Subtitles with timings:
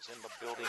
[0.00, 0.66] was in the building.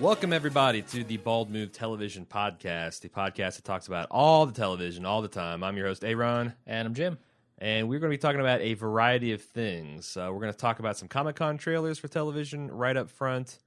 [0.00, 4.52] Welcome, everybody, to the Bald Move Television Podcast, the podcast that talks about all the
[4.52, 5.62] television all the time.
[5.62, 7.18] I'm your host, Aaron, And I'm Jim.
[7.62, 10.16] And we're going to be talking about a variety of things.
[10.16, 13.60] Uh, we're going to talk about some Comic Con trailers for television right up front.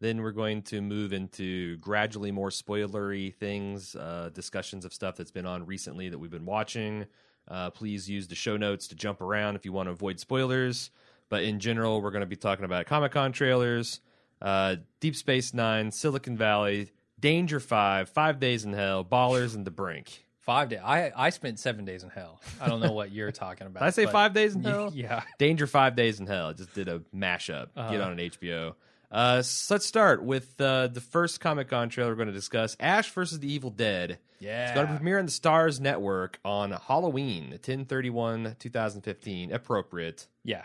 [0.00, 5.30] Then we're going to move into gradually more spoilery things, uh, discussions of stuff that's
[5.30, 7.06] been on recently that we've been watching.
[7.46, 10.90] Uh, please use the show notes to jump around if you want to avoid spoilers.
[11.28, 14.00] But in general, we're going to be talking about Comic Con trailers,
[14.42, 19.70] uh, Deep Space Nine, Silicon Valley, Danger Five, Five Days in Hell, Ballers, and The
[19.70, 20.25] Brink.
[20.46, 20.80] Five days.
[20.82, 22.40] I I spent seven days in hell.
[22.60, 23.80] I don't know what you're talking about.
[23.82, 24.90] Did I say Five Days in Hell?
[24.94, 25.22] Yeah.
[25.38, 26.48] Danger Five Days in Hell.
[26.48, 27.74] I just did a mashup.
[27.74, 28.02] Get Uh-huh.
[28.02, 28.74] on an HBO.
[29.10, 32.76] Uh, so let's start with uh, the first Comic Con trailer we're going to discuss
[32.80, 34.18] Ash versus the Evil Dead.
[34.40, 34.66] Yeah.
[34.66, 39.52] It's going to premiere on the Starz Network on Halloween, 10 2015.
[39.52, 40.26] Appropriate.
[40.44, 40.62] Yeah.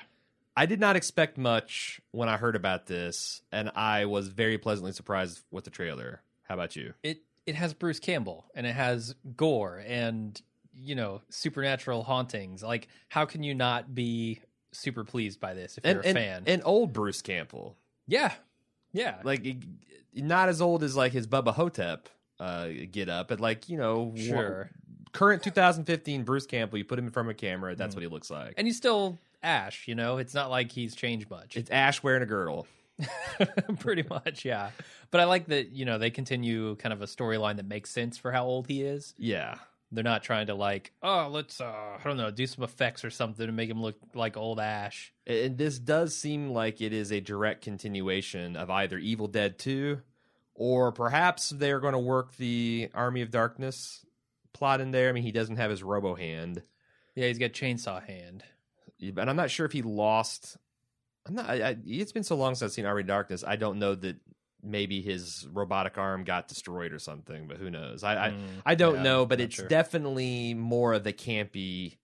[0.56, 4.92] I did not expect much when I heard about this, and I was very pleasantly
[4.92, 6.22] surprised with the trailer.
[6.44, 6.94] How about you?
[7.04, 7.22] It
[7.52, 10.42] it has Bruce Campbell and it has gore and
[10.74, 12.64] you know supernatural hauntings.
[12.64, 14.40] Like, how can you not be
[14.72, 16.44] super pleased by this if And, you're a and, fan?
[16.48, 17.76] and old Bruce Campbell.
[18.08, 18.34] yeah.
[18.94, 19.18] Yeah.
[19.24, 19.46] like
[20.14, 24.14] not as old as like his Bubba Ho-Tep uh, get up, but like you know,
[24.18, 24.70] Sure.
[24.74, 26.78] wha- current 2015 Bruce Campbell.
[26.78, 27.98] You put him in front of a camera, that's Mm.
[27.98, 28.54] what he looks like.
[28.58, 29.88] and he's still Ash.
[29.88, 31.56] You know, it's not like he's changed much.
[31.58, 32.68] it's Ash wearing a girdle.
[33.80, 34.72] Pretty much, yeah.
[35.10, 38.18] But I like that you know they continue kind of a storyline that makes sense
[38.18, 39.14] for how old he is.
[39.18, 39.56] Yeah,
[39.92, 43.10] They're not trying to like, oh, let's uh, I don't know, do some effects or
[43.10, 45.12] something to make him look like old Ash.
[45.28, 50.00] and this does seem like it is a direct continuation of either Evil Dead 2,
[50.56, 54.06] or perhaps they're going to work the Army of Darkness
[54.54, 55.10] plot in there.
[55.10, 56.62] I mean, he doesn't have his Robo hand,
[57.16, 58.44] Yeah, he's got chainsaw hand.
[59.02, 60.58] and I'm not sure if he lost.
[61.28, 61.50] I'm not.
[61.50, 63.44] I, I, it's been so long since I've seen Army of Darkness.
[63.46, 64.18] I don't know that
[64.64, 68.04] maybe his robotic arm got destroyed or something, but who knows?
[68.04, 69.68] I I, Mm, I don't yeah, know, but it's sure.
[69.68, 71.98] definitely more of the campy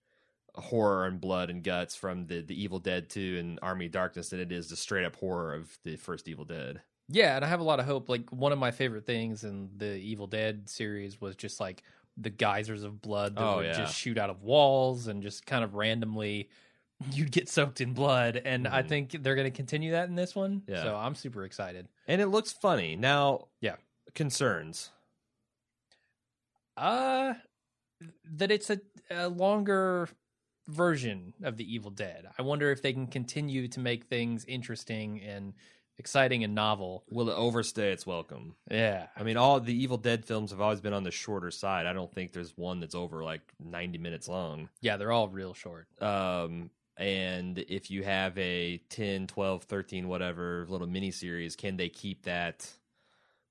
[0.54, 4.30] horror and blood and guts from the the Evil Dead 2 and Army of Darkness
[4.30, 6.82] than it is the straight up horror of the first Evil Dead.
[7.08, 8.08] Yeah, and I have a lot of hope.
[8.08, 11.82] Like one of my favorite things in the Evil Dead series was just like
[12.16, 13.72] the geysers of blood that Oh, would yeah.
[13.78, 16.50] just shoot out of walls and just kind of randomly
[17.12, 18.36] you'd get soaked in blood.
[18.44, 18.88] And I Mhm.
[18.88, 20.62] think they're going to continue that in this one.
[20.66, 20.82] Yeah.
[20.82, 21.88] So I'm super excited.
[22.06, 22.96] And it looks funny.
[22.96, 23.76] Now, Yeah.
[24.14, 24.90] concerns.
[26.76, 27.34] Uh,
[28.24, 30.08] that it's a, a longer
[30.68, 32.28] version of the Evil Dead.
[32.38, 35.54] I wonder if they can continue to make things interesting and
[35.98, 37.04] exciting and novel.
[37.10, 38.54] Will it overstay its welcome?
[38.70, 39.08] Yeah.
[39.16, 41.86] I mean, all the Evil Dead films have always been on the shorter side.
[41.86, 44.68] I don't think there's one that's over like 90 minutes long.
[44.80, 45.88] Yeah, they're all real short.
[46.00, 51.88] Um, and if you have a 10, 12, 13, whatever little mini series, can they
[51.88, 52.68] keep that,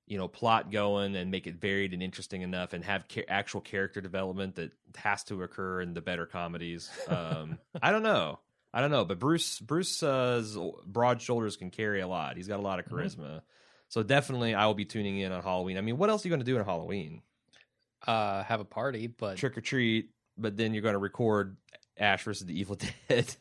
[0.05, 3.61] you know, plot going and make it varied and interesting enough and have ca- actual
[3.61, 6.89] character development that has to occur in the better comedies?
[7.07, 8.39] Um, I don't know.
[8.73, 12.35] I don't know, but Bruce Bruce's broad shoulders can carry a lot.
[12.35, 12.91] He's got a lot of Mhm.
[12.91, 13.41] charisma.
[13.87, 15.77] So definitely I will be tuning in on Halloween.
[15.77, 17.21] I mean, what else are you going to do on Halloween?
[18.05, 21.55] Uh, have a party, but Trick or treat, but then you're going to record
[21.99, 22.77] Ash versus the Evil
[23.09, 23.35] Dead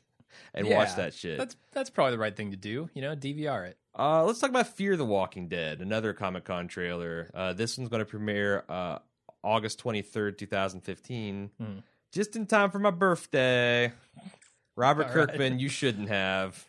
[0.54, 1.38] and watch that shit.
[1.38, 2.88] That's that's probably the right thing to do.
[2.94, 3.78] You know, DVR it.
[3.98, 7.30] Uh, let's talk about Fear the Walking Dead, another Comic Con trailer.
[7.32, 8.98] Uh, this one's going to premiere uh,
[9.42, 11.64] August 23rd, 2015, Hmm.
[12.12, 13.92] just in time for my birthday.
[14.76, 16.62] Robert All Kirkman, you shouldn't have.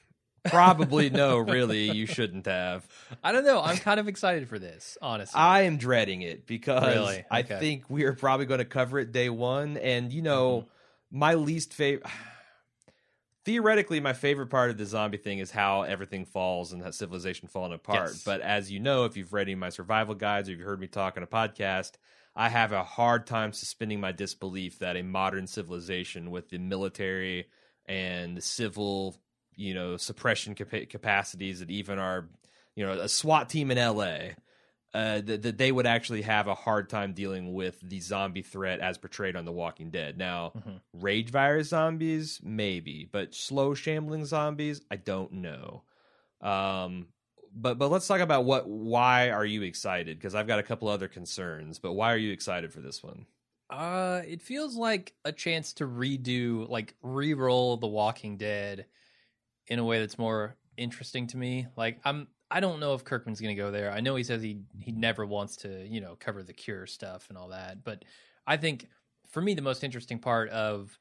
[0.46, 2.88] Probably no, really, you shouldn't have.
[3.22, 3.62] I don't know.
[3.62, 5.38] I'm kind of excited for this, honestly.
[5.38, 7.26] I am dreading it because Really?
[7.30, 9.76] I think we are probably going to cover it day one.
[9.76, 10.70] And, you know, Mm-hmm.
[11.12, 12.10] My least favorite.
[13.46, 17.48] Theoretically, my favorite part of the zombie thing is how everything falls and how civilization
[17.48, 18.10] falling apart.
[18.10, 18.24] Yes.
[18.26, 20.82] But as you know, if you've read any of my survival guides or you've heard
[20.82, 21.94] me talk on a podcast,
[22.36, 27.48] I have a hard time suspending my disbelief that a modern civilization with the military
[27.86, 29.16] and civil,
[29.56, 32.28] you know, suppression capa- capacities that even our,
[32.76, 34.34] you know, a SWAT team in LA,
[34.94, 38.80] uh, that, that they would actually have a hard time dealing with the zombie threat
[38.80, 40.18] as portrayed on The Walking Dead.
[40.18, 40.82] Now, Mhm.
[40.94, 45.84] rage virus zombies, maybe, but slow shambling zombies, I don't know.
[46.42, 47.08] Um,
[47.54, 50.18] but but let's talk about what why are you excited?
[50.18, 51.80] Because I've got a couple other concerns.
[51.80, 53.26] But why are you excited for this one?
[53.70, 58.86] Uh, it feels like a chance to redo, like re-roll The Walking Dead
[59.68, 61.68] in a way that's more interesting to me.
[61.76, 63.92] Like I'm I don't know if Kirkman's going to go there.
[63.92, 67.30] I know he says he he never wants to, you know, cover the cure stuff
[67.30, 68.06] and all that, but
[68.46, 68.88] I think
[69.28, 70.98] for me the most interesting part of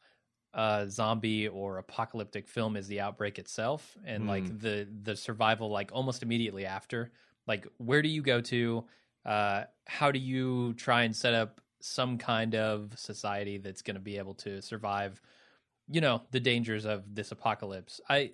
[0.54, 4.26] a zombie or apocalyptic film is the outbreak itself and Hmm.
[4.26, 7.12] like the the survival like almost immediately after.
[7.46, 8.86] Like where do you go to?
[9.24, 14.00] Uh how do you try and set up some kind of society that's going to
[14.00, 15.20] be able to survive
[15.88, 18.32] you know the dangers of this apocalypse i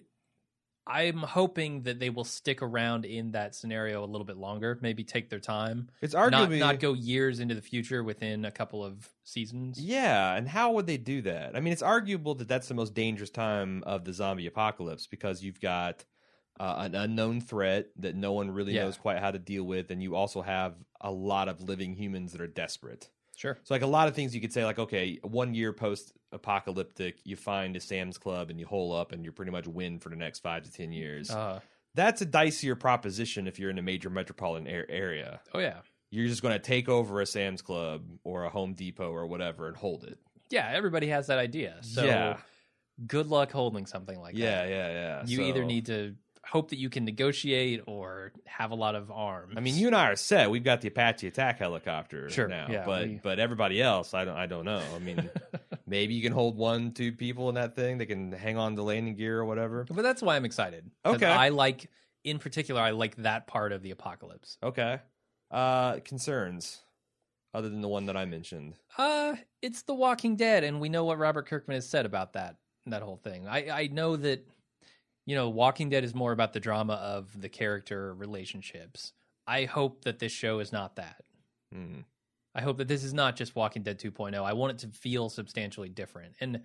[0.86, 5.04] i'm hoping that they will stick around in that scenario a little bit longer maybe
[5.04, 8.84] take their time It's not arguably not go years into the future within a couple
[8.84, 11.54] of seasons Yeah, and how would they do that?
[11.56, 15.42] I mean, it's arguable that that's the most dangerous time of the zombie apocalypse because
[15.42, 16.04] you've got
[16.60, 18.82] uh, an unknown threat that no one really Yeah.
[18.84, 22.32] knows quite how to deal with, and you also have a lot of living humans
[22.32, 23.10] that are desperate.
[23.36, 26.12] Sure So, like a lot of things you could say, like, okay, one year post
[26.32, 29.98] apocalyptic, you find a Sam's Club and you hole up, and you're pretty much win
[29.98, 31.30] for the next five to ten years.
[31.30, 31.60] uh
[31.94, 35.40] That's a dicier proposition if you're in a major metropolitan a- area.
[35.54, 35.78] oh yeah
[36.10, 39.68] You're just going to take over a Sam's Club or a Home Depot or whatever
[39.68, 40.18] and hold it.
[40.50, 42.36] yeah everybody has that idea so yeah,
[43.06, 44.92] good luck holding something like yeah, that yeah, yeah.
[45.20, 45.22] Yeah.
[45.26, 46.14] You either need to
[46.44, 49.94] hope that you can negotiate or have a lot of arms I mean, you and
[49.96, 50.50] I are set.
[50.50, 54.24] We've got the Apache attack helicopter Sure, now, yeah, but we- but everybody else, I
[54.24, 54.82] don't, I don't know.
[54.94, 55.30] I mean,
[55.86, 57.98] maybe you can hold one, two people in that thing.
[57.98, 59.84] They can hang on to landing gear or whatever.
[59.88, 60.90] But that's why I'm excited.
[61.06, 61.26] Okay.
[61.26, 61.88] I like,
[62.24, 64.58] in particular, I like that part of the apocalypse.
[64.62, 64.98] Okay.
[65.50, 66.80] Uh, concerns
[67.54, 68.74] other than the one that I mentioned.
[68.96, 72.56] Uh, it's The Walking Dead, and we know what Robert Kirkman has said about that
[72.86, 73.46] that whole thing.
[73.46, 74.44] I I know that
[75.26, 79.12] you know Walking Dead is more about the drama of the character relationships.
[79.46, 81.22] I hope that this show is not that.
[81.72, 82.00] Hmm.
[82.54, 84.42] I hope that this is not just Walking Dead 2.0.
[84.42, 86.34] I want it to feel substantially different.
[86.40, 86.62] And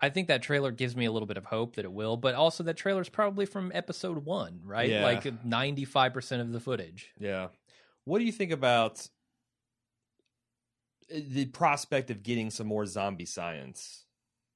[0.00, 2.34] I think that trailer gives me a little bit of hope that it will, but
[2.34, 4.88] also that trailer's probably from episode 1, right?
[4.88, 5.02] Yeah.
[5.02, 7.10] Like 95% of the footage.
[7.18, 7.48] Yeah.
[8.04, 9.06] What do you think about
[11.14, 14.06] uh, the prospect of getting some more zombie science?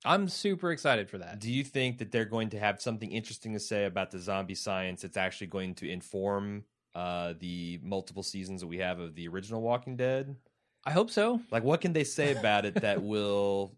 [0.05, 1.39] I'm super excited for that.
[1.41, 4.55] Do you think that they're going to have something interesting to say about the zombie
[4.55, 6.65] science that's actually going to inform
[6.95, 10.37] uh, the multiple seasons that we have of the original Walking Dead?
[10.85, 11.41] I hope so.
[11.51, 13.77] Like, what can they say about it that will,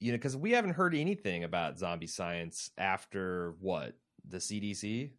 [0.00, 3.96] you know, because we haven't heard anything about zombie science after what
[4.28, 5.10] the CDC?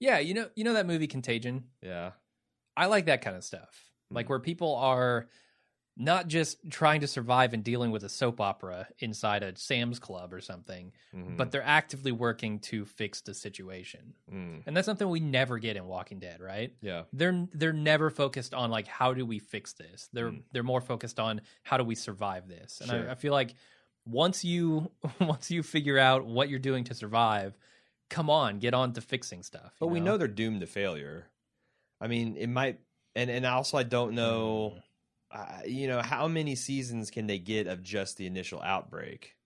[0.00, 1.64] Yeah, you know, you know that movie Contagion.
[1.80, 2.12] Yeah,
[2.76, 3.92] I like that kind of stuff.
[4.10, 4.30] Like Mhm.
[4.30, 5.28] where people are
[5.98, 10.34] not just trying to survive and dealing with a soap opera inside a Sam's Club
[10.34, 11.38] or something, Mhm.
[11.38, 14.12] but they're actively working to fix the situation.
[14.30, 14.62] Mm.
[14.66, 16.74] And that's something we never get in Walking Dead, right?
[16.82, 20.08] yeah, They're they're never focused on like how do we fix this.
[20.12, 20.42] They're Mm.
[20.52, 22.80] they're more focused on how do we survive this.
[22.82, 23.08] And Sure.
[23.08, 23.54] I, I feel like
[24.04, 24.90] once you
[25.20, 27.56] once you figure out what you're doing to survive,
[28.10, 29.74] come on, get on to fixing stuff.
[29.80, 31.26] but you we know they're doomed to failure.
[32.02, 32.80] I mean, it might,
[33.14, 34.82] and and also I don't know, Mm.
[35.36, 39.36] Uh, you know, how many seasons can they get of just the initial outbreak?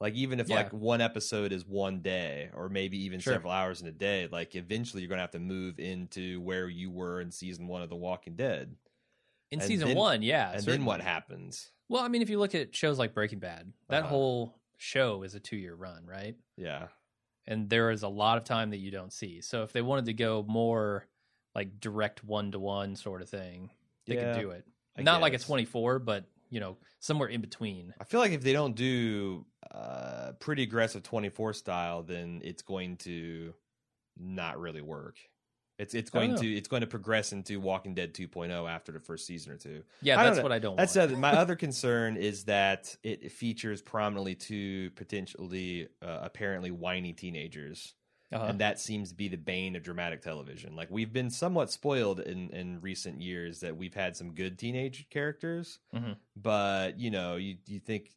[0.00, 0.56] Like even if Yeah.
[0.56, 3.34] like one episode is one day, or maybe even Sure.
[3.34, 6.90] several hours in a day, like eventually you're gonna have to move into where you
[6.90, 8.76] were in season one of The Walking Dead,
[9.50, 10.52] in and season then- one, yeah.
[10.52, 11.70] and then what happens?
[11.88, 14.08] Well, I mean, if you look at shows like Breaking Bad, that Uh-huh.
[14.08, 16.36] whole show is a two year run, right?
[16.56, 16.88] Yeah,
[17.46, 19.40] And there is a lot of time that you don't see.
[19.40, 21.06] So if they wanted to go more
[21.54, 23.70] like direct one to one sort of thing,
[24.06, 24.66] they Yeah, could do it.
[24.96, 27.92] I Not like a 24, but you know, somewhere in between.
[28.00, 32.96] I feel like if they don't do uh, pretty aggressive 24 style, then it's going
[32.98, 33.54] to
[34.18, 35.18] not really work.
[35.78, 39.26] It's it's going to it's going to progress into Walking Dead 2.0 after the first
[39.26, 39.82] season or two.
[40.00, 40.42] Yeah, that's know.
[40.42, 41.12] what I don't That's want.
[41.12, 47.92] uh, my other concern is that it features prominently two potentially uh, apparently whiny teenagers.
[48.32, 48.44] Uh-huh.
[48.46, 50.74] And that seems to be the bane of dramatic television.
[50.74, 55.08] Like we've been somewhat spoiled in in recent years that we've had some good teenage
[55.10, 56.16] characters, Mhm.
[56.34, 58.10] but you know, you you think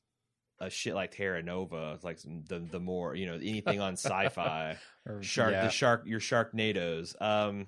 [0.59, 5.21] a shit like Terra Nova, like the the more you know anything on sci-fi, Or-
[5.21, 5.63] shark yeah.
[5.65, 7.15] the shark your Sharknadoes.
[7.21, 7.67] Um,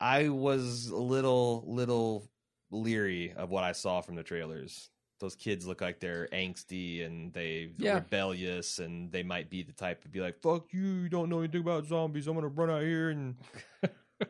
[0.00, 2.30] I was a little little
[2.70, 4.88] leery of what I saw from the trailers.
[5.20, 7.94] Those kids look like they're angsty and they Yeah.
[7.94, 10.80] rebellious and they might be the type to be like, "Fuck you!
[10.84, 12.26] You don't know anything about zombies.
[12.28, 13.36] I'm gonna run out here and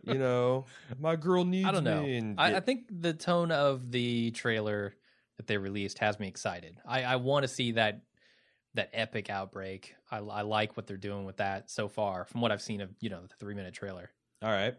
[0.02, 0.64] you know
[0.99, 2.02] my girl needs I don't know.
[2.02, 4.95] me." And I, I think the tone of the trailer
[5.37, 6.78] that they released has me excited.
[6.87, 8.02] I, I want to see that
[8.75, 9.95] that epic outbreak.
[10.11, 12.90] I, I like what they're doing with that so far, from what I've seen of
[13.00, 14.11] you know the three minute trailer.
[14.42, 14.75] All right.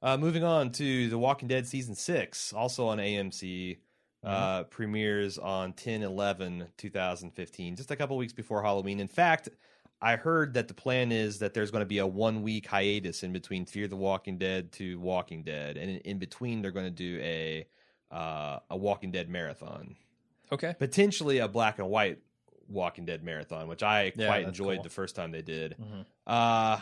[0.00, 3.78] Uh, moving on to The Walking Dead season six, also on AMC,
[4.24, 9.00] uh, premieres on 10 11 2015, just a couple weeks before Halloween.
[9.00, 9.48] In fact,
[10.00, 13.22] I heard that the plan is that there's going to be a one week hiatus
[13.22, 16.90] in between Fear the Walking Dead to Walking Dead, and in, between they're going to
[16.90, 17.66] do a
[18.10, 19.96] uh, a Walking Dead marathon,
[20.52, 20.74] Okay.
[20.78, 22.18] potentially a black and white
[22.68, 24.82] Walking Dead marathon, which I Yeah, quite enjoyed cool.
[24.84, 25.76] the first time they did.
[25.80, 26.06] Mhm.
[26.26, 26.80] Uh,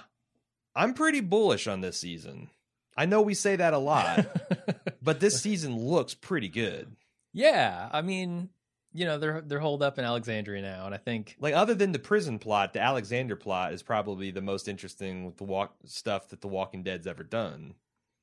[0.74, 2.50] I'm pretty bullish on this season.
[2.96, 4.26] I know we say that a lot,
[5.02, 6.94] but this season looks pretty good.
[7.36, 8.48] Yeah, I mean,
[8.94, 11.92] you know, they're they're holed up in Alexandria now, and I think Like other than
[11.92, 16.30] the prison plot, the Alexander plot is probably the most interesting with the walk stuff
[16.30, 17.74] that the Walking Dead's ever done.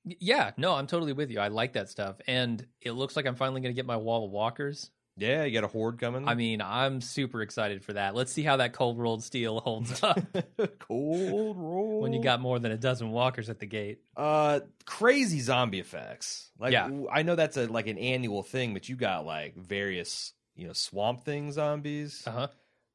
[0.04, 1.40] yeah, no, I'm totally with you.
[1.40, 4.26] I like that stuff, and it looks like I'm finally going to get my wall
[4.26, 4.90] of walkers.
[5.16, 6.28] Yeah, you got a horde coming.
[6.28, 8.16] I mean, I'm super excited for that.
[8.16, 10.20] Let's see how that cold rolled steel holds up
[10.80, 14.00] cold roll when you got more than a dozen walkers at the gate.
[14.18, 16.50] uh crazy zombie effects.
[16.60, 16.90] Like Yeah.
[17.12, 20.74] I know that's a like an annual thing, but you got like various you know
[20.74, 22.24] swamp thing zombies.
[22.26, 22.48] Uh huh.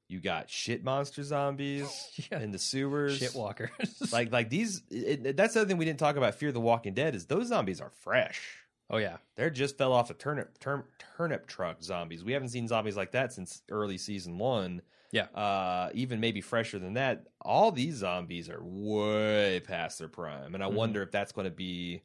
[0.09, 1.87] You got shit monster zombies
[2.33, 2.41] Yeah.
[2.41, 3.19] in the sewers.
[3.19, 3.71] Shit walkers.
[4.13, 4.83] Like like these.
[4.91, 6.35] It, it- that's the other thing we didn't talk about.
[6.35, 8.41] Fear the Walking Dead is those zombies are fresh.
[8.91, 9.17] Oh yeah.
[9.37, 10.85] They're just fell off a turnip term,
[11.17, 12.25] turnip truck zombies.
[12.25, 14.83] We haven't seen zombies like that since early season one.
[15.11, 15.25] Yeah.
[15.35, 17.27] Uh, even maybe fresher than that.
[17.41, 20.75] All these zombies are way past their prime, and I Mhm.
[20.75, 22.03] wonder if that's going to be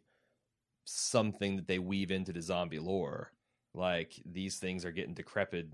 [0.86, 3.32] something that they weave into the zombie lore.
[3.74, 5.68] Like these things are getting decrepit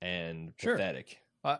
[0.00, 0.76] and Sure.
[0.76, 1.18] pathetic.
[1.44, 1.58] Uh,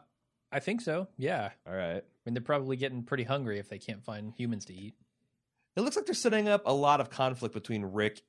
[0.50, 1.08] I think so.
[1.16, 1.52] Yeah.
[1.66, 2.02] All right.
[2.04, 4.94] I mean, they're probably getting pretty hungry if they can't find humans to eat.
[5.76, 8.22] It looks like they're setting up a lot of conflict between Rick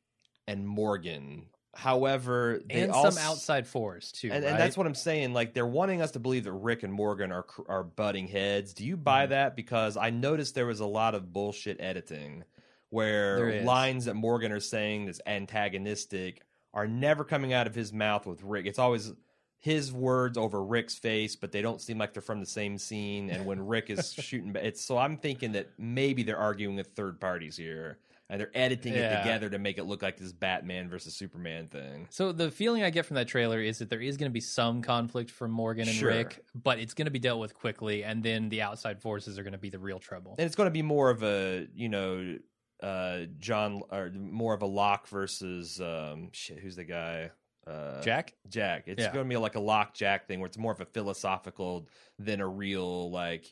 [0.47, 1.47] and Morgan.
[1.75, 4.29] However, they and also, some outside force too.
[4.31, 4.51] and, right?
[4.51, 5.33] and that's what I'm saying.
[5.33, 8.73] Like they're wanting us to believe that Rick and Morgan are are butting heads.
[8.73, 9.29] Do you buy Mhm.
[9.29, 9.55] that?
[9.55, 12.43] Because I noticed there was a lot of bullshit editing
[12.89, 16.41] where lines that Morgan are saying that's antagonistic
[16.75, 18.67] are never coming out of his mouth with Rick.
[18.67, 19.11] It's always
[19.57, 23.29] his words over Rick's face, but they don't seem like they're from the same scene.
[23.31, 27.19] And when Rick is shooting, it's so I'm thinking that maybe they're arguing with third
[27.19, 27.97] parties here,
[28.29, 32.07] and they're editing it together to make it look like this Batman versus Superman thing.
[32.09, 34.39] So the feeling I get from that trailer is that there is going to be
[34.39, 36.09] some conflict from Morgan and Sure.
[36.09, 39.43] Rick, but it's going to be dealt with quickly, and then the outside forces are
[39.43, 40.35] going to be the real trouble.
[40.37, 42.37] and it's going to be more of a you know
[42.81, 47.29] uh john or more of a Locke versus um shit who's the guy
[47.67, 49.13] uh Jack, jack it's Yeah.
[49.13, 51.87] going to be like a Locke jack thing where it's more of a philosophical
[52.19, 53.45] than a real like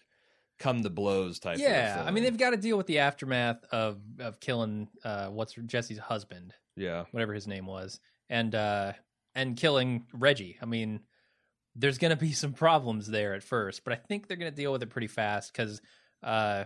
[0.61, 3.99] come to blows type yeah, I mean they've got to deal with the aftermath of
[4.19, 7.05] of killing uh, what's Jesse's husband, yeah.
[7.11, 7.99] Whatever his name was,
[8.29, 8.93] and uh,
[9.35, 10.57] and killing Reggie.
[10.61, 11.01] I mean,
[11.75, 14.55] there's going to be some problems there at first, but I think they're going to
[14.55, 15.81] deal with it pretty fast because
[16.23, 16.65] uh,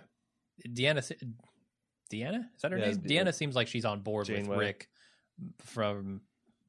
[0.67, 1.11] Deanna,
[2.11, 2.39] Deanna?
[2.55, 3.01] Is that her Yeah, name?
[3.01, 4.89] Deanna seems like she's on board with Rick
[5.59, 6.21] from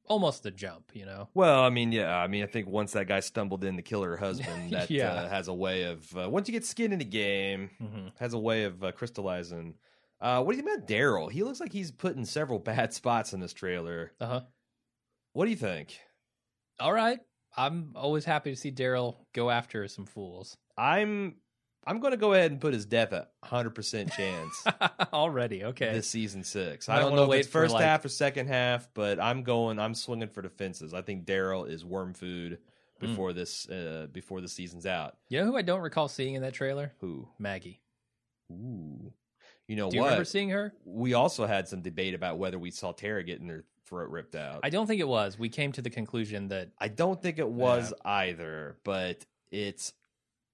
[0.09, 0.91] almost the jump.
[0.95, 3.77] You know, well i mean yeah i mean i think once that guy stumbled in
[3.77, 5.13] to kill her husband that Yeah.
[5.13, 8.09] uh, has a way of uh, once you get skin in the game mm-hmm.
[8.19, 9.75] has a way of uh, crystallizing
[10.21, 12.93] uh what do you think about daryl he looks like he's put in several bad
[12.95, 14.41] spots in this trailer uh huh.
[15.33, 15.99] what do you think
[16.81, 17.21] All right,
[17.57, 20.59] I'm always happy to see Daryl go after some fools.
[20.77, 21.37] I'm
[21.87, 24.65] I'm going to go ahead and put his death at 100% chance
[25.13, 25.93] Already, okay.
[25.93, 26.89] this season 6.
[26.89, 29.79] Might I don't know if it's first like- half or second half, but I'm going
[29.79, 30.93] I'm swinging for defenses.
[30.95, 32.59] I think Daryl is worm food
[32.99, 33.07] Hmm.
[33.09, 35.17] before this uh before the season's out.
[35.29, 36.93] you know who I don't recall seeing in that trailer?
[37.01, 37.29] Who?
[37.39, 37.83] Maggie.
[38.51, 39.13] Ooh.
[39.69, 40.07] You know Do you what?
[40.09, 40.73] remember seeing her?
[40.85, 44.61] we also had some debate about whether we saw Tara getting her throat ripped out.
[44.63, 45.39] I don't think it was.
[45.39, 49.93] We came to the conclusion that I don't think it was either, but it's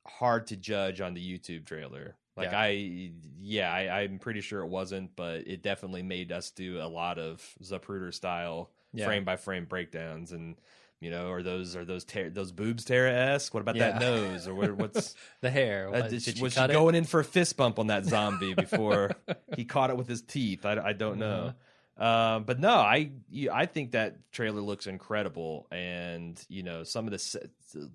[0.06, 2.16] hard to judge on the YouTube trailer.
[2.36, 2.60] Like Yeah.
[2.60, 6.88] I, yeah, I, I'm pretty sure it wasn't, but it definitely made us do a
[6.88, 9.06] lot of Zapruder style Yeah.
[9.06, 10.56] frame by frame breakdowns, and
[11.00, 13.52] you know, are those are those ter- those boobs Tara esque?
[13.52, 13.90] What about Yeah.
[13.92, 16.70] that nose, or what, what's the hair uh, was, did did she- was she it?
[16.72, 19.10] going in for a fist bump on that zombie before
[19.56, 20.64] he caught it with his teeth?
[20.64, 21.52] I, I don't know.
[21.98, 22.06] Uh-huh.
[22.36, 23.10] Um, but no, I
[23.52, 27.18] I think that trailer looks incredible, and you know some of the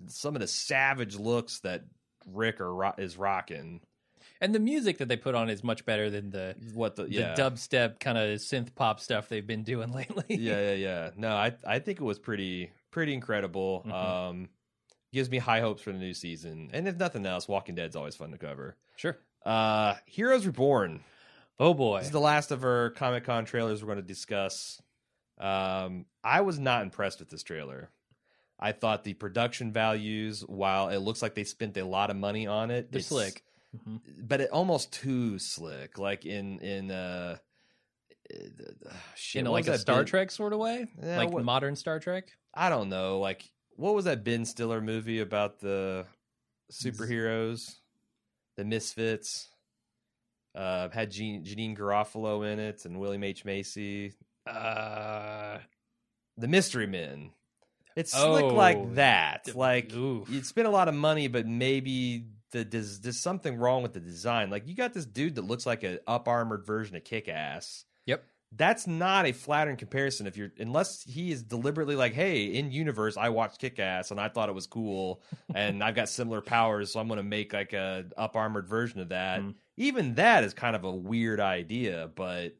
[0.06, 1.82] some of the savage looks that
[2.32, 3.80] Rick are, ro- is rocking.
[4.40, 7.34] And the music that they put on is much better than the What the the
[7.36, 10.24] dubstep kind of synth pop stuff they've been doing lately.
[10.36, 11.10] yeah yeah yeah.
[11.16, 13.84] No, I I think it was pretty pretty incredible.
[13.86, 13.92] Mhm.
[13.92, 14.48] Um,
[15.12, 18.14] gives me high hopes for the new season, and if nothing else, Walking Dead's always
[18.14, 18.76] fun to cover.
[18.96, 19.16] Sure.
[19.44, 21.00] Uh, Heroes Reborn.
[21.58, 21.98] Oh boy.
[21.98, 24.80] This is the last of our Comic Con trailers we're going to discuss.
[25.38, 27.90] Um, I was not impressed with this trailer.
[28.58, 32.46] I thought the production values, while it looks like they spent a lot of money
[32.46, 33.42] on it, They're slick.
[33.76, 34.00] Mhm.
[34.26, 35.98] but it almost too slick.
[35.98, 37.36] Like in in uh,
[38.32, 41.76] uh, shit, In like a Star Ben- Trek sort of way, Yeah, like what- modern
[41.76, 42.32] Star Trek.
[42.54, 43.18] I don't know.
[43.20, 46.06] Like what was that Ben Stiller movie about the
[46.72, 47.76] superheroes?
[48.56, 49.48] The Misfits.
[50.54, 54.14] Uh, had Jean, Janeane Garofalo in it and William H Macy.
[54.46, 55.58] Uh,
[56.36, 57.30] The Mystery Men.
[57.98, 59.54] It's slick Oh, like that.
[59.56, 60.24] Like ooh.
[60.28, 64.00] you'd spend a lot of money, but maybe the there's, there's something wrong with the
[64.00, 64.50] design.
[64.50, 67.84] Like you got this dude that looks like an up armored version of Kick Ass.
[68.06, 68.24] Yep.
[68.56, 73.16] That's not a flattering comparison if you're unless he is deliberately like, hey, in universe,
[73.16, 75.20] I watched Kick Ass and I thought it was cool,
[75.54, 79.00] and I've got similar powers, so I'm going to make like a up armored version
[79.00, 79.40] of that.
[79.40, 79.54] Mm.
[79.76, 82.54] Even that is kind of a weird idea, but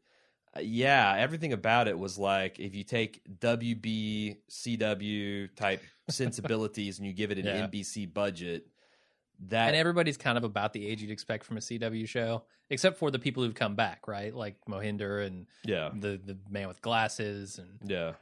[0.65, 7.13] yeah, everything about it was like if you take WB CW type sensibilities and you
[7.13, 7.67] give it an Yeah.
[7.67, 8.67] NBC budget,
[9.47, 12.97] that and everybody's kind of about the age you'd expect from a CW show, except
[12.97, 14.33] for the people who've come back, right?
[14.33, 18.13] Like Mohinder and yeah, the the man with glasses and yeah.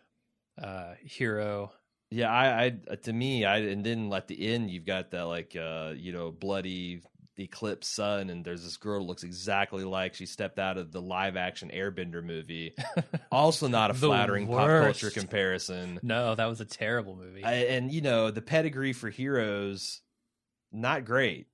[0.62, 1.72] uh, Hiro.
[2.10, 5.56] Yeah, I, I to me, I and then at the end, you've got that like
[5.56, 7.01] uh, you know bloody
[7.38, 11.01] eclipse sun, and there's this girl who looks exactly like she stepped out of the
[11.01, 12.75] live action Airbender movie.
[13.32, 16.00] also, not a flattering pop culture comparison.
[16.01, 17.44] No, that was a terrible movie.
[17.44, 20.01] I, and you know the pedigree for heroes,
[20.72, 21.48] not great.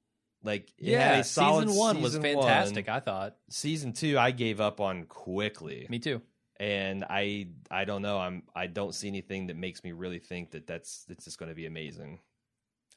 [0.44, 2.88] Like yeah, season one was fantastic.
[2.88, 2.96] one.
[2.98, 3.36] I thought.
[3.50, 5.88] Season two, I gave up on quickly.
[5.90, 6.22] Me too.
[6.60, 8.18] and I I don't know.
[8.18, 11.50] I'm I don't see anything that makes me really think that that's that's just going
[11.50, 12.20] to be amazing.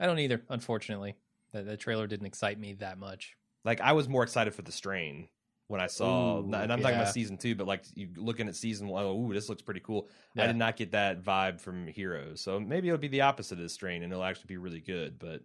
[0.00, 0.42] I don't either.
[0.48, 1.14] Unfortunately,
[1.52, 3.36] the, the trailer didn't excite me that much.
[3.64, 5.28] Like I was more excited for the strain
[5.68, 8.54] when I saw, Ooh, and I'm talking about season two, but like you looking at
[8.54, 10.08] season one, oh, ooh, this looks pretty cool.
[10.38, 13.64] I did not get that vibe from Heroes, so maybe it'll be the opposite of
[13.64, 15.18] the strain, and it'll actually be really good.
[15.18, 15.42] But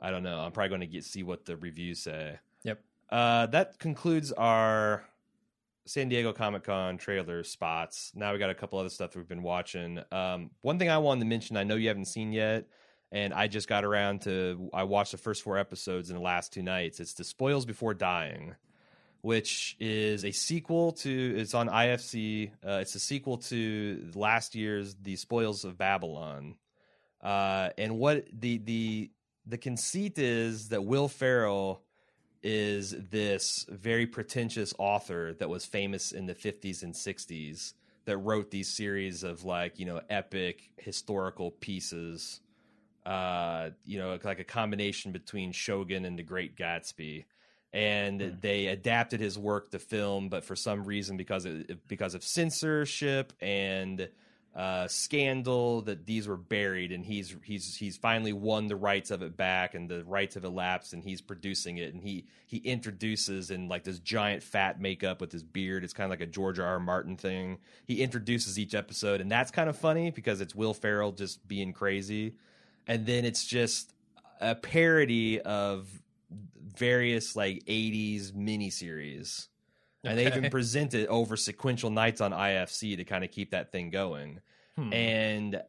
[0.00, 0.38] I don't know.
[0.38, 2.38] I'm probably going to get see what the reviews say.
[2.62, 2.80] Yep.
[3.10, 5.04] Uh, that concludes our
[5.86, 8.12] San Diego Comic Con trailer spots.
[8.14, 10.00] Now we got a couple other stuff we've been watching.
[10.12, 12.66] Um, one thing I wanted to mention, I know you haven't seen yet,
[13.10, 14.70] and I just got around to.
[14.72, 17.00] I watched the first four episodes in the last two nights.
[17.00, 18.54] It's The Spoils Before Dying,
[19.22, 21.34] which is a sequel to.
[21.36, 22.50] It's on IFC.
[22.64, 26.56] Uh, it's a sequel to last year's The Spoils of Babylon.
[27.22, 29.10] Uh, and what the the
[29.46, 31.82] the conceit is that Will Ferrell
[32.42, 37.72] is this very pretentious author that was famous in the 50s and 60s
[38.04, 42.40] that wrote these series of like you know epic historical pieces
[43.08, 47.24] uh you know like a combination between shogun and the great gatsby
[47.72, 48.30] and Hmm.
[48.40, 51.54] they adapted his work to film but for some reason because of
[51.88, 54.08] because of censorship and
[54.56, 59.22] uh, scandal that these were buried, and he's he's he's finally won the rights of
[59.22, 63.50] it back, and the rights have elapsed, and he's producing it, and he he introduces
[63.52, 65.84] in like this giant fat makeup with his beard.
[65.84, 66.66] It's kind of like a George R.
[66.66, 66.80] R.
[66.80, 67.58] Martin thing.
[67.84, 71.72] He introduces each episode, and that's kind of funny because it's Will Ferrell just being
[71.72, 72.34] crazy,
[72.88, 73.92] and then it's just
[74.40, 75.86] a parody of
[76.76, 79.48] various like '80s miniseries
[80.04, 80.50] and they even Okay.
[80.50, 84.40] present it over sequential nights on IFC to kind of keep that thing going.
[84.76, 84.92] Hmm.
[84.92, 85.62] And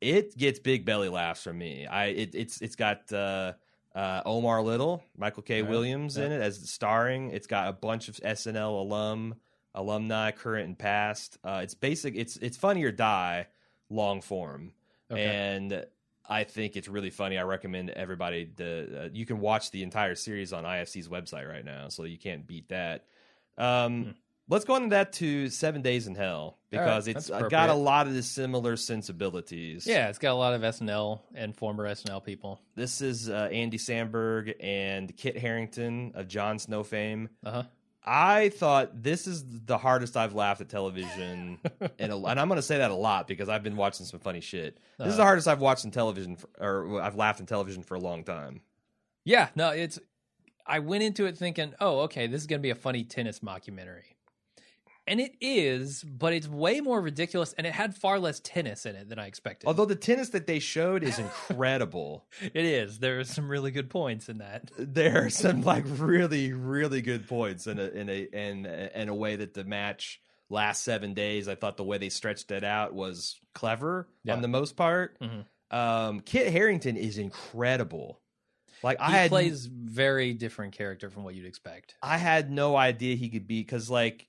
[0.00, 1.86] it gets big belly laughs from me.
[1.86, 3.52] I it, it's it's got uh,
[3.94, 5.58] uh, Omar Little, Michael K.
[5.62, 7.30] Yeah, Williams in it as starring.
[7.30, 9.34] It's got a bunch of SNL alum,
[9.74, 11.38] alumni, current and past.
[11.44, 12.14] Uh, it's basic.
[12.16, 13.46] It's it's funny or die,
[13.90, 14.72] long form,
[15.10, 15.24] Okay.
[15.24, 15.84] and
[16.28, 17.38] I think it's really funny.
[17.38, 18.50] I recommend everybody.
[18.54, 22.18] The uh, you can watch the entire series on IFC's website right now, so you
[22.18, 23.04] can't beat that.
[23.58, 24.10] Um, Hmm.
[24.48, 27.74] Let's go into that to Seven Days in Hell because right, it's uh, got a
[27.74, 29.88] lot of the similar sensibilities.
[29.88, 32.60] yeah, it's got a lot of SNL and former SNL people.
[32.76, 37.28] this is uh, Andy Samberg and Kit Harington of Jon Snow fame.
[37.44, 37.62] Uh huh.
[38.06, 41.58] I thought this is the hardest I've laughed at television,
[41.98, 44.20] in a, and I'm going to say that a lot because I've been watching some
[44.20, 44.78] funny shit.
[44.98, 45.16] This is Uh.
[45.18, 48.22] the hardest I've watched in television, for, or I've laughed in television for a long
[48.24, 48.60] time.
[49.24, 49.98] Yeah, no, it's.
[50.68, 53.40] I went into it thinking, oh, okay, this is going to be a funny tennis
[53.40, 54.15] mockumentary.
[55.08, 58.96] And it is, but it's way more ridiculous, and it had far less tennis in
[58.96, 59.66] it than I expected.
[59.68, 61.18] Although the tennis that they showed is
[61.56, 62.26] incredible.
[62.42, 64.70] it is, there are some really good points in that.
[64.76, 69.14] there are some like really really good points in a in a in in a
[69.14, 71.48] way that the match last seven days.
[71.48, 74.34] I thought the way they stretched it out was clever Yeah.
[74.34, 75.18] on the most part.
[75.20, 75.44] Mhm.
[75.76, 78.20] Um, Kit Harington is incredible.
[78.82, 81.96] Like I He had plays very different character from what you'd expect.
[82.02, 84.28] I had no idea he could be because like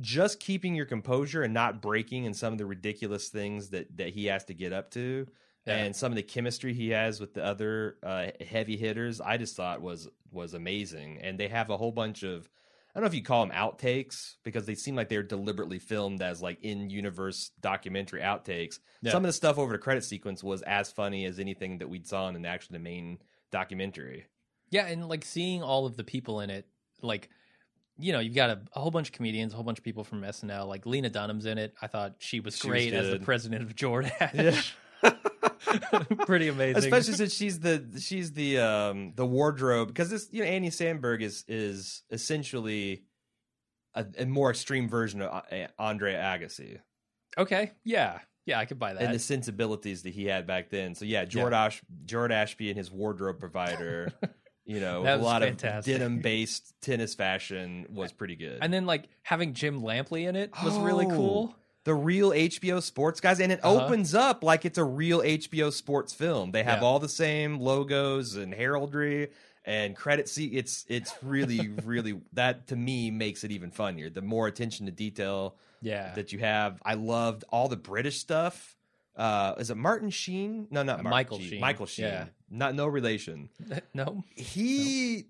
[0.00, 4.10] just keeping your composure and not breaking in some of the ridiculous things that that
[4.10, 5.26] he has to get up to
[5.66, 5.76] Yeah.
[5.76, 9.56] and some of the chemistry he has with the other uh, heavy hitters I just
[9.56, 12.48] thought was was amazing and they have a whole bunch of
[12.94, 16.22] I don't know if you call them outtakes because they seem like they're deliberately filmed
[16.22, 18.78] as like in universe documentary outtakes.
[19.02, 19.12] Yeah.
[19.12, 22.06] Some of the stuff over the credit sequence was as funny as anything that we'd
[22.06, 23.18] saw in the actually the main
[23.52, 24.24] documentary.
[24.70, 26.66] Yeah, and like seeing all of the people in it,
[27.02, 27.28] like
[27.98, 30.04] you know, you've got a, a whole bunch of comedians, a whole bunch of people
[30.04, 30.66] from SNL.
[30.66, 31.74] Like Lena Dunham's in it.
[31.80, 34.72] I thought she was She was great as the president of Jordache.
[36.26, 36.78] Pretty amazing.
[36.78, 41.20] Especially since she's the she's the um the wardrobe because this you know Andy Samberg
[41.20, 43.04] is is essentially
[43.94, 46.78] a, a more extreme version of uh, Andre Agassi
[47.38, 49.02] okay, yeah, yeah, I could buy that.
[49.02, 50.94] and the sensibilities that he had back then.
[50.94, 54.12] So yeah, George Ash, George Ashby and his wardrobe provider,
[54.66, 55.94] you know, a lot fantastic.
[55.94, 58.58] of denim based tennis fashion was pretty good.
[58.60, 61.10] and then like having Jim Lampley in it was really Oh.
[61.10, 61.56] cool.
[61.84, 63.84] the real HBO sports guys, and it Uh-huh.
[63.84, 66.50] opens up like it's a real HBO sports film.
[66.50, 66.86] They have Yeah.
[66.88, 69.28] all the same logos and heraldry
[69.64, 70.28] and credit.
[70.28, 74.10] See, it's it's really really that to me makes it even funnier.
[74.10, 78.75] The more attention to detail Yeah, that you have, I loved all the British stuff.
[79.16, 80.68] Uh, is it Martin Sheen?
[80.70, 81.48] No, not Uh, Martin Michael Sheen.
[81.50, 81.60] Sheen.
[81.60, 82.04] Michael Sheen.
[82.04, 82.24] Yeah.
[82.50, 83.48] Not no relation.
[83.94, 85.24] no, He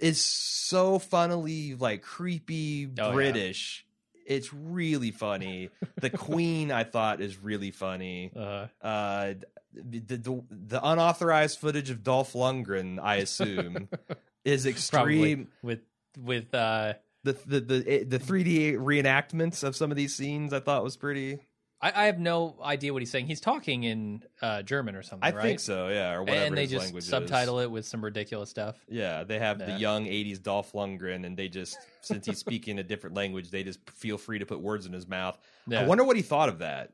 [0.00, 3.12] is so funnily like creepy Oh, yeah.
[3.12, 3.86] British.
[4.26, 5.70] It's really funny.
[6.00, 8.30] The Queen, I thought, is really funny.
[8.36, 9.34] uh, Uh,
[9.72, 13.88] the, the the unauthorized footage of Dolph Lundgren, I assume,
[14.44, 15.48] is probably extreme.
[15.62, 15.80] with
[16.18, 20.60] with uh, The the the the three D reenactments of some of these scenes, I
[20.60, 21.38] thought was pretty.
[21.82, 23.26] I, I have no idea what he's saying.
[23.26, 25.42] He's talking in uh, German or something, I right?
[25.42, 27.08] think so, yeah, or whatever and they his just language is.
[27.10, 28.76] subtitle it with some ridiculous stuff.
[28.88, 32.82] Yeah, they have the young '80s Dolph Lundgren, and they just since he's speaking a
[32.82, 35.38] different language, they just feel free to put words in his mouth.
[35.66, 35.80] Yeah.
[35.80, 36.90] I wonder what he thought of that.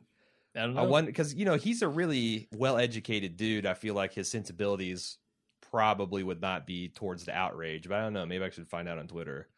[0.54, 3.66] I don't I wonder because you know he's a really well-educated dude.
[3.66, 5.18] I feel like his sensibilities
[5.70, 8.24] probably would not be towards the outrage, but I don't know.
[8.24, 9.48] Maybe I should find out on Twitter.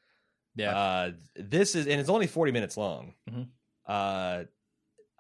[0.57, 3.13] yeah, Uh, this is and it's only 40 minutes long.
[3.31, 3.49] Mhm.
[3.87, 4.45] Uh,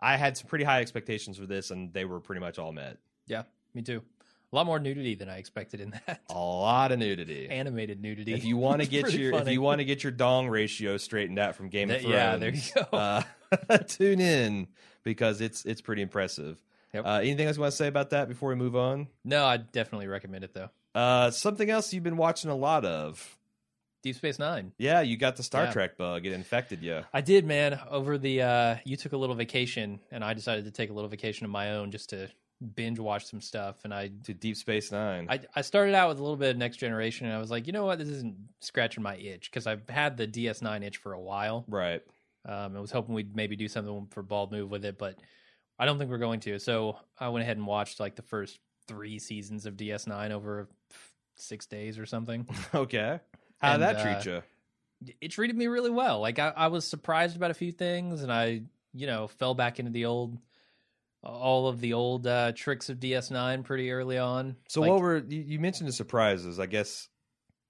[0.00, 2.98] I had some pretty high expectations for this, and they were pretty much all met.
[3.26, 3.42] yeah,
[3.74, 4.02] me too.
[4.50, 6.22] A lot more nudity than I expected in that.
[6.30, 7.50] A lot of nudity.
[7.50, 8.32] Animated nudity.
[8.32, 11.38] if you want to get your if you want to get your dong ratio straightened
[11.38, 12.96] out from Game of Thrones, yeah, there you go.
[12.96, 13.22] Uh,
[13.88, 14.68] tune in
[15.02, 16.62] because it's it's pretty impressive.
[16.94, 17.04] Yep.
[17.04, 19.08] Uh, anything else you want to say about that before we move on?
[19.22, 20.70] no, I definitely recommend it though.
[20.94, 23.37] Uh, something else you've been watching a lot of.
[24.02, 24.72] Deep Space Nine.
[24.78, 25.72] Yeah, you got the Star Yeah.
[25.72, 26.24] Trek bug.
[26.26, 27.02] It infected you.
[27.12, 27.78] I did, man.
[27.90, 31.10] Over the uh you took a little vacation and I decided to take a little
[31.10, 32.28] vacation of my own just to
[32.74, 35.26] binge watch some stuff and I To Deep Space Nine.
[35.30, 37.66] I, I started out with a little bit of Next Generation and I was like,
[37.66, 41.12] you know what, this isn't scratching my itch because I've had the DS9 itch for
[41.12, 41.64] a while.
[41.68, 42.02] right.
[42.44, 45.18] Um, I was hoping we'd maybe do something for Bald Move with it, but
[45.78, 46.58] I don't think we're going to.
[46.58, 50.68] So I went ahead and watched like the first three seasons of DS9 over
[51.36, 52.46] six days or something.
[52.74, 53.20] Okay.
[53.58, 54.42] How And, did that uh, treat you?
[55.20, 56.20] it treated me really well.
[56.20, 59.78] Like I, I was surprised about a few things, and I, you know, fell back
[59.78, 60.38] into the old,
[61.22, 64.56] all of the old uh, tricks of DS9 pretty early on.
[64.68, 66.58] So Like, what were you, you mentioned the surprises?
[66.58, 67.08] I guess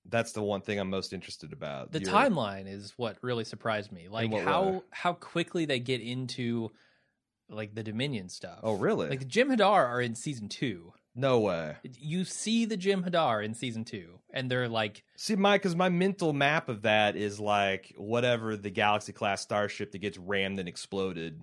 [0.08, 1.92] that's the one thing I'm most interested about.
[1.92, 4.08] the timeline is what really surprised me.
[4.08, 4.80] Like how way?
[4.90, 6.70] how quickly they get into
[7.50, 8.60] like the Dominion stuff.
[8.62, 9.08] Oh, really?
[9.08, 10.92] Like Jem'Hadar are in season two.
[11.18, 11.74] No way.
[11.82, 16.32] You see the Jem'Hadar in season two, and they're like, See, my because my mental
[16.32, 21.40] map of that is like whatever the Galaxy class starship that gets rammed and exploded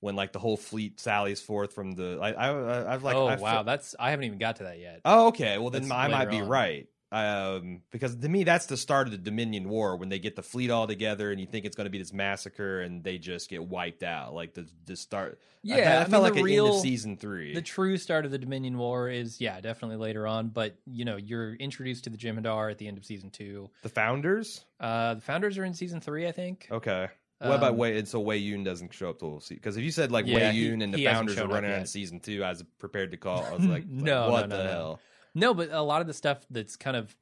[0.00, 2.18] when like the whole fleet sallies forth from the.
[2.20, 5.00] I, I I've like oh I wow, that's I haven't even got to that yet.
[5.06, 5.56] Oh, okay.
[5.56, 6.86] Well, then I might later be right.
[7.12, 10.42] Um, because to me, that's the start of the Dominion War when they get the
[10.42, 13.48] fleet all together, and you think it's going to be this massacre, and they just
[13.48, 14.34] get wiped out.
[14.34, 15.40] Like the the start.
[15.62, 17.54] Yeah, I, I felt mean, like the real- end of season three.
[17.54, 20.48] The true start of the Dominion War is yeah, definitely later on.
[20.48, 23.70] But you know, you're introduced to the Jem'Hadar at the end of season two.
[23.82, 24.64] the founders.
[24.80, 26.66] Uh, the founders are in season three, I think.
[26.70, 27.08] Okay.
[27.38, 27.98] What about Um, Wei?
[27.98, 30.92] And so Weyoun doesn't show up till because if you said like Yeah, Weyoun and
[30.94, 33.44] the founders are running on season two, I was prepared to call.
[33.44, 34.72] I was like, No, like, what no, the no, no.
[34.72, 35.00] hell?
[35.36, 37.14] No, but a lot of the stuff that's kind of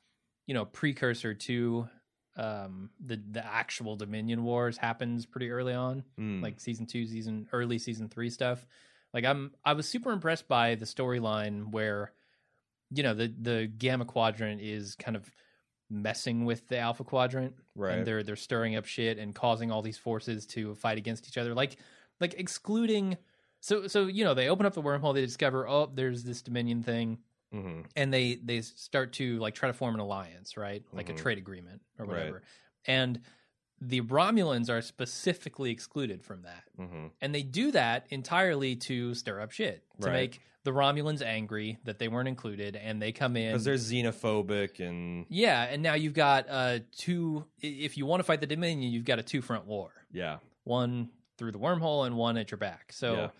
[0.46, 1.88] you know precursor to
[2.37, 6.05] um the the actual Dominion Wars happens pretty early on.
[6.16, 6.40] Hmm.
[6.40, 8.64] like season two, season early season three stuff.
[9.12, 12.12] Like I'm I was super impressed by the storyline where,
[12.90, 15.29] you know, the the Gamma Quadrant is kind of
[15.90, 17.98] messing with the Alpha Quadrant, right.
[17.98, 21.37] and they're they're stirring up shit and causing all these forces to fight against each
[21.37, 21.79] other, like
[22.20, 23.16] like excluding.
[23.61, 26.83] So so you know they open up the wormhole, they discover oh there's this Dominion
[26.85, 27.18] thing,
[27.61, 30.83] hmm and they they start to like try to form an alliance, right?
[30.93, 31.11] Like Mhm.
[31.11, 32.19] a trade agreement or Right.
[32.19, 32.43] whatever,
[32.87, 33.21] and
[33.81, 36.64] the Romulans are specifically excluded from that.
[36.77, 40.12] hmm And they do that entirely to stir up shit, to Right.
[40.12, 43.53] make the Romulans angry that they weren't included, and they come in.
[43.53, 47.45] Because they're xenophobic and yeah, and now you've got uh, two.
[47.61, 51.11] If you want to fight the Dominion, you've got a two front war yeah, one
[51.37, 52.93] through the wormhole and one at your back.
[52.93, 53.31] So Yeah.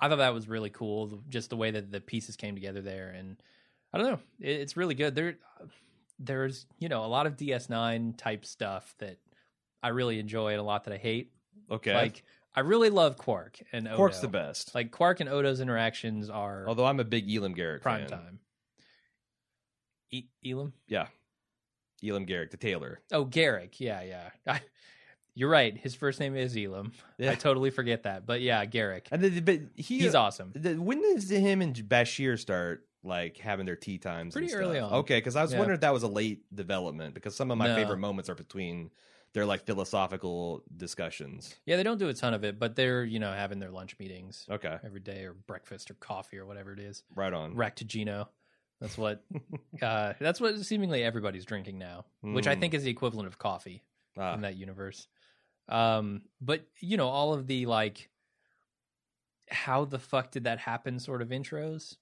[0.00, 3.10] I thought that was really cool, just the way that the pieces came together there.
[3.10, 3.40] And
[3.92, 5.14] I don't know, it, it's really good.
[5.14, 5.36] There,
[6.18, 9.18] there's you know a lot of DS9 type stuff that
[9.82, 11.32] I really enjoy and a lot that I hate.
[11.70, 12.22] Okay, Like
[12.54, 13.96] I really love Quark and Odo.
[13.96, 14.74] Quark's the best.
[14.74, 18.08] Like Quark and Odo's interactions are Although I'm a big Elim Garak prime fan.
[18.08, 18.38] time.
[20.10, 20.72] E- Elim?
[20.88, 21.06] Yeah,
[22.02, 23.00] Elim Garak, the tailor.
[23.12, 23.74] Oh, Garak.
[23.78, 24.30] Yeah, yeah.
[24.46, 24.60] I,
[25.34, 25.76] you're right.
[25.76, 26.92] His first name is Elim.
[27.18, 27.30] Yeah.
[27.32, 28.26] I totally forget that.
[28.26, 29.06] But yeah, Garak.
[29.10, 30.52] And the, but he, He's awesome.
[30.54, 34.36] the, when does him and Bashir start like having their tea times?
[34.36, 34.92] and Pretty early on.
[35.00, 35.58] Okay, because I was Yeah.
[35.58, 37.74] wondering if that was a late development because some of my No.
[37.74, 38.90] favorite moments are between
[39.34, 41.54] their like philosophical discussions.
[41.66, 43.98] Yeah, they don't do a ton of it, but they're, you know, having their lunch
[43.98, 47.04] meetings Okay, every day or breakfast or coffee or whatever it is.
[47.14, 47.54] right on.
[47.56, 48.28] Raktajino.
[48.80, 49.24] That's what
[49.82, 52.60] uh that's what seemingly everybody's drinking now, which I Mm.
[52.60, 53.84] think is the equivalent of coffee
[54.16, 55.08] Ah, in that universe.
[55.68, 58.10] Um but you know, all of the like
[59.50, 61.96] how the fuck did that happen sort of intros?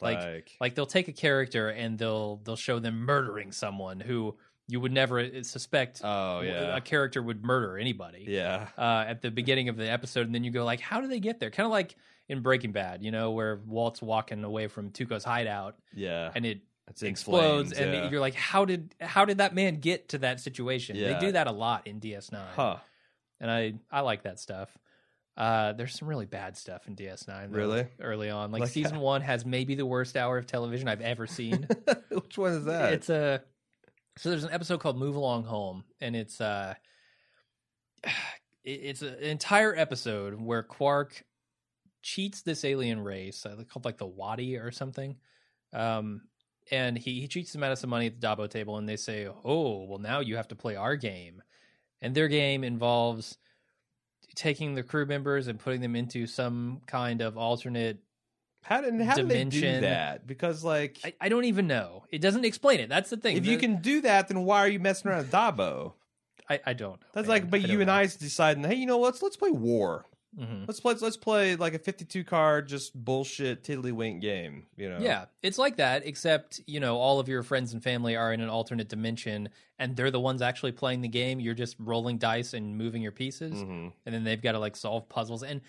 [0.00, 4.36] Like- like, Like they'll take a character and they'll they'll show them murdering someone who
[4.68, 8.24] you would never uh, suspect oh yeah, a character would murder anybody.
[8.28, 11.06] yeah, uh, at the beginning of the episode, and then you go like, "How do
[11.06, 11.94] they get there?" Kind of like
[12.28, 16.32] in Breaking Bad, you know, where Walt's walking away from Tuco's hideout, yeah.
[16.34, 18.10] and it It's explodes, flames, and yeah.
[18.10, 21.12] you're like, "How did how did that man get to that situation?" Yeah.
[21.12, 22.78] They do that a lot in DS9, huh?
[23.40, 24.76] and I I like that stuff.
[25.36, 27.26] Uh, there's some really bad stuff in DS9.
[27.50, 27.86] though, Really?
[28.00, 31.26] early on, like, Like season one has maybe the worst hour of television I've ever
[31.26, 31.68] seen.
[32.08, 32.92] Which one is that?
[32.94, 33.42] It's a
[34.18, 36.74] so there's an episode called "Move Along Home," and it's uh,
[38.64, 41.22] it's an entire episode where Quark
[42.02, 45.16] cheats this alien race uh, called like the Wadi or something,
[45.72, 46.22] um,
[46.70, 48.96] and he he cheats them out of some money at the Dabo table, and they
[48.96, 51.42] say, "Oh, well, now you have to play our game,"
[52.00, 53.36] and their game involves
[54.36, 57.98] taking the crew members and putting them into some kind of alternate
[58.66, 60.26] how did how do they do that?
[60.26, 62.02] Because like, I, I don't even know.
[62.10, 62.88] It doesn't explain it.
[62.88, 63.36] That's the thing.
[63.36, 65.92] if you can do that, then why are you messing around with Dabo?
[66.50, 67.00] I, I don't.
[67.00, 67.42] know, That's man.
[67.42, 67.94] like, but you and know.
[67.94, 69.06] I deciding, hey, you know, what?
[69.06, 70.04] let's let's play war.
[70.38, 70.66] Mhm.
[70.66, 74.66] Let's play let's play like a fifty-two card, just bullshit tiddlywink game.
[74.76, 74.98] You know?
[75.00, 78.40] Yeah, it's like that, except you know all of your friends and family are in
[78.40, 81.40] an alternate dimension, and they're the ones actually playing the game.
[81.40, 83.92] You're just rolling dice and moving your pieces, Mhm.
[84.04, 85.62] and then they've got to like solve puzzles and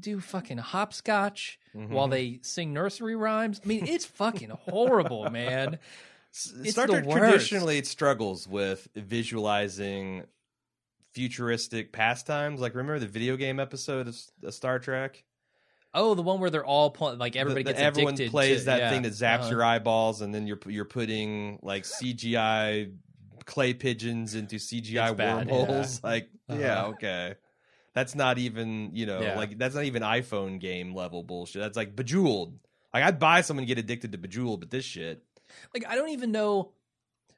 [0.00, 2.10] do fucking hopscotch while Mhm.
[2.10, 3.60] they sing nursery rhymes.
[3.64, 5.78] I mean, it's fucking horrible, man.
[6.32, 10.26] It's Star Trek traditionally it struggles with visualizing
[11.12, 12.60] futuristic pastimes.
[12.60, 15.22] Like, remember the video game episode of, of Star Trek?
[15.92, 18.64] Oh, the one where they're all pl- like everybody The- the- gets everyone plays to-
[18.66, 19.50] that yeah, thing that zaps uh-huh.
[19.50, 22.92] your eyeballs, and then you're you're putting like CGI
[23.44, 26.00] clay pigeons into CGI bad, wormholes.
[26.04, 26.88] Like, yeah, Uh-huh.
[26.90, 27.34] okay.
[27.92, 29.36] That's not even you know Yeah.
[29.36, 31.60] like that's not even iPhone game level bullshit.
[31.60, 32.56] That's like Bejeweled.
[32.94, 35.24] Like I'd buy someone get addicted to Bejeweled, but this shit.
[35.74, 36.70] like I don't even know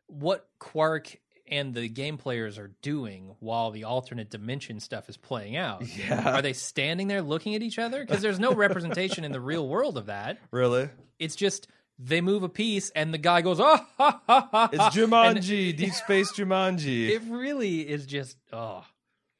[0.09, 1.17] what Quark
[1.53, 5.85] and the game players are doing while the alternate dimension stuff is playing out.
[5.99, 6.37] Yeah.
[6.37, 8.01] Are they standing there looking at each other?
[8.01, 10.39] Because there's no representation in the real world of that.
[10.51, 10.89] Really?
[11.19, 14.81] It's just they move a piece and the guy goes, oh, ha, ha, ha, It's
[14.81, 14.95] ha," and
[15.39, 17.09] Jumanji, Deep Space Jumanji.
[17.11, 18.85] It really is just, oh,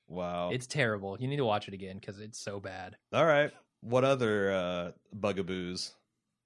[0.07, 0.51] wow.
[0.51, 1.17] it's terrible.
[1.19, 2.97] You need to watch it again because it's so bad.
[3.13, 3.51] All right.
[3.81, 5.93] What other uh, bugaboos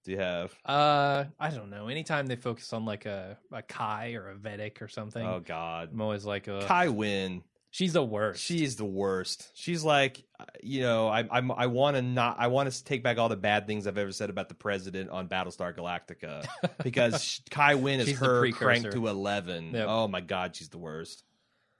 [0.06, 0.54] do you have?
[0.64, 1.88] Uh, I don't know.
[1.88, 5.90] Anytime they focus on like a, a Kai or a Vedek or something, Oh God,
[5.92, 7.42] I'm always like, a Kai Winn.
[7.72, 8.40] she's the worst.
[8.40, 9.50] She's the worst.
[9.54, 12.36] She's like, uh, you know, I I'm, I want to not.
[12.38, 15.10] I want to take back all the bad things I've ever said about the president
[15.10, 16.46] on Battlestar Galactica
[16.84, 19.72] because Kai Winn is She's her cranked to eleven.
[19.72, 19.86] Yep.
[19.88, 21.24] Oh my God, she's the worst.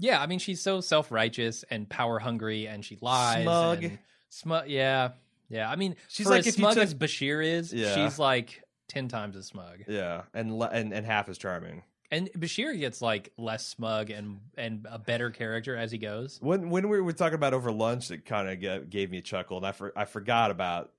[0.01, 3.45] Yeah, I mean she's so self righteous and power hungry, and she lies.
[3.45, 3.85] Smug.
[3.85, 3.99] and
[4.31, 4.69] smug.
[4.69, 5.11] Yeah,
[5.49, 5.71] yeah.
[5.71, 7.95] I mean, She's for like as smug took- as Bashir is, Yeah.
[7.95, 9.85] she's like ten times as smug.
[9.89, 11.83] Yeah, and le- and and half as charming.
[12.11, 16.39] And Bashir gets like less smug and and a better character as he goes.
[16.41, 19.57] When when we were talking about over lunch, it kind of gave me a chuckle,
[19.57, 20.93] and I for, I forgot about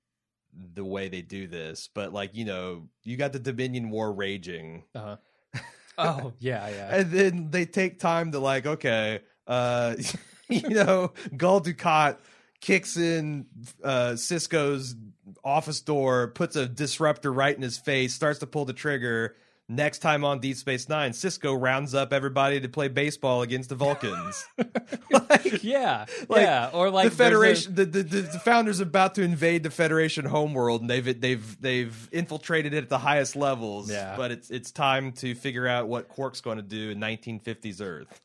[0.74, 1.88] the way they do this.
[1.94, 5.16] But like you know, you got the Dominion War raging, Uh-huh.
[5.98, 6.96] Oh yeah, yeah.
[6.96, 9.96] and then they take time to like, okay, uh,
[10.50, 12.18] you know, Gul Dukat
[12.62, 13.46] kicks in
[13.84, 14.96] uh, Sisko's
[15.44, 19.36] office door, puts a disruptor right in his face, starts to pull the trigger.
[19.70, 23.76] Next time on Deep Space Nine, Sisko rounds up everybody to play baseball against the
[23.76, 24.46] Vulcans.
[25.12, 26.70] like, yeah, like, yeah.
[26.72, 30.24] Or like the a- Federation, the, the, the, the founders about to invade the Federation
[30.24, 33.92] homeworld, and they've they've they've infiltrated it at the highest levels.
[33.92, 34.16] Yeah.
[34.16, 38.22] but it's it's time to figure out what Quark's going to do in 1950s Earth.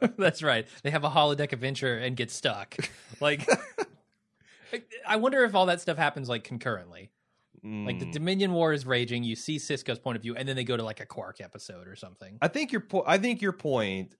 [0.16, 0.66] That's right.
[0.82, 2.78] They have a holodeck adventure and get stuck.
[3.20, 3.46] Like,
[5.06, 7.10] I wonder if all that stuff happens like concurrently.
[7.86, 8.12] Like the Mm.
[8.12, 9.24] Dominion War is raging.
[9.24, 11.88] You see Sisko's point of view, and then they go to like a Quark episode
[11.88, 12.38] or something.
[12.40, 14.14] I think your po- I think your point,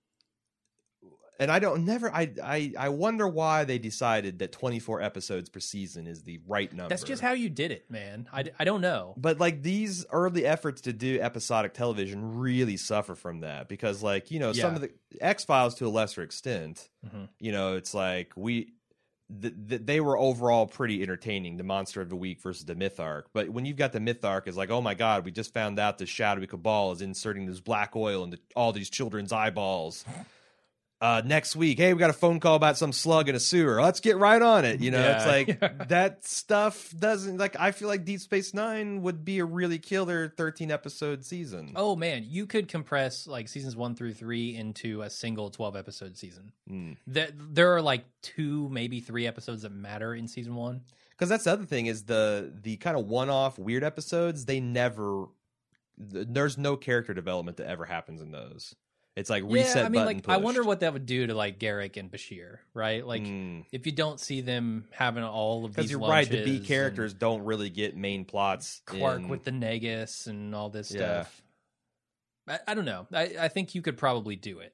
[1.39, 2.11] and I don't never.
[2.13, 6.39] I I I wonder why they decided that twenty four episodes per season is the
[6.47, 6.89] right number.
[6.89, 8.27] That's just how you did it, man.
[8.33, 9.13] I, I don't know.
[9.17, 14.31] But like these early efforts to do episodic television really suffer from that because, like
[14.31, 17.29] you know, some of the X Files to a lesser extent, Mhm.
[17.39, 18.73] you know, it's like we.
[19.41, 21.57] Th th they were overall pretty entertaining.
[21.57, 24.23] The monster of the week versus the myth arc, but when you've got the myth
[24.23, 27.45] arc, is like, oh my god, we just found out the shadowy cabal is inserting
[27.45, 30.05] this black oil into all these children's eyeballs.
[30.99, 33.79] Uh, next week, hey, we got a phone call about some slug in a sewer.
[33.79, 34.79] Let's get right on it.
[34.81, 35.31] You know, it's Yeah.
[35.31, 37.55] like that stuff doesn't like.
[37.59, 41.73] I feel like Deep Space Nine would be a really killer thirteen episode season.
[41.75, 46.17] Oh man, you could compress like seasons one through three into a single twelve episode
[46.17, 46.51] season.
[46.67, 46.97] Mm.
[47.05, 50.81] There, there are like two, maybe three episodes that matter in season one.
[51.11, 54.45] because that's the other thing is the the kind of one off weird episodes.
[54.45, 55.25] They never.
[55.99, 58.73] There's no character development that ever happens in those.
[59.17, 60.17] It's like reset yeah, I mean, button.
[60.17, 63.05] like I wonder what that would do to like Garak and Bashir, right?
[63.05, 63.65] Like Mm.
[63.71, 67.13] if you don't see them having all of Because these you're right, the B characters
[67.15, 68.81] don't really get main plots.
[68.87, 71.23] and Quark in- with the Nagus and all this Yeah.
[71.23, 71.41] stuff.
[72.47, 73.07] I, I don't know.
[73.11, 74.73] I, I think you could probably do it,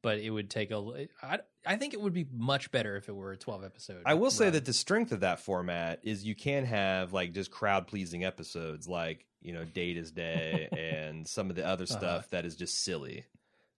[0.00, 1.08] but it would take a.
[1.22, 4.02] I I think it would be much better if it were a twelve episode.
[4.06, 7.50] I will say that the strength of that format is you can have like just
[7.50, 11.98] crowd pleasing episodes, like you know Data's Day and some of the other Uh-huh.
[11.98, 13.24] stuff that is just silly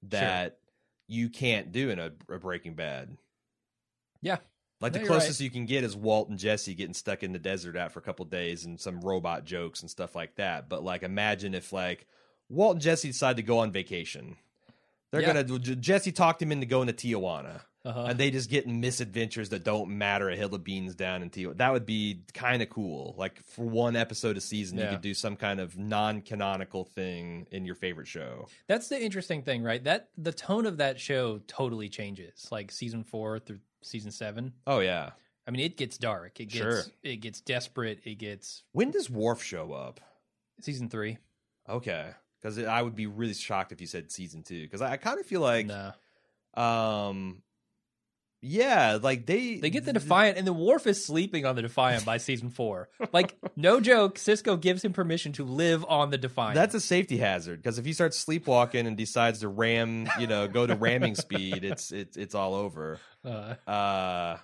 [0.05, 0.59] that
[1.07, 3.17] you can't do in a, a Breaking Bad.
[4.23, 4.39] Yeah.
[4.81, 5.21] Like No, the you're right.
[5.21, 7.99] closest you can get is Walt and Jesse getting stuck in the desert out for
[7.99, 10.69] a couple days and some robot jokes and stuff like that.
[10.69, 12.07] But like, imagine if like
[12.49, 14.37] Walt and Jesse decide to go on vacation.
[15.11, 15.43] They're Yeah.
[15.43, 18.07] gonna Jesse talked him into going to Tijuana Uh-huh.
[18.07, 21.57] and they just get misadventures that don't matter a hill of beans down in Tijuana.
[21.59, 23.15] That would be kind of cool.
[23.17, 27.65] Like for one episode a season, you could do some kind of non-canonical thing in
[27.65, 28.49] your favorite show.
[28.67, 29.83] That's the interesting thing, right?
[29.85, 34.53] That the tone of that show totally changes, like season four through season seven.
[34.67, 35.11] Oh yeah.
[35.47, 36.41] I mean, it gets dark.
[36.41, 36.83] It gets Sure.
[37.03, 38.01] it gets desperate.
[38.05, 40.01] It gets When does Worf show up?
[40.61, 41.17] season three.
[41.69, 42.11] Okay,
[42.41, 44.63] because I would be really shocked if you said season two.
[44.65, 45.93] Because I, I kind of feel like, no,
[46.63, 47.43] um,
[48.41, 52.05] yeah, like they they get the Defiant, and the Worf is sleeping on the Defiant
[52.05, 52.89] by season four.
[53.13, 56.55] Like, no joke, Sisko gives him permission to live on the Defiant.
[56.55, 60.47] That's a safety hazard because if he starts sleepwalking and decides to ram, you know,
[60.49, 63.01] go to ramming speed, it's it's it's all over.
[63.25, 64.39] uh, Uh,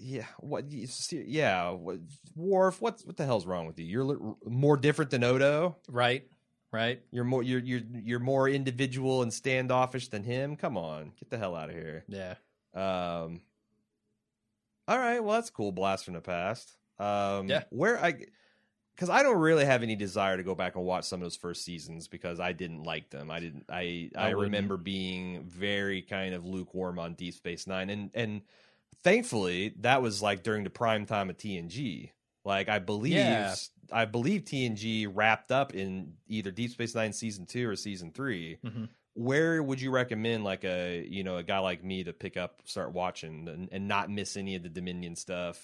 [0.00, 0.26] yeah.
[0.40, 0.64] What?
[1.12, 1.70] Yeah.
[1.70, 1.98] What,
[2.34, 2.82] Worf.
[2.82, 3.00] What?
[3.04, 3.86] What the hell's wrong with you?
[3.86, 5.76] You're li- more different than Odo.
[5.88, 6.24] right,
[6.72, 7.00] right.
[7.12, 7.42] You're more.
[7.42, 10.56] You're you're you're more individual and standoffish than him.
[10.56, 12.04] Come on, get the hell out of here.
[12.08, 12.34] Yeah,
[12.76, 13.40] Um.
[14.88, 15.20] All right.
[15.22, 15.72] Well, that's cool.
[15.72, 16.76] Blast from the past.
[16.98, 17.48] Um.
[17.48, 17.64] Yeah.
[17.70, 18.14] Where I.
[18.94, 21.36] Because I don't really have any desire to go back and watch some of those
[21.36, 23.30] first seasons because I didn't like them.
[23.30, 23.64] I didn't.
[23.68, 28.40] I I, I remember being very kind of lukewarm on Deep Space Nine, and and
[29.02, 32.10] thankfully that was like during the prime time of TNG.
[32.44, 33.54] Like I believe Yeah.
[33.92, 38.56] I believe TNG wrapped up in either Deep Space Nine season two or season 3
[38.64, 38.88] Mhm.
[39.16, 42.60] Where would you recommend like a you know a guy like me to pick up,
[42.66, 45.58] start watching, and, and not miss any of the Dominion stuff?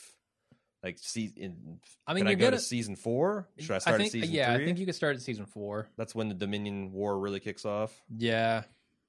[0.82, 3.46] Like, see, in, I mean, can I go to season four?
[3.58, 4.64] Should I start I think, at season yeah, three?
[4.64, 5.86] I think you could start at season four.
[5.96, 8.02] That's when the Dominion War really kicks off.
[8.18, 8.62] Yeah,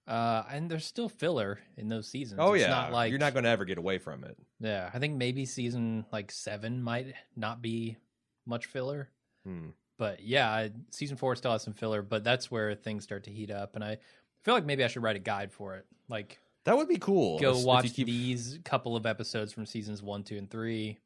[0.07, 2.39] uh, and there's still filler in those seasons.
[2.43, 4.37] Oh It's yeah, not like you're not going to ever get away from it.
[4.59, 7.97] Yeah, I think maybe season like seven might not be
[8.45, 9.09] much filler,
[9.43, 9.69] Hmm.
[9.97, 12.01] but yeah, season four still has some filler.
[12.03, 13.97] But that's where things start to heat up, and I
[14.43, 15.85] feel like maybe I should write a guide for it.
[16.09, 17.39] Like, That would be cool.
[17.39, 20.97] go if- if watch keep- these couple of episodes from seasons one, two, and three.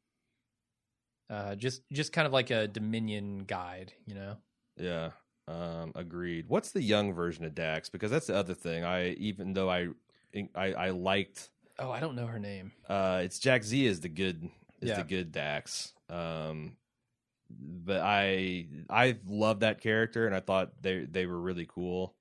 [1.30, 4.38] Uh, just just kind of like a Dominion guide, you know.
[4.78, 5.10] Yeah,
[5.46, 6.48] um, agreed.
[6.48, 7.90] What's the young version of Dax?
[7.90, 8.82] Because that's the other thing.
[8.84, 9.88] I even though I
[10.54, 12.72] I, I liked Oh, I don't know her name.
[12.88, 14.48] uh, it's Jadzia is the good
[14.80, 14.96] is Yeah.
[15.02, 15.92] the good Dax.
[16.08, 16.76] Um,
[17.50, 22.14] but I I love that character and I thought they they were really cool.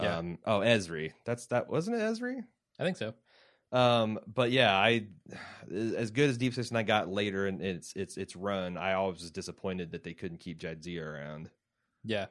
[0.00, 0.18] Yeah.
[0.18, 2.42] Um, oh Ezri, that's that wasn't it Ezri?
[2.78, 3.14] I think so.
[3.72, 5.06] Um, but yeah, I
[5.74, 9.20] as good as Deep Space Nine got later in its its its run, I always
[9.20, 11.50] was disappointed that they couldn't keep Jadzia around.
[12.04, 12.26] Yeah,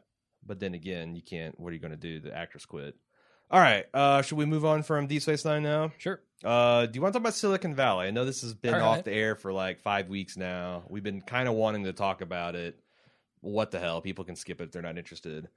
[0.45, 1.59] But then again, you can't.
[1.59, 2.20] What are you going to do?
[2.20, 2.95] The actress quit.
[3.49, 3.86] All right.
[3.93, 5.91] Uh, should we move on from Deep Space Nine now?
[5.97, 6.22] sure.
[6.43, 8.07] Uh, do you want to talk about Silicon Valley?
[8.07, 9.05] I know this has been All off right.
[9.05, 10.84] the air for like five weeks now.
[10.89, 12.80] We've been kind of wanting to talk about it.
[13.41, 14.01] What the hell?
[14.01, 15.47] People can skip it if they're not interested.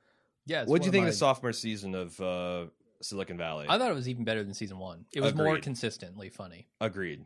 [0.47, 0.65] Yeah.
[0.65, 2.67] What do you think my- of the sophomore season of uh,
[3.03, 3.67] Silicon Valley?
[3.69, 5.05] I thought it was even better than season one.
[5.15, 6.69] It was more consistently funny.
[6.81, 7.25] Agreed.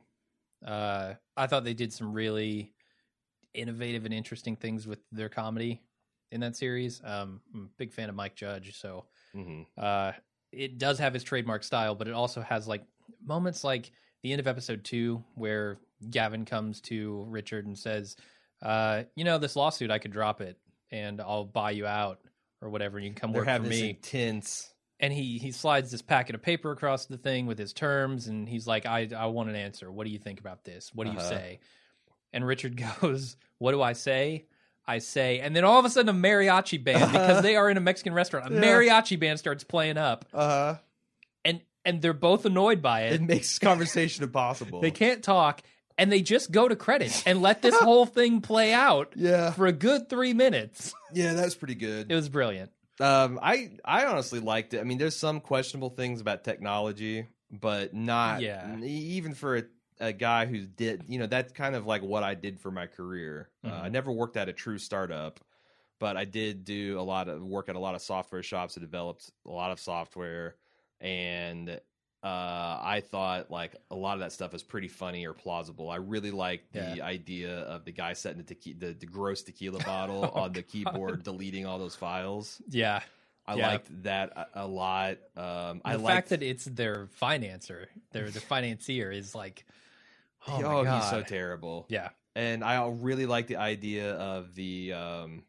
[0.65, 2.73] Uh, I thought they did some really
[3.55, 5.81] innovative and interesting things with their comedy
[6.31, 7.01] in that series.
[7.05, 10.13] Um, I'm a big fan of Mike Judge, so hmm uh,
[10.51, 12.83] it does have his trademark style, but it also has like
[13.25, 13.91] moments like
[14.23, 15.79] the end of episode two where
[16.11, 18.17] Gavin comes to Richard and says,
[18.63, 20.59] uh, "You know, this lawsuit, I could drop it
[20.91, 22.19] and I'll buy you out
[22.61, 24.73] or whatever, and you can come They're work for me." intense.
[25.01, 28.49] and he he slides this packet of paper across the thing with his terms and
[28.49, 31.11] he's like i i want an answer what do you think about this what do
[31.11, 31.29] you Uh-huh.
[31.29, 31.61] say
[32.33, 34.47] and richard goes what do i say
[34.89, 37.77] i say and then all of a sudden a mariachi band because they are in
[37.77, 38.61] a mexican restaurant a Yeah.
[38.61, 40.75] mariachi band starts playing up Uh huh.
[41.45, 44.81] and and they're both annoyed by it It makes conversation impossible.
[44.83, 45.63] they can't talk
[45.99, 49.51] and they just go to credits and let this whole thing play out Yeah.
[49.51, 52.11] for a good three minutes Yeah, that's pretty good.
[52.11, 52.71] it was brilliant
[53.01, 54.81] Um, I I honestly liked it.
[54.81, 58.77] I mean, there's some questionable things about technology, but not Yeah.
[58.81, 59.63] even for a,
[60.01, 61.05] a guy who did.
[61.09, 63.51] You know, that's kind of like what I did for my career.
[63.65, 63.83] Uh, Mhm.
[63.85, 65.39] I never worked at a true startup,
[66.01, 68.81] but I did do a lot of work at a lot of software shops that
[68.81, 70.57] developed a lot of software,
[71.01, 71.81] and
[72.23, 75.89] uh, I thought like a lot of that stuff is pretty funny or plausible.
[75.91, 77.07] I really liked the Yeah.
[77.07, 81.23] idea of the guy setting the, the the gross tequila bottle Oh, on the keyboard,
[81.23, 82.61] deleting all those files.
[82.69, 83.03] yeah
[83.47, 83.69] I Yeah.
[83.69, 85.19] liked that a, a lot.
[85.37, 89.65] Um, I the liked fact that it's their financer, their the financier is like,
[90.47, 91.87] oh, oh, he's so terrible.
[91.89, 95.45] yeah, And I really like the idea of the um,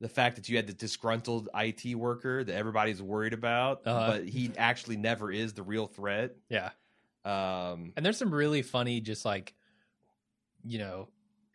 [0.00, 4.12] the fact that you had the disgruntled IT worker that everybody's worried about, Uh-huh.
[4.12, 6.36] but he actually never is the real threat.
[6.48, 6.70] yeah.
[7.24, 9.54] Um, And there's some really funny, just like,
[10.64, 11.08] you know,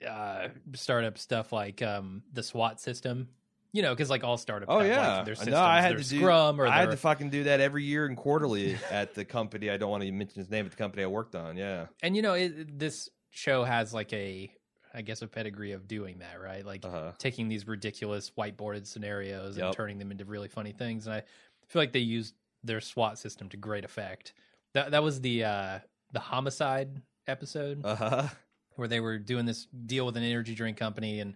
[0.08, 3.30] uh, startup stuff like um, the SWOT system.
[3.72, 6.04] You know, because like all startups, oh yeah, like, their systems, no, I had to
[6.04, 9.24] do Scrum or I had to fucking do that every year and quarterly at the
[9.24, 9.70] company.
[9.70, 11.56] I don't want to mention his name, at the company I worked on.
[11.56, 14.52] Yeah, and you know, it, this show has like a,
[14.94, 16.66] I guess, a pedigree of doing that, right?
[16.66, 17.12] Like uh-huh.
[17.18, 21.06] taking these ridiculous whiteboarded scenarios and turning them into really funny things.
[21.06, 21.24] And I
[21.68, 22.34] feel like they used
[22.64, 24.34] their SWOT system to great effect.
[24.74, 25.80] That that was the uh,
[26.12, 28.28] the homicide episode uh huh.
[28.76, 31.36] where they were doing this deal with an energy drink company and.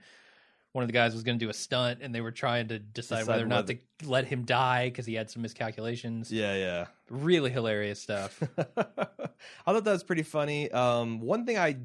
[0.71, 2.79] One of the guys was going to do a stunt, and they were trying to
[2.79, 6.31] decide, Decide whether or not whether- to let him die because he had some miscalculations.
[6.31, 6.85] Yeah, yeah.
[7.11, 8.41] Really hilarious stuff.
[8.57, 10.71] I thought that was pretty funny.
[10.71, 11.77] Um, one thing I,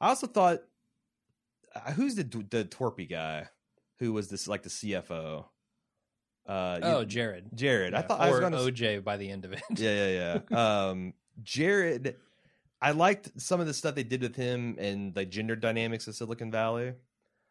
[0.00, 0.60] I also thought,
[1.86, 3.48] uh, who's the the twerpy guy
[3.98, 5.44] who was this like the CFO?
[6.46, 7.44] Uh, oh, you- Jared.
[7.54, 7.94] Jared.
[7.94, 8.58] I Yeah, thought I was going to.
[8.58, 9.62] OJ by the end of it.
[9.76, 10.86] Yeah, yeah, yeah.
[10.88, 12.16] um, Jared.
[12.82, 16.14] I liked some of the stuff they did with him and the gender dynamics of
[16.14, 16.94] Silicon Valley.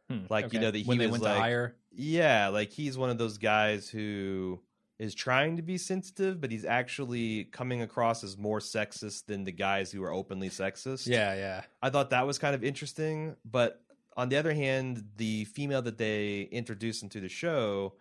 [0.10, 1.76] Hmm, Like, you know, that he when they was went like- to hire.
[1.92, 4.60] Yeah, like he's one of those guys who
[4.98, 9.52] is trying to be sensitive, but he's actually coming across as more sexist than the
[9.52, 11.08] guys who are openly sexist.
[11.08, 11.62] Yeah, yeah.
[11.82, 13.36] I thought that was kind of interesting.
[13.46, 13.82] But
[14.20, 17.96] on the other hand, the female that they introduced into the show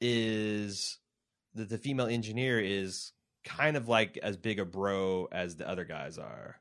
[0.00, 0.98] is
[1.54, 3.12] that the female engineer is
[3.44, 6.60] kind of like as big a bro as the other guys are.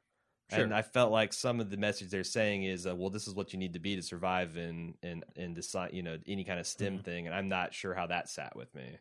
[0.51, 0.63] Sure.
[0.63, 3.33] And I felt like some of the message they're saying is, uh, well, this is
[3.33, 6.43] what you need to be to survive in in in the sci- you know any
[6.43, 7.03] kind of STEM Mhm.
[7.03, 8.99] thing, and I'm not sure how that sat with me.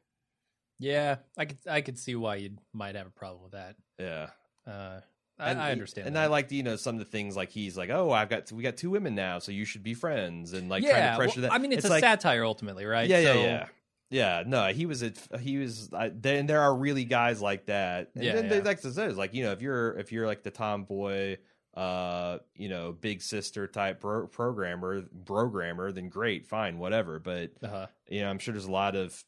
[0.79, 3.77] Yeah, I could I could see why you might have a problem with that.
[3.99, 4.31] Yeah,
[4.67, 5.01] Uh,
[5.39, 6.07] And I understand.
[6.07, 6.25] And that.
[6.25, 8.63] I liked you know some of the things like he's like, oh, I've got we
[8.63, 11.41] got two women now, so you should be friends, and like trying yeah, to pressure
[11.41, 11.55] well, that.
[11.55, 13.09] I mean, it's, a like, satire ultimately, right?
[13.09, 13.67] Yeah, So- yeah, yeah.
[14.11, 15.91] Yeah, no, he was a he was.
[15.93, 18.11] I, then there are really guys like that.
[18.15, 20.27] And Yeah, then they like to say, is like you know, if you're if you're
[20.27, 21.39] like the tomboy,
[21.75, 27.19] uh, you know, big sister type pro- programmer, programmer, then great, fine, whatever.
[27.19, 27.87] But Uh-huh.
[28.09, 29.25] you know, I'm sure there's a lot of,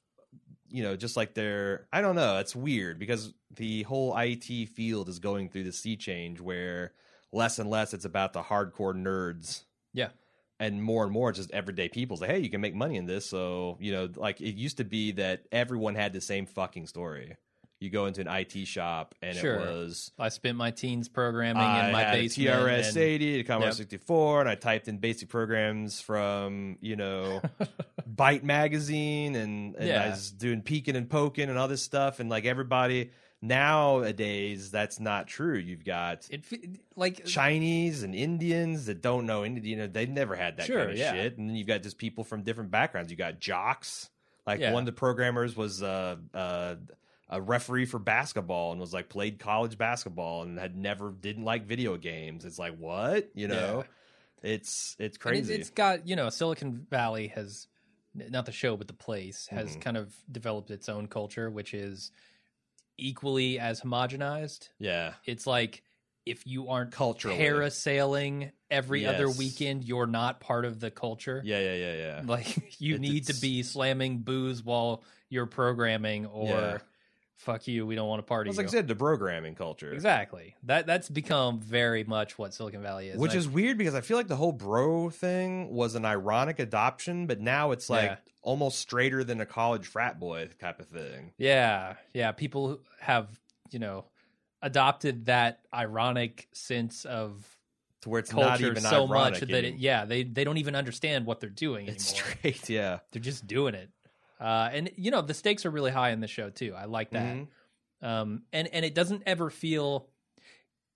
[0.68, 2.38] you know, just like they're, I don't know.
[2.38, 6.92] It's weird because the whole IT field is going through the sea change where
[7.32, 10.08] less and less it's about the hardcore nerds Yeah.
[10.60, 13.28] and more and more just everyday people say hey you can make money in this
[13.28, 17.36] so you know like it used to be that everyone had the same fucking story
[17.78, 19.56] you go into an IT shop and Sure.
[19.56, 22.48] it was I spent my teens programming I in my basement.
[22.50, 23.76] TRS and- 80 to Commodore Yep.
[23.76, 27.42] 64 and I typed in basic programs from you know
[28.16, 32.30] Byte magazine and, and I was doing peeking and poking and all this stuff and
[32.30, 33.10] like everybody
[33.42, 36.44] nowadays that's not true you've got It
[36.96, 40.78] like Chinese and Indians that don't know any you know, they've never had that Sure,
[40.78, 41.12] kind of yeah.
[41.12, 41.36] shit.
[41.38, 43.10] And then you've got just people from different backgrounds.
[43.10, 44.08] You got jocks.
[44.46, 44.72] Like Yeah.
[44.72, 46.76] one of the programmers was uh, uh,
[47.28, 51.66] a referee for basketball and was like played college basketball and had never didn't like
[51.66, 52.44] video games.
[52.44, 53.84] It's like what you know,
[54.42, 55.54] it's it's and it- crazy.
[55.54, 57.66] it's got you know Silicon Valley has
[58.14, 59.80] not the show but the place has Mhm.
[59.82, 62.12] kind of developed its own culture, which is
[62.98, 64.68] equally as homogenized.
[64.78, 65.82] yeah, It's like
[66.24, 67.38] if you aren't Culturally.
[67.38, 71.40] parasailing every other weekend, you're not part of the culture.
[71.44, 72.22] Yeah, yeah, yeah, yeah.
[72.24, 72.46] Like
[72.80, 76.78] you It- need to be slamming booze while you're programming, or Yeah.
[77.36, 78.48] Fuck you, we don't want to party.
[78.50, 79.92] It's like I said, the programming culture.
[79.92, 80.56] Exactly.
[80.64, 83.18] That that's become very much what Silicon Valley is.
[83.18, 86.04] Which And I- is weird because I feel like the whole bro thing was an
[86.04, 88.16] ironic adoption, but now it's like Yeah.
[88.42, 91.32] almost straighter than a college frat boy type of thing.
[91.38, 92.32] yeah, yeah.
[92.32, 93.28] People have
[93.70, 94.04] you know
[94.62, 97.44] adopted that ironic sense of
[98.02, 100.56] To where it's not culture even so much ironic that it, yeah they they don't
[100.58, 102.30] even understand what they're doing it's anymore.
[102.38, 102.98] straight, yeah.
[103.12, 103.90] They're just doing it.
[104.38, 106.74] Uh, and you know the stakes are really high in the show too.
[106.76, 107.34] I like that.
[107.36, 107.48] Mhm.
[108.02, 110.10] um, and and it doesn't ever feel.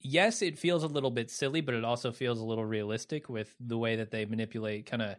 [0.02, 3.54] Yes, it feels a little bit silly, but it also feels a little realistic with
[3.60, 5.16] the way that they manipulate kind of,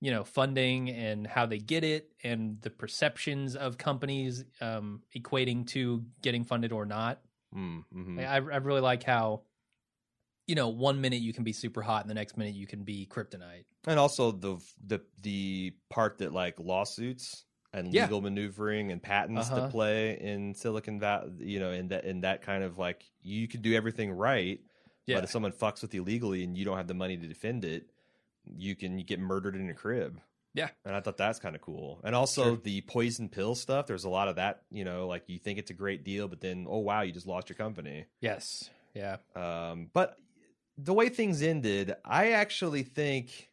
[0.00, 5.66] you know, funding and how they get it, and the perceptions of companies um, equating
[5.68, 7.20] to getting funded or not.
[7.54, 8.18] Mm, mhm.
[8.18, 9.42] I, I really like how,
[10.46, 12.82] you know, one minute you can be super hot, and the next minute you can
[12.84, 13.64] be kryptonite.
[13.86, 14.56] And also the
[14.86, 17.44] the the part that like lawsuits
[17.74, 18.04] and Yeah.
[18.04, 19.60] legal maneuvering and patents Uh-huh.
[19.62, 23.46] that play in Silicon Valley, you know, in that in that kind of like you
[23.48, 24.60] can do everything right,
[25.06, 27.26] Yeah, but if someone fucks with you legally and you don't have the money to
[27.26, 27.90] defend it,
[28.44, 30.20] you can get murdered in a crib.
[30.54, 30.68] Yeah.
[30.84, 32.00] And I thought that's kind of cool.
[32.04, 32.56] And also Sure.
[32.56, 35.70] the poison pill stuff, there's a lot of that, you know, like you think it's
[35.70, 38.06] a great deal, but then oh wow, you just lost your company.
[38.20, 40.16] yes, yeah, Um, but
[40.78, 43.50] the way things ended, I actually think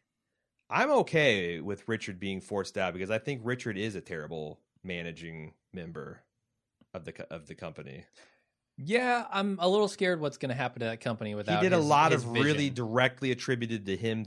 [0.72, 5.52] I'm okay with Richard being forced out because I think Richard is a terrible managing
[5.72, 6.20] member
[6.94, 8.04] of the of the company.
[8.78, 9.26] yeah.
[9.30, 11.62] I'm a little scared what's going to happen to that company without.
[11.62, 14.26] he did a lot his of really directly attributed to him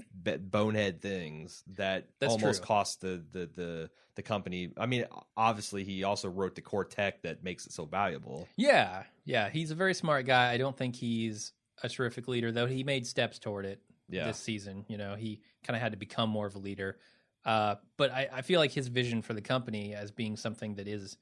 [0.51, 2.67] bonehead things that That's almost true.
[2.67, 4.71] cost the, the the the company.
[4.77, 8.47] I mean, obviously he also wrote the core tech that makes it so valuable.
[8.55, 10.51] Yeah, yeah, he's a very smart guy.
[10.53, 11.51] I don't think he's
[11.83, 12.65] a terrific leader, though.
[12.67, 14.27] He made steps toward it Yeah.
[14.27, 14.85] this season.
[14.87, 16.97] You know, he kind of had to become more of a leader.
[17.43, 20.87] Uh, but I, I feel like his vision for the company as being something that
[20.87, 21.17] is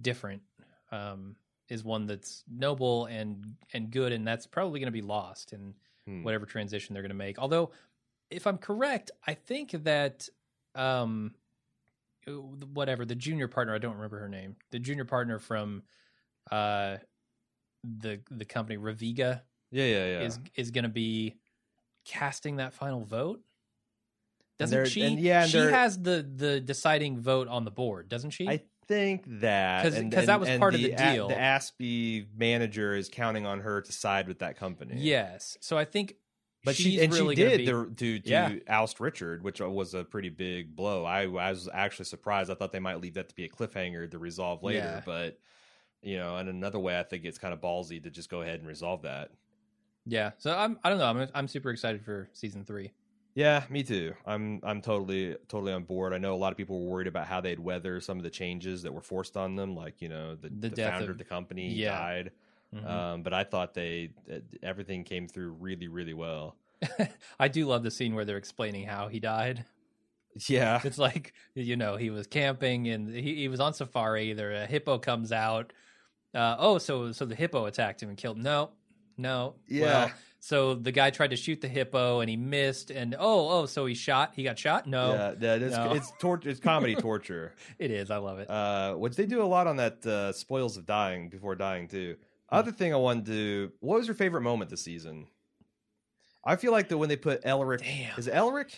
[0.00, 0.42] different
[0.92, 1.36] um,
[1.68, 5.74] is one that's noble and and good, and that's probably going to be lost in
[6.06, 6.22] Hmm.
[6.22, 7.38] whatever transition they're going to make.
[7.38, 7.72] Although,
[8.30, 10.28] if I'm correct, I think that
[10.74, 11.34] um,
[12.26, 15.82] whatever the junior partner, I don't remember her name, the junior partner from
[16.50, 16.98] uh,
[17.82, 20.20] the the company Raviga Yeah, yeah, yeah.
[20.26, 21.36] is is going to be
[22.04, 23.40] casting that final vote.
[24.58, 25.02] Doesn't she?
[25.02, 28.46] and yeah, and she has the the deciding vote on the board, doesn't she?
[28.48, 31.28] I think that 'Cause- 'cause that was and part of the A- deal.
[31.28, 34.94] the Aspie manager is counting on her to side with that company.
[35.00, 35.56] yes.
[35.60, 36.14] So I think,
[36.64, 38.54] but she's she and really she did be- the, to to Yeah.
[38.68, 41.04] oust Richard, which was a pretty big blow.
[41.04, 42.50] I, I was actually surprised.
[42.50, 45.02] I thought they might leave that to be a cliffhanger to resolve later, Yeah.
[45.04, 45.38] but
[46.02, 48.58] you know, in another way, I think it's kind of ballsy to just go ahead
[48.60, 49.30] and resolve that.
[50.06, 50.32] yeah.
[50.38, 51.06] So I'm I don't know.
[51.22, 52.92] I'm I'm super excited for season three.
[53.34, 54.14] Yeah, me too.
[54.24, 56.12] I'm I'm totally totally on board.
[56.12, 58.30] I know a lot of people were worried about how they'd weather some of the
[58.30, 61.18] changes that were forced on them, like you know the, The the, founder of- of
[61.18, 61.98] the company Yeah.
[61.98, 62.30] died.
[62.74, 62.86] Mhm.
[62.88, 64.10] Um, but I thought they
[64.62, 66.56] everything came through really really well.
[67.40, 69.64] I do love the scene where they're explaining how he died.
[70.48, 74.32] Yeah, It's like you know he was camping and he, he was on safari.
[74.32, 75.72] There a hippo comes out.
[76.34, 78.36] Uh, oh, so so the hippo attacked him and killed.
[78.38, 78.42] him.
[78.42, 78.70] No,
[79.16, 79.54] no.
[79.68, 79.82] Yeah.
[80.06, 80.12] Well,
[80.46, 82.90] so the guy tried to shoot the hippo and he missed.
[82.90, 84.32] And oh oh, so he shot.
[84.36, 84.86] He got shot.
[84.86, 85.94] No, yeah, that is No.
[85.94, 86.50] it's torture.
[86.50, 87.54] It's comedy torture.
[87.78, 88.10] it is.
[88.10, 88.50] I love it.
[88.50, 92.16] Uh, which they do a lot on that uh, spoils of dying before dying too.
[92.50, 92.56] Hmm.
[92.56, 95.28] Other thing I wanted to, what was your favorite moment this season?
[96.44, 98.18] I feel like that when they put Elric, Damn.
[98.18, 98.74] is it Elric?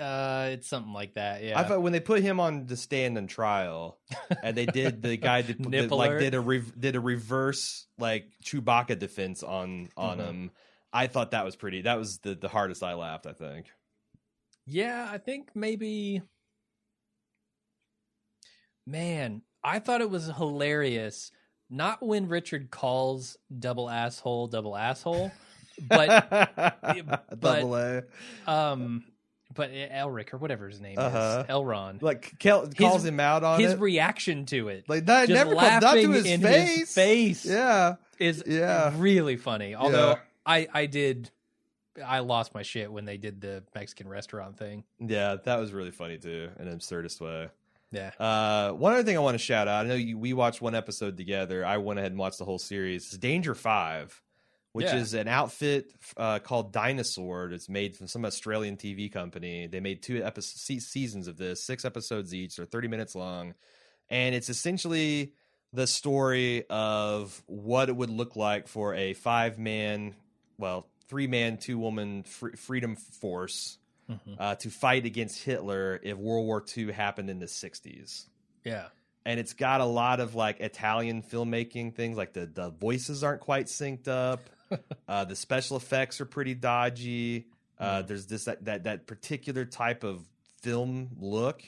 [0.00, 1.44] Uh, it's something like that.
[1.44, 1.58] Yeah.
[1.58, 3.98] I thought when they put him on the stand and trial,
[4.42, 7.86] and they did the guy that, that, Nip like did a re- did a reverse
[7.98, 10.24] like Chewbacca defense on on Mhm.
[10.26, 10.50] him.
[10.92, 11.82] I thought that was pretty.
[11.82, 13.26] That was the the hardest I laughed.
[13.26, 13.66] I think.
[14.66, 16.22] Yeah, I think maybe.
[18.86, 21.30] Man, I thought it was hilarious.
[21.70, 25.30] Not when Richard calls double asshole, double asshole,
[25.86, 26.30] but
[27.40, 28.02] double A.
[28.46, 29.04] um,
[29.54, 31.44] but Elric or whatever his name Uh-huh.
[31.46, 32.00] is, Elron.
[32.00, 33.80] Like Kel- calls him out on his it.
[33.80, 36.78] reaction to it, like that never comes up to his face.
[36.78, 37.96] his face, Yeah.
[38.18, 38.94] is Yeah.
[38.96, 39.74] really funny.
[39.74, 40.18] Although Yeah.
[40.48, 41.30] I I did,
[42.04, 44.84] I lost my shit when they did the Mexican restaurant thing.
[44.98, 47.48] Yeah, that was really funny too, in an absurdist way.
[47.90, 49.86] Yeah, Uh, one other thing I want to shout out.
[49.86, 51.64] I know you, we watched one episode together.
[51.64, 53.06] I went ahead and watched the whole series.
[53.06, 54.20] It's Danger Five,
[54.72, 54.96] which Yeah.
[54.96, 57.50] is an outfit uh, called Dinosaur.
[57.50, 59.66] It's made from some Australian TV company.
[59.68, 62.56] They made two epi- se- seasons of this, six episodes each.
[62.56, 63.54] They're thirty minutes long,
[64.10, 65.32] and it's essentially
[65.72, 70.14] the story of what it would look like for a five man
[70.58, 73.78] well three man two woman fr- freedom force
[74.10, 74.36] Mhm.
[74.38, 78.26] uh, to fight against Hitler if World War II happened in the '60s.
[78.64, 78.88] Yeah.
[79.26, 82.16] and it's got a lot of like Italian filmmaking things.
[82.16, 84.40] Like the the voices aren't quite synced up.
[85.08, 87.46] uh, the special effects are pretty dodgy.
[87.78, 90.22] Uh, There's this that, that that particular type of
[90.62, 91.62] film look,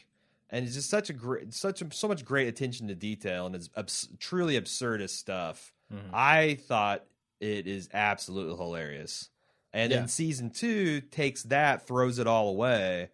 [0.51, 3.55] and it's just such a great, such a, so much great attention to detail, and
[3.55, 5.72] it's abs- truly absurdist stuff.
[5.93, 6.11] Mhm.
[6.14, 7.05] I thought
[7.41, 9.30] it is absolutely hilarious.
[9.72, 9.99] And Yeah.
[10.01, 13.11] then season two takes that, throws it all away,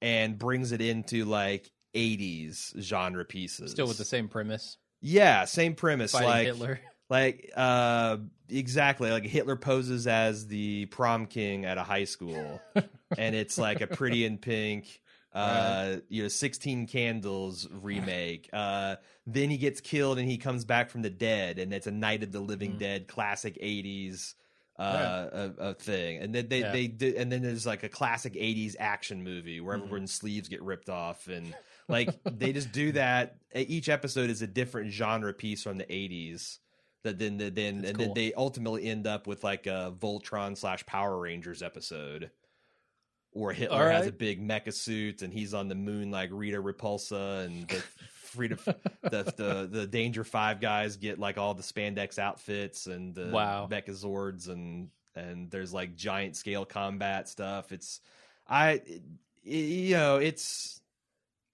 [0.00, 3.72] and brings it into like 80s genre pieces.
[3.72, 4.78] Still with the same premise.
[5.00, 6.12] Yeah, same premise.
[6.12, 6.80] Fighting like Hitler.
[7.10, 8.16] like uh
[8.48, 12.60] exactly like Hitler poses as the prom king at a high school
[13.18, 15.00] and it's like a pretty in pink
[15.36, 20.88] uh you know 16 candles remake uh then he gets killed and he comes back
[20.90, 22.78] from the dead and it's a night of the living Mhm.
[22.78, 24.34] dead classic 80s
[24.78, 24.82] uh
[25.32, 25.40] Right.
[25.58, 26.72] a, a thing and then they Yeah.
[26.72, 29.82] they do and then there's like a classic 80s action movie where Mhm.
[29.84, 31.54] everyone's sleeves get ripped off and
[31.88, 36.58] like they just do that each episode is a different genre piece from the 80s
[37.04, 38.06] that then then then That's and cool.
[38.06, 42.30] then they ultimately end up with like a Voltron slash Power Rangers episode
[43.36, 46.60] where Hitler All has a big mecha suit and he's on the moon like Rita
[46.60, 47.82] Repulsa and the
[48.22, 48.56] Frida
[49.02, 53.68] the, the the Danger Five guys get like all the spandex outfits and the Wow.
[53.70, 57.72] Megazords and and there's like giant scale combat stuff.
[57.72, 58.00] It's
[58.48, 59.02] I it,
[59.44, 60.80] you know it's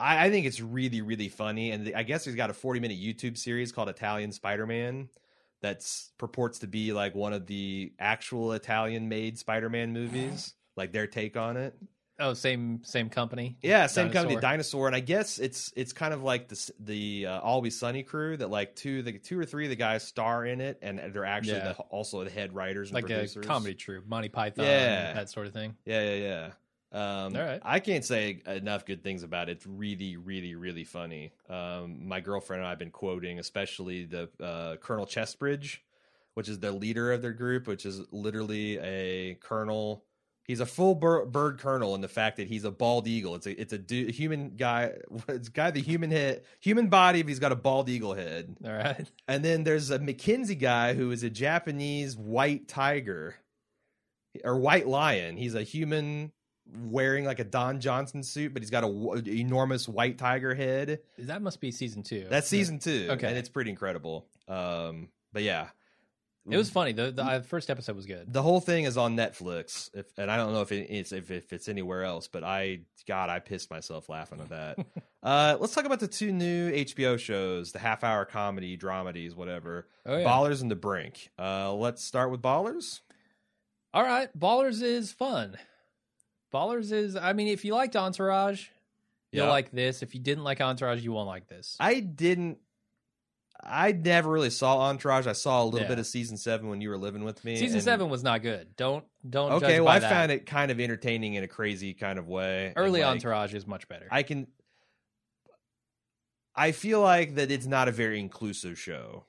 [0.01, 2.99] I, I think it's really really funny and I guess he's got a 40 minute
[2.99, 5.09] YouTube series called Italian Spider Man
[5.61, 10.93] that's purports to be like one of the actual Italian made Spider Man movies, like
[10.93, 11.75] their take on it.
[12.19, 13.57] Oh, same same company.
[13.63, 14.41] Yeah, same company, Dinosaur.
[14.41, 18.37] Dinosaur, and I guess it's it's kind of like the the uh, Always Sunny crew
[18.37, 21.25] that like two the two or three of the guys star in it, and they're
[21.25, 21.73] actually Yeah.
[21.73, 25.15] the, also the head writers and Like a comedy troupe, Monty Python, Yeah.
[25.15, 25.75] that sort of thing.
[25.85, 26.51] Yeah, yeah, yeah.
[26.93, 27.61] Um, All right.
[27.65, 29.53] I can't say enough good things about it.
[29.53, 31.33] It's really, really, really funny.
[31.49, 35.79] Um, my girlfriend and I have been quoting, especially the uh, Colonel Chestbridge,
[36.35, 40.05] which is the leader of their group, which is literally a colonel.
[40.53, 43.35] He's a full bir- bird colonel in the fact that he's a bald eagle.
[43.37, 44.93] It's a it's a du- human guy.
[45.29, 48.55] It's guy the human head, human body, but he's got a bald eagle head.
[48.63, 49.07] All right.
[49.29, 53.37] And then there's a McKinsey guy who is a Japanese white tiger
[54.45, 55.39] or white lion.
[55.39, 56.33] He's a human
[56.85, 61.01] wearing like a Don Johnson suit, but he's got a w- enormous white tiger head.
[61.19, 62.27] That must be season two.
[62.29, 63.27] That's season two, Okay.
[63.29, 64.27] and it's pretty incredible.
[64.49, 65.69] Um, but yeah,
[66.51, 66.93] It was funny.
[66.93, 68.33] The, the uh, first episode was good.
[68.33, 71.31] the whole thing is on Netflix, if, and I don't know if it, it's if,
[71.31, 72.27] if it's anywhere else.
[72.27, 74.79] But I, God, I pissed myself laughing at that.
[75.23, 79.87] uh, let's talk about the two new HBO shows, the half-hour comedy dramedies, whatever.
[80.05, 80.25] Oh yeah.
[80.25, 81.31] Ballers and The Brink.
[81.39, 83.03] Uh, let's start with Ballers.
[83.95, 84.29] All right.
[84.37, 85.57] Ballers is fun.
[86.53, 87.15] Ballers is.
[87.15, 88.67] I mean, if you liked Entourage,
[89.31, 89.51] you'll Yeah.
[89.53, 90.03] like this.
[90.03, 91.77] If you didn't like Entourage, you won't like this.
[91.79, 92.59] I didn't.
[93.65, 95.27] I never really saw Entourage.
[95.29, 95.89] I saw a little Yeah.
[95.89, 97.57] bit of season seven when you were living with me.
[97.57, 98.75] Season and- seven was not good.
[98.77, 99.53] Don't don't.
[99.53, 100.11] Okay, judge well, I that.
[100.11, 102.73] found it kind of entertaining in a crazy kind of way.
[102.75, 104.09] Early like, Entourage is much better.
[104.11, 104.49] I can.
[106.55, 109.25] I feel like that it's not a very inclusive show.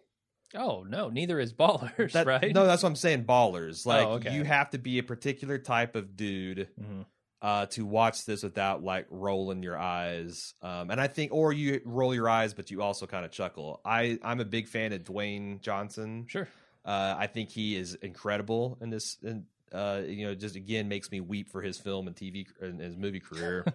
[0.56, 2.54] oh no, neither is Ballers, That- right?
[2.54, 3.26] No, that's what I'm saying.
[3.26, 4.36] Ballers, like Oh, okay.
[4.36, 7.06] you have to be a particular type of dude Mhm.
[7.44, 10.54] Uh, to watch this without like rolling your eyes.
[10.62, 13.82] Um, and I think, or you roll your eyes, but you also kind of chuckle.
[13.84, 16.26] I I'm a big fan of Dwayne Johnson.
[16.30, 16.48] Sure.
[16.86, 19.18] Uh, I think he is incredible in this.
[19.22, 22.80] And uh, you know, just again makes me weep for his film and TV and
[22.80, 23.66] his movie career.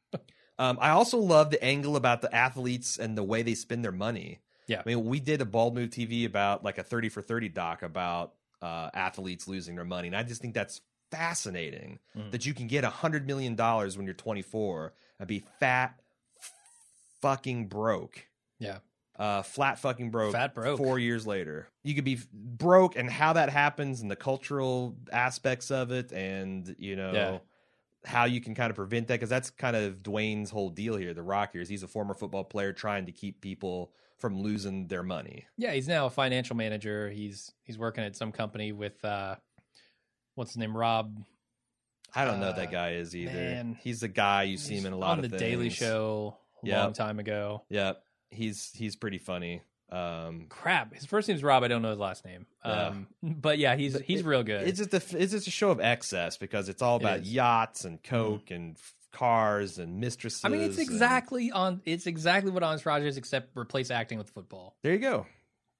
[0.58, 3.92] um, I also love the angle about the athletes and the way they spend their
[3.92, 4.40] money.
[4.66, 4.80] Yeah.
[4.80, 7.82] I mean, we did a Bald Move TV about like a thirty for thirty doc
[7.84, 10.80] about uh, athletes losing their money, and I just think that's
[11.16, 12.30] fascinating Mhm.
[12.32, 16.00] that you can get a hundred million dollars when you're 24 and be fat,
[17.20, 18.26] fucking broke
[18.58, 18.78] Yeah.
[19.18, 20.32] uh, flat fucking broke.
[20.32, 20.78] Fat broke.
[20.78, 25.70] Four years later, you could be broke, and how that happens, and the cultural aspects
[25.70, 27.38] of it, and you know Yeah.
[28.04, 31.14] how you can kind of prevent that, because that's kind of Dwayne's whole deal here.
[31.14, 34.88] The Rock here is he's a former football player trying to keep people from losing
[34.88, 35.46] their money.
[35.56, 37.10] Yeah, he's now a financial manager.
[37.10, 39.36] He's he's working at some company with uh
[40.34, 40.76] what's his name?
[40.76, 41.16] Rob
[42.14, 43.32] I don't know Uh, that guy is either.
[43.32, 43.78] man.
[43.80, 45.40] He's the guy you see him in a lot on of the things.
[45.50, 46.78] Daily Show a Yep.
[46.78, 47.62] long time ago.
[47.70, 49.62] Yep, he's he's pretty funny.
[49.90, 51.62] Um, Crap, his first name's Rob.
[51.64, 52.46] I don't know his last name.
[52.64, 52.70] Yeah.
[52.88, 54.66] Um, but yeah, he's But he's it- real good.
[54.68, 57.20] It's just a it's just a show of excess because it's all about.
[57.20, 57.30] Mm-hmm.
[57.32, 58.76] yachts and coke and
[59.12, 60.44] cars and mistresses.
[60.44, 61.82] I mean, it's and- exactly on.
[61.84, 64.76] It's exactly what Entourage is, except replace acting with football.
[64.82, 65.26] there you go,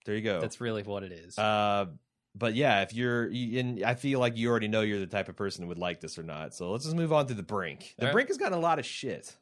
[0.05, 0.41] there you go.
[0.41, 1.39] That's really what it is.
[1.39, 1.87] uh,
[2.35, 5.29] but yeah, if you're, you, and I feel like you already know you're the type
[5.29, 6.55] of person who would like this or not.
[6.55, 7.95] So let's just move on to the Brink.
[7.99, 8.13] The right.
[8.13, 9.35] Brink has gotten a lot of shit.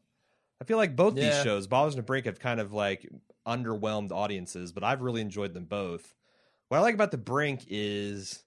[0.60, 3.08] I feel like both these shows, Ballers and the Brink, have kind of like
[3.46, 6.14] underwhelmed audiences, but I've really enjoyed them both.
[6.68, 8.42] What I like about the Brink is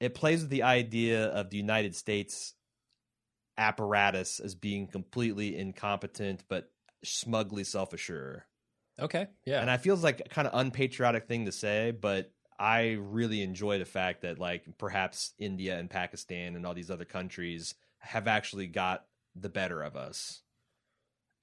[0.00, 2.54] it plays with the idea of the United States
[3.56, 6.70] apparatus as being completely incompetent but
[7.04, 8.42] smugly self-assured.
[9.00, 9.28] Okay.
[9.46, 9.60] Yeah.
[9.60, 12.32] And I feels like a kind of unpatriotic thing to say, but
[12.62, 17.04] I really enjoy the fact that like perhaps India and Pakistan and all these other
[17.04, 20.42] countries have actually got the better of us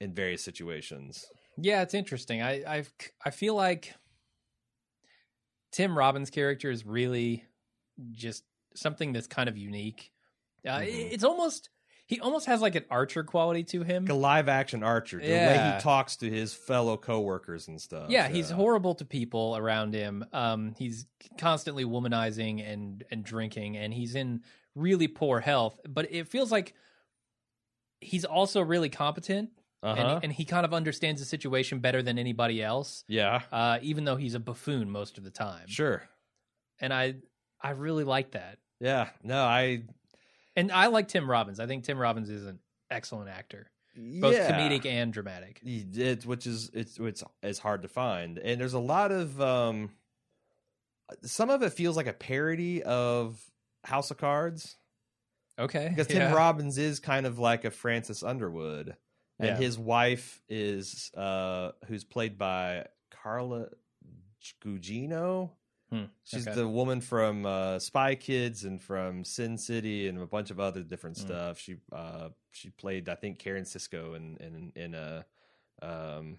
[0.00, 1.26] in various situations.
[1.58, 2.40] Yeah, it's interesting.
[2.40, 2.84] I I
[3.22, 3.92] I feel like
[5.72, 7.44] Tim Robbins' character is really
[8.12, 8.44] just
[8.74, 10.12] something that's kind of unique.
[10.66, 11.12] Uh, Mhm.
[11.12, 11.68] It's almost
[12.10, 14.02] he almost has like an Archer quality to him.
[14.04, 18.10] Like a live action Archer, the way he talks to his fellow coworkers and stuff.
[18.10, 20.24] yeah, he's horrible to people around him.
[20.32, 21.06] Um, he's
[21.38, 24.42] constantly womanizing and and drinking, and he's in
[24.74, 25.78] really poor health.
[25.88, 26.74] But it feels like
[28.00, 29.50] he's also really competent,
[29.82, 30.00] Uh-huh.
[30.16, 33.04] and, and he kind of understands the situation better than anybody else.
[33.06, 35.68] yeah, Uh, even though he's a buffoon most of the time.
[35.68, 36.08] sure.
[36.80, 37.14] and I
[37.62, 38.58] I really like that.
[38.80, 39.82] Yeah, no, I
[40.56, 41.60] And I like Tim Robbins.
[41.60, 42.58] I think Tim Robbins is an
[42.90, 44.50] excellent actor, both yeah.
[44.50, 45.60] comedic and dramatic.
[45.64, 49.90] it which is it's it's it's hard to find and there's a lot of um
[51.22, 53.40] some of it feels like a parody of
[53.84, 54.76] house of cards
[55.58, 56.32] Okay, because tim yeah.
[56.34, 58.96] robbins is kind of like a francis underwood
[59.38, 59.56] and Yeah.
[59.56, 63.66] his wife is uh who's played by carla
[64.64, 65.50] gugino
[65.90, 66.54] Hmm, she's okay.
[66.54, 70.82] the woman from uh spy kids and from sin city and a bunch of other
[70.82, 71.22] different Hmm.
[71.22, 75.24] stuff she uh she played i think karen sisco in in in a
[75.82, 76.38] um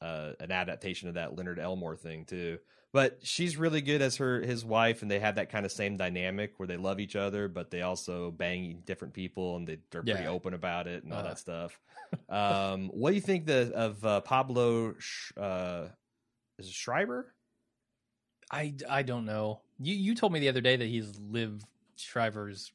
[0.00, 2.58] uh an adaptation of that leonard elmore thing too
[2.92, 5.96] but she's really good as her his wife and they have that kind of same
[5.96, 10.02] dynamic where they love each other but they also bang different people and they, they're
[10.02, 11.28] pretty open about it and all Uh-huh.
[11.30, 11.80] that stuff
[12.28, 15.88] um what do you think the, of uh, pablo Sh- uh
[16.58, 17.34] is it schreiber
[18.50, 19.60] I I don't know.
[19.80, 21.62] You you told me the other day that he's Liev
[21.96, 22.72] Schreiber's.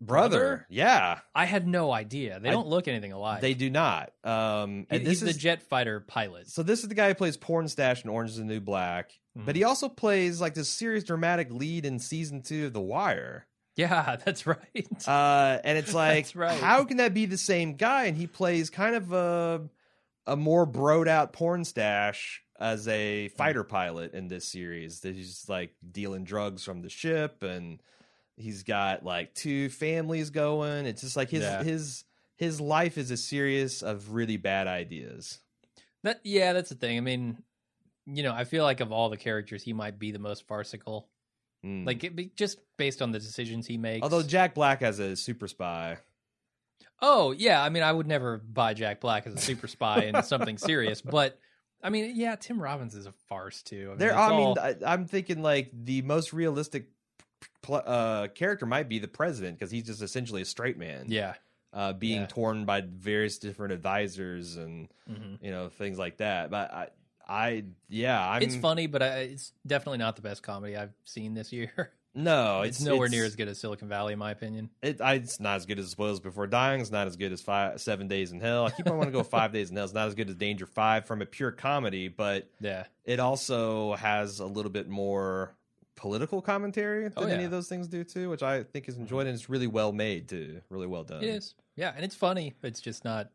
[0.00, 0.66] brother, Brother?
[0.68, 2.38] yeah I had no idea.
[2.40, 3.40] They I- don't look anything alike.
[3.40, 4.12] They do not.
[4.24, 6.48] Um, He- and he's this is the jet fighter pilot.
[6.48, 6.62] so.
[6.62, 9.46] This is the guy who plays Pornstache in Orange is the New Black, Mhm.
[9.46, 13.46] but he also plays like this serious dramatic lead in season two of The Wire.
[13.74, 15.08] Yeah, that's right.
[15.08, 16.60] Uh, and it's like, right.
[16.60, 18.04] how can that be the same guy?
[18.04, 19.68] And he plays kind of a
[20.26, 25.02] a more broed out pornstache as a fighter pilot in this series.
[25.02, 27.80] He's like dealing drugs from the ship, and
[28.36, 30.86] he's got like two families going.
[30.86, 31.62] It's just like his Yeah.
[31.62, 32.04] his
[32.36, 35.38] his life is a series of really bad ideas.
[36.02, 36.96] that yeah, that's the thing.
[36.98, 37.42] I mean,
[38.06, 41.08] you know, I feel like of all the characters, he might be the most farcical.
[41.64, 41.86] Mm.
[41.86, 44.02] Like it, be- just based on the decisions he makes.
[44.02, 45.98] although Jack Black as a super spy,
[47.02, 50.22] Oh yeah, I mean, I would never buy Jack Black as a super spy in
[50.22, 51.38] something serious, but
[51.82, 53.86] I mean, yeah, Tim Robbins is a farce too.
[53.86, 54.16] I mean, there.
[54.16, 56.88] I all- mean, I, I'm thinking like the most realistic
[57.62, 61.06] pl- uh, character might be the president because he's just essentially a straight man.
[61.08, 61.34] yeah,
[61.72, 62.26] uh, being Yeah.
[62.26, 66.50] torn by various different advisors and hmm you know things like that.
[66.50, 66.88] But I,
[67.28, 71.34] I yeah, I'm, it's funny, but I, it's definitely not the best comedy I've seen
[71.34, 71.92] this year.
[72.16, 74.70] No, it's, it's, nowhere it's, near as good as Silicon Valley, in my opinion.
[74.82, 76.80] It, I, it's not as good as Spoils Before Dying.
[76.80, 78.64] It's not as good as five, Seven Days in Hell.
[78.64, 79.84] I keep on wanting to go Five Days in Hell.
[79.84, 83.94] It's not as good as Danger Five from a pure comedy, but Yeah, it also
[83.96, 85.54] has a little bit more
[85.94, 88.96] political commentary oh, than Oh, any of those things do too, which I think is
[88.96, 91.22] enjoyed and it's really well made too, really well done.
[91.22, 91.54] it is.
[91.76, 92.54] Yeah, and it's funny.
[92.62, 93.28] It's just not.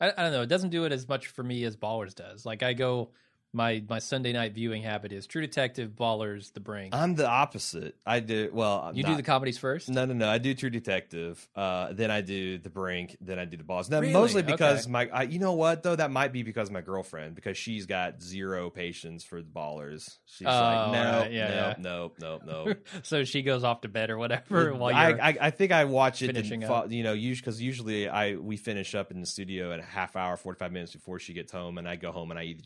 [0.00, 0.42] I, I don't know.
[0.42, 2.46] It doesn't do it as much for me as Ballers does.
[2.46, 3.10] Like I go,
[3.56, 6.94] my my Sunday night viewing habit is True Detective, Ballers, The Brink.
[6.94, 7.96] I'm the opposite.
[8.06, 8.92] I do well.
[8.94, 9.88] you not- do the comedies first.
[9.88, 10.28] No, no, no.
[10.28, 11.48] I do True Detective.
[11.56, 13.16] Uh, then I do The Brink.
[13.20, 13.88] Then I do The Boss.
[13.88, 14.12] Now, Really?
[14.12, 14.92] mostly because Okay.
[14.92, 18.22] my, I, you know what though, that might be because my girlfriend because she's got
[18.22, 20.18] zero patience for the ballers.
[20.26, 21.32] She's Oh, like, no, right.
[21.32, 22.74] Yeah, no, no, no, no.
[23.02, 25.22] so she goes off to bed or whatever while I, you're.
[25.22, 26.92] I, I think I watch it, finishing and, up.
[26.92, 30.36] you know, because usually I we finish up in the studio at a half hour,
[30.36, 32.62] forty five minutes before she gets home, and I go home and I either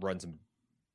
[0.00, 0.34] run some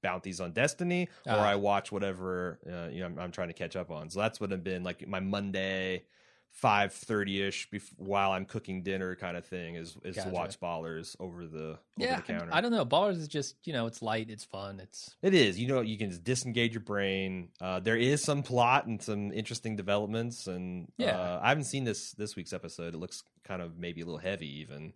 [0.01, 1.49] bounties on Destiny or Ah.
[1.51, 4.09] I watch whatever uh, you know I'm, I'm trying to catch up on.
[4.09, 6.03] So that's what I've been like my Monday
[6.51, 10.29] five thirty ish while I'm cooking dinner kind of thing is is Gotcha.
[10.29, 12.49] to watch Ballers over the over yeah, the counter.
[12.51, 12.85] I don't know.
[12.85, 15.57] Ballers is just you know it's light, it's fun, it's It is.
[15.59, 17.49] You know, you can just disengage your brain.
[17.59, 21.17] Uh, there is some plot and some interesting developments, and Yeah.
[21.17, 22.93] uh, I haven't seen this this week's episode.
[22.93, 24.59] It looks kind of maybe a little heavy.
[24.59, 24.93] Even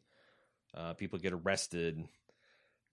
[0.76, 2.08] uh, people get arrested.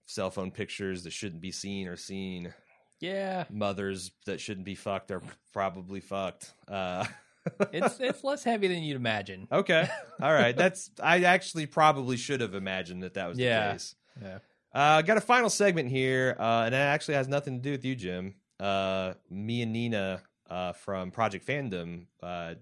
[0.05, 2.53] Cell phone pictures that shouldn't be seen or seen.
[3.01, 6.53] Yeah, mothers that shouldn't be fucked are probably fucked.
[6.67, 7.05] Uh,
[7.73, 9.47] it's it's less heavy than you'd imagine.
[9.51, 9.89] okay,
[10.21, 10.55] all right.
[10.55, 13.67] That's I actually probably should have imagined that that was Yeah.
[13.67, 13.95] the case.
[14.21, 14.37] Yeah.
[14.73, 17.85] Uh, got a final segment here, uh, and it actually has nothing to do with
[17.85, 18.35] you, Jim.
[18.59, 22.55] Uh, me and Nina uh, from Project Fandom uh,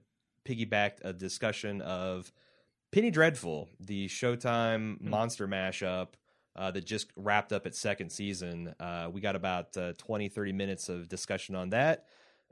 [0.46, 2.32] piggybacked a discussion of
[2.92, 6.10] Penny Dreadful, the Showtime monster mashup
[6.56, 8.74] uh, that just wrapped up its second season.
[8.80, 12.06] Uh, we got about uh, 20, 30 minutes of discussion on that.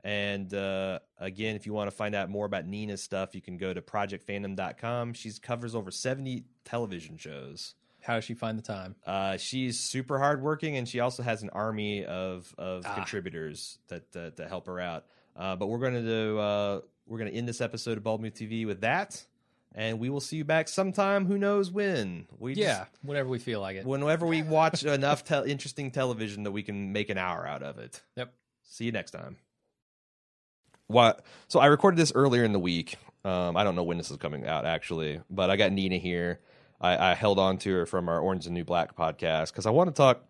[0.04, 3.56] And uh, again, if you want to find out more about Nina's stuff, you can
[3.56, 5.14] go to projectfandom.com.
[5.14, 7.74] She covers over 70 television shows.
[8.00, 8.96] How does she find the time?
[9.06, 12.94] Uh, she's super hardworking, and she also has an army of of Ah.
[12.96, 15.04] contributors that, that that help her out.
[15.36, 18.20] Uh, but we're going to do uh, we're going to end this episode of Bald
[18.20, 19.24] Move TV with that,
[19.74, 21.26] and we will see you back sometime.
[21.26, 22.26] Who knows when?
[22.38, 23.84] We just- Yeah, whenever we feel like it.
[23.86, 27.78] whenever we watch enough te- interesting television that we can make an hour out of
[27.78, 28.02] it.
[28.16, 28.32] Yep.
[28.64, 29.36] See you next time.
[30.88, 31.24] What?
[31.48, 32.96] So I recorded this earlier in the week.
[33.24, 36.40] Um, I don't know when this is coming out actually, but I got Nina here.
[36.80, 39.70] I, I held on to her from our Orange and New Black podcast because I
[39.70, 40.24] want to talk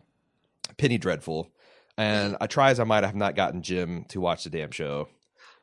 [0.76, 1.50] Penny Dreadful,
[1.96, 4.70] and I try as I might, I have not gotten Jim to watch the damn
[4.70, 5.08] show,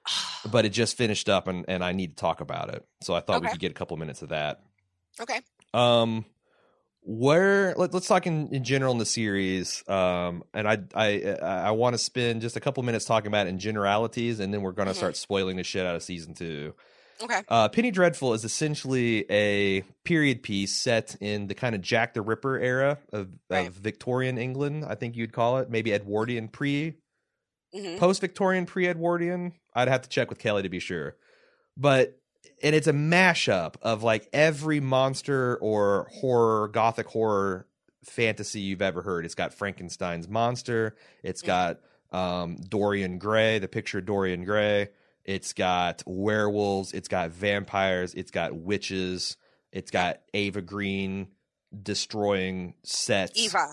[0.51, 2.85] but it just finished up, and and I need to talk about it.
[3.01, 4.61] So I thought we could get a couple minutes of that.
[5.19, 5.39] Okay.
[5.73, 6.25] Um,
[7.01, 9.83] where let, let's talk in, in general in the series.
[9.87, 13.49] Um, and I I I want to spend just a couple minutes talking about it
[13.49, 14.97] in generalities, and then we're going to Mhm.
[14.97, 16.73] start spoiling the shit out of season two.
[17.21, 17.41] Okay.
[17.49, 22.21] Uh, Penny Dreadful is essentially a period piece set in the kind of Jack the
[22.21, 23.67] Ripper era of, Right.
[23.67, 24.85] of Victorian England.
[24.87, 26.95] I think you'd call it maybe Edwardian pre
[27.73, 29.53] hmm post Victorian, pre Edwardian.
[29.73, 31.15] I'd have to check with Kelly to be sure.
[31.77, 32.19] But
[32.61, 37.67] and it's a mashup of like every monster or horror, gothic horror
[38.03, 39.25] fantasy you've ever heard.
[39.25, 40.95] It's got Frankenstein's monster.
[41.23, 41.45] It's Mhm.
[41.47, 41.79] got
[42.11, 44.89] um, Dorian Gray, the picture of Dorian Gray.
[45.25, 46.91] It's got werewolves.
[46.91, 48.15] It's got vampires.
[48.15, 49.37] It's got witches.
[49.71, 51.27] It's got Ava Green
[51.83, 53.39] destroying sets.
[53.39, 53.67] Eva.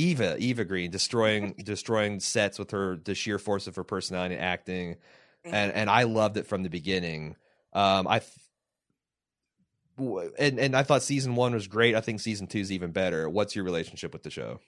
[0.00, 4.42] Eva, Eva Green, destroying destroying sets with her the sheer force of her personality and
[4.42, 4.96] acting,
[5.44, 7.36] and and I loved it from the beginning.
[7.72, 8.22] Um, I
[10.38, 11.94] and and I thought season one was great.
[11.94, 13.28] I think season two is even better.
[13.28, 14.60] What's your relationship with the show?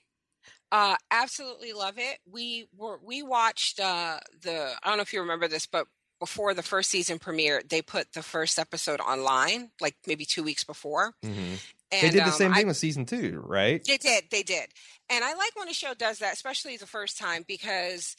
[0.71, 2.19] Uh, absolutely love it.
[2.29, 5.87] We were we watched uh, the I don't know if you remember this, but
[6.23, 10.63] before the first season premiere, they put the first episode online, like maybe two weeks
[10.63, 11.13] before.
[11.21, 11.55] Mm-hmm.
[11.91, 13.83] And They did the um, same I- thing with season two, right?
[13.85, 14.67] They did, they did.
[15.09, 18.15] And I like when a show does that, especially the first time, because,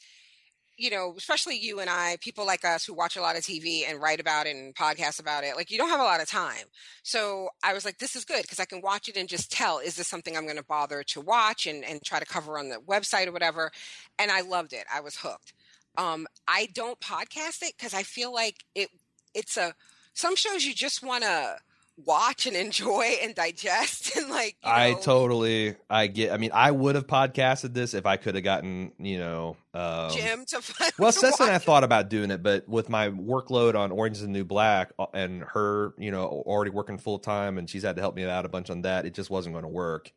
[0.77, 3.89] you know, especially you and I, people like us who watch a lot of TV
[3.89, 6.29] and write about it and podcast about it, like you don't have a lot of
[6.29, 6.65] time.
[7.01, 9.79] So I was like, this is good because I can watch it and just tell,
[9.79, 12.69] is this something I'm going to bother to watch and, and try to cover on
[12.69, 13.71] the website or whatever?
[14.19, 14.85] And I loved it.
[14.93, 15.53] I was hooked.
[15.97, 18.89] Um, I don't podcast it because I feel like it,
[19.33, 19.73] it's a,
[20.13, 21.57] some shows you just want to
[22.03, 26.31] watch and enjoy and digest and like, you I know, totally, I get.
[26.31, 30.11] I mean, I would have podcasted this if I could have gotten, you know, um,
[30.11, 30.61] Jim to
[30.99, 34.21] Well, Cessa and I thought about doing it, but with my workload on Orange is
[34.21, 37.95] the New Black uh, and her, you know, already working full time and she's had
[37.95, 40.11] to help me out a bunch on that, it just wasn't going to work.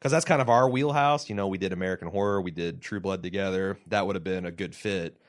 [0.00, 1.28] Because that's kind of our wheelhouse.
[1.28, 3.78] You know, we did American Horror, we did True Blood together.
[3.88, 5.20] That would have been a good fit.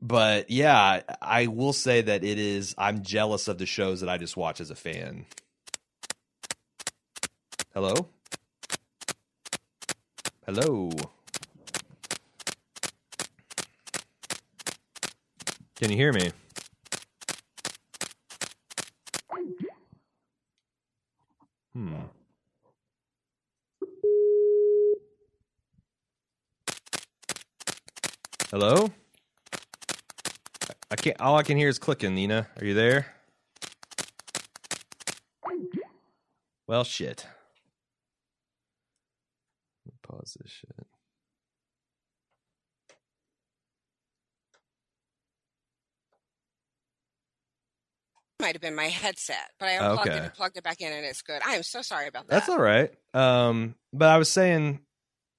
[0.00, 4.16] But yeah, I- will say that it is, I'm jealous of the shows that I
[4.16, 5.26] just watch as a fan.
[7.74, 7.94] Hello?
[10.46, 10.90] Hello?
[15.76, 16.30] Can you hear me?
[21.74, 22.15] Hmm.
[28.58, 28.90] Hello?
[30.90, 31.20] I can't.
[31.20, 32.14] All I can hear is clicking.
[32.14, 33.14] Nina, are you there?
[36.66, 37.26] Well, shit.
[40.02, 40.86] Pause this shit.
[48.40, 50.16] might have been my headset, but I unplugged Okay.
[50.16, 51.42] it and plugged it back in, and it's good.
[51.44, 52.30] I am so sorry about that.
[52.30, 52.90] That's all right.
[53.12, 54.80] Um, but I was saying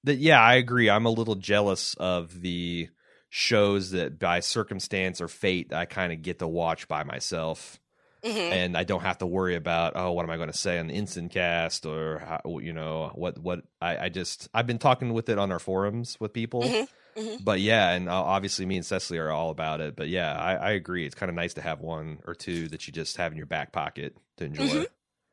[0.04, 0.88] that yeah, I agree.
[0.88, 2.90] I'm a little jealous of the
[3.30, 7.78] shows that by circumstance or fate I kind of get to watch by myself,
[8.24, 8.50] Mhm.
[8.52, 10.88] and I don't have to worry about oh, what am I going to say on
[10.88, 15.12] the instant cast or how, you know what what I, I just I've been talking
[15.12, 16.62] with it on our forums with people.
[16.62, 16.88] Mhm.
[17.16, 17.44] Mhm.
[17.44, 19.96] But yeah, and obviously me and Cecily are all about it.
[19.96, 21.04] But yeah, I, I agree.
[21.04, 23.46] It's kind of nice to have one or two that you just have in your
[23.46, 24.84] back pocket to enjoy.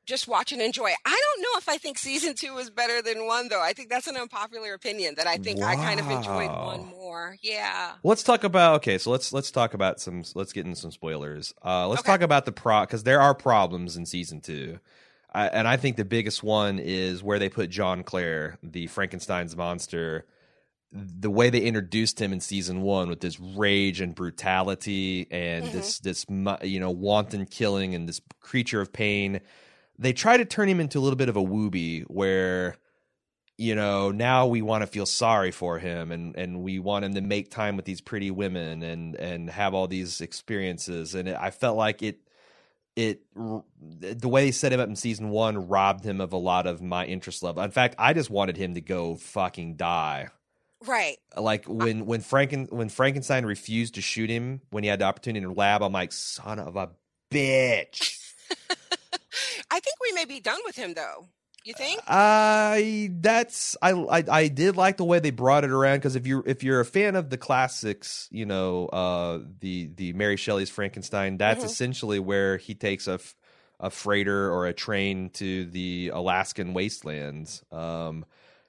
[0.05, 0.91] Just watch and enjoy.
[1.05, 3.61] I don't know if I think season two is better than one, though.
[3.61, 7.37] I think that's an unpopular opinion that I think I kind of enjoyed one more.
[7.41, 7.93] Yeah.
[8.03, 8.99] Let's talk about okay.
[8.99, 10.23] So let's let's talk about some.
[10.35, 11.53] Let's get into some spoilers.
[11.63, 12.11] Uh, let's Okay.
[12.11, 14.79] talk about the pro because there are problems in season two,
[15.33, 19.55] I, and I think the biggest one is where they put John Clare, the Frankenstein's
[19.55, 20.25] monster.
[20.91, 25.71] The way they introduced him in season one with this rage and brutality and Mhm.
[25.71, 26.25] this this
[26.63, 29.41] you know wanton killing and this creature of pain,
[29.97, 32.75] they try to turn him into a little bit of a wooby where
[33.57, 37.13] you know now we want to feel sorry for him and and we want him
[37.13, 41.15] to make time with these pretty women and and have all these experiences.
[41.15, 42.19] And it, i felt like it
[42.95, 46.65] it the way they set him up in season one robbed him of a lot
[46.67, 47.63] of my interest level.
[47.63, 50.29] In fact i just wanted him to go fucking die.
[50.85, 51.17] Right.
[51.35, 55.43] like when when franken when frankenstein refused to shoot him when he had the opportunity
[55.43, 56.91] in the lab i'm like son of a
[57.31, 58.19] bitch
[59.75, 61.27] I think we may be done with him, though.
[61.65, 61.99] You think?
[62.07, 66.25] I that's I, I I did like the way they brought it around because if
[66.27, 70.69] you if you're a fan of the classics, you know, uh, the the Mary Shelley's
[70.69, 71.65] Frankenstein, that's Mhm.
[71.65, 73.35] essentially where he takes a f-
[73.81, 77.63] a freighter or a train to the Alaskan wastelands.
[77.71, 78.25] Um,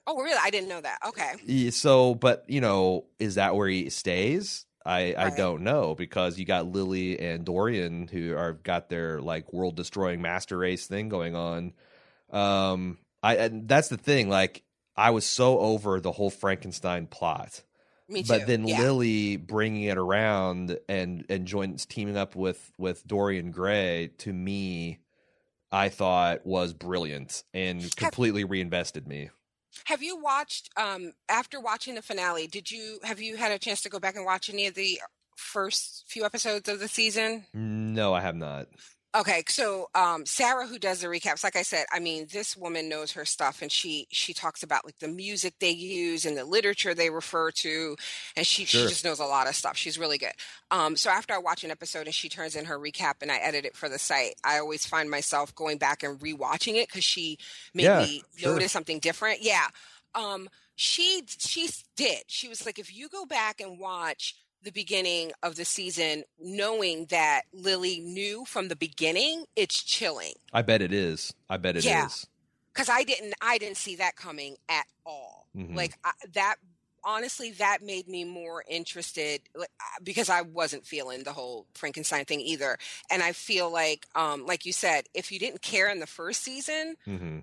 [0.09, 0.41] oh, really?
[0.43, 0.99] I didn't know that.
[1.07, 1.71] Okay.
[1.71, 4.66] so, but you know, is that where he stays?
[4.87, 9.53] I, I don't know because you got Lily and Dorian who are got their like
[9.53, 11.73] world destroying master race thing going on.
[12.31, 14.29] Um, I and that's the thing.
[14.29, 14.63] Like,
[14.97, 17.63] I was so over the whole Frankenstein plot,
[18.29, 18.81] but then yeah.
[18.81, 25.01] Lily bringing it around and and joins teaming up with with Dorian Gray to me,
[25.73, 29.31] I thought was brilliant and completely reinvested me.
[29.85, 33.83] Have you watched um after watching the finale, did you have you had a chance
[33.83, 35.01] to go back and watch any of the
[35.37, 37.47] first few episodes of the season?
[37.53, 38.67] No, I have not.
[39.17, 42.89] Okay, so um Sarah who does the recaps, like I said, I mean, this woman
[42.91, 46.45] knows her stuff and she she talks about like the music they use and the
[46.45, 47.97] literature they refer to
[48.37, 48.83] and she Sure.
[48.83, 49.77] she just knows a lot of stuff.
[49.77, 50.33] She's really good.
[50.71, 53.39] Um so after I watch an episode and she turns in her recap and I
[53.39, 57.05] edit it for the site, I always find myself going back and rewatching it cuz
[57.05, 57.39] she
[57.73, 58.53] made Yeah, me sure.
[58.53, 59.41] notice something different.
[59.41, 59.69] Yeah.
[60.15, 62.25] Um she she did.
[62.27, 67.07] She was like if you go back and watch the beginning of the season knowing
[67.07, 70.33] that Lily knew from the beginning, it's chilling.
[70.53, 71.33] I bet it is.
[71.49, 71.85] I bet it is.
[71.87, 72.09] Yeah.
[72.75, 75.47] Cuz I didn't I didn't see that coming at all.
[75.57, 75.75] Mhm.
[75.75, 76.57] Like I, that
[77.05, 79.65] honestly that made me more interested uh,
[80.03, 82.77] because I wasn't feeling the whole Frankenstein thing either.
[83.11, 86.43] And I feel like um like you said, if you didn't care in the first
[86.43, 87.39] season, hmm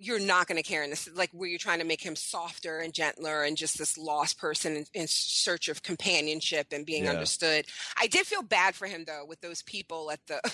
[0.00, 2.78] you're not going to care in this like where you're trying to make him softer
[2.78, 7.10] and gentler and just this lost person in, in search of companionship and being Yeah.
[7.12, 7.66] understood
[8.00, 10.40] i did feel bad for him though with those people at the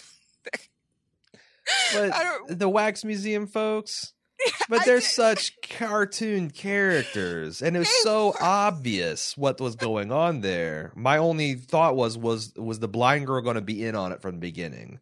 [1.95, 4.13] But I don't- the Wax Museum folks,
[4.69, 10.93] but they're such cartoon characters, and it was so obvious what was going on there.
[10.95, 14.21] My only thought was was was the blind girl going to be in on it
[14.21, 15.01] from the beginning,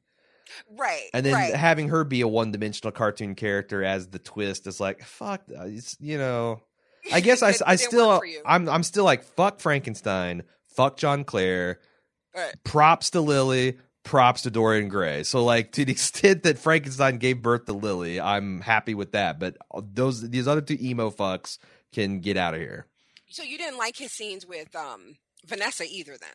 [0.71, 4.67] right and then right having her be a one dimensional cartoon character as the twist
[4.67, 5.43] is like fuck.
[5.57, 6.63] uh, It's, you know,
[7.13, 8.43] I guess I, It I didn't still work for you.
[8.47, 10.43] I'm I'm still like fuck Frankenstein,
[10.75, 11.81] fuck John Clare,
[12.35, 12.55] Right.
[12.65, 15.23] props to Lily, props to Dorian Gray.
[15.23, 19.39] So like to the extent that Frankenstein gave birth to Lily, I'm happy with that.
[19.39, 21.59] But those these other two emo fucks
[21.93, 22.87] can get out of here.
[23.29, 26.31] so you didn't like his scenes with um vanessa either then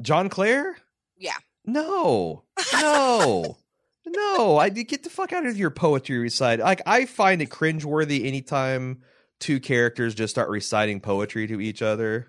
[0.00, 0.76] John Clare?
[1.18, 2.44] yeah No.
[2.80, 3.58] No.
[4.06, 4.56] no.
[4.58, 6.58] I get the fuck out of your poetry recite.
[6.60, 9.02] Like I find it cringeworthy anytime
[9.40, 12.28] two characters just start reciting poetry to each other.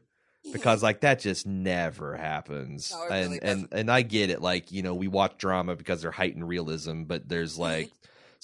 [0.52, 3.74] because like that just never happens No, and really and doesn't.
[3.74, 7.30] and i get it like you know we watch drama because they're heightened realism but
[7.30, 7.62] there's Mm-hmm.
[7.62, 7.92] like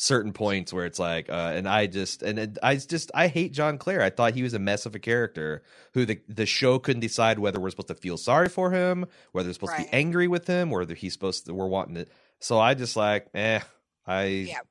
[0.02, 3.52] certain points where it's like uh and i just and it, i just i hate
[3.52, 5.62] john clare i thought he was a mess of a character
[5.94, 9.50] who the the show couldn't decide whether we're supposed to feel sorry for him whether
[9.50, 12.06] we're supposed to be angry with him or whether he's supposed to we're wanting to
[12.40, 13.60] so i just like eh
[14.08, 14.62] i yeah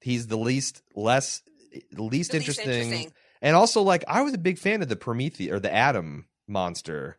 [0.00, 3.12] he's the least less least, the least interesting interesting
[3.42, 7.16] and also, like, I was a big fan of the Prometheus or the Atom monster.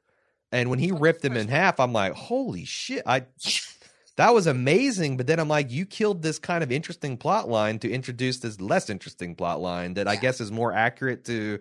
[0.52, 3.02] And when he Oh, ripped him in half, I'm like, holy shit.
[3.08, 3.26] I
[4.18, 5.18] that was amazing.
[5.18, 8.60] But then I'm like, you killed this kind of interesting plot line to introduce this
[8.62, 11.60] less interesting plot line that I guess is more accurate to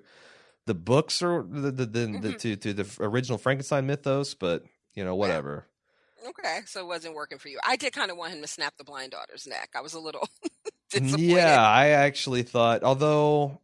[0.66, 2.38] the books or the, the, the, the Mhm.
[2.38, 5.66] to, to the original Frankenstein mythos, but you know, whatever.
[6.28, 8.74] okay so it wasn't working for you i did kind of want him to snap
[8.76, 10.28] the blind daughter's neck i was a little
[10.90, 13.58] disappointed Yeah, I actually thought, although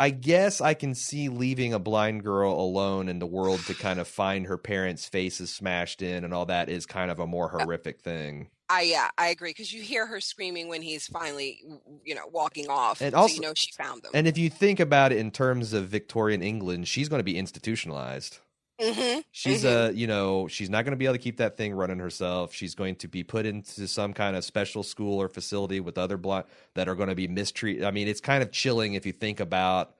[0.00, 3.98] I guess I can see leaving a blind girl alone in the world to kind
[3.98, 7.52] of find her parents' faces smashed in and all that is kind of a more
[7.52, 8.48] uh, horrific thing.
[8.70, 11.62] I yeah, I agree because you hear her screaming when he's finally,
[12.04, 14.12] you know, walking off, And so also- you know she found them.
[14.14, 17.36] And if you think about it in terms of Victorian England, she's going to be
[17.36, 18.38] institutionalized.
[18.80, 21.74] Hmm She's a, you know, she's not going to be able to keep that thing
[21.74, 22.52] running herself.
[22.52, 26.16] She's going to be put into some kind of special school or facility with other
[26.16, 27.84] blind that are going to be mistreated.
[27.84, 29.94] I mean, it's kind of chilling if you think about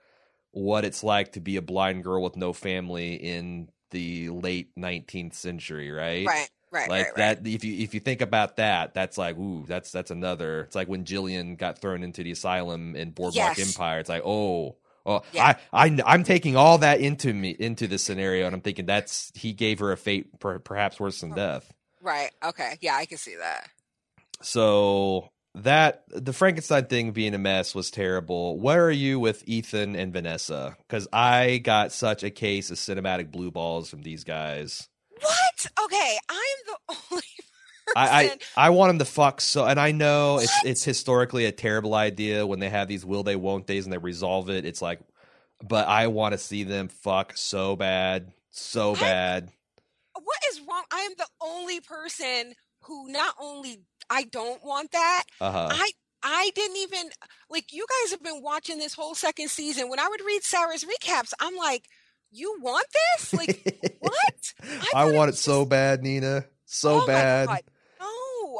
[0.53, 5.35] what it's like to be a blind girl with no family in the late 19th
[5.35, 6.27] century, right?
[6.27, 7.45] Right, right, like right, right.
[7.45, 10.77] that if you if you think about that that's like ooh that's that's another it's
[10.77, 13.77] like when Gillian got thrown into the asylum in Boardwalk Yes.
[13.77, 14.77] Empire it's like oh
[15.09, 15.57] oh Yeah.
[15.73, 19.33] I I I'm taking all that into me into this scenario and I'm thinking that's
[19.35, 22.31] he gave her a fate per, perhaps worse than death Right.
[22.45, 22.79] Okay.
[22.81, 23.69] Yeah, I can see that.
[24.41, 29.97] so that the Frankenstein thing being a mess was terrible where are you with Ethan
[29.97, 34.89] and Vanessa cuz I got such a case of cinematic blue balls from these guys
[35.21, 35.67] What?
[35.85, 37.25] Okay, I'm the only
[37.97, 38.39] I.
[38.57, 41.95] I I want him to fuck so, and I know it's it's historically a terrible
[41.95, 44.65] idea when they have these will they won't days and they resolve it.
[44.65, 45.01] It's like,
[45.67, 49.51] but I want to see them fuck so bad, so I- bad.
[50.15, 50.85] what is wrong?
[50.93, 53.81] I am the only person who not only
[54.11, 55.25] I don't want that.
[55.41, 55.69] Uh huh.
[55.71, 55.91] I
[56.23, 57.11] I didn't even
[57.51, 59.89] like you guys have been watching this whole second season.
[59.89, 61.85] When I would read Sarah's recaps, I'm like,
[62.31, 62.87] you want
[63.19, 63.35] this?
[63.35, 64.55] Like what?
[64.95, 67.49] I, it want it was so bad, Nina, so Oh bad.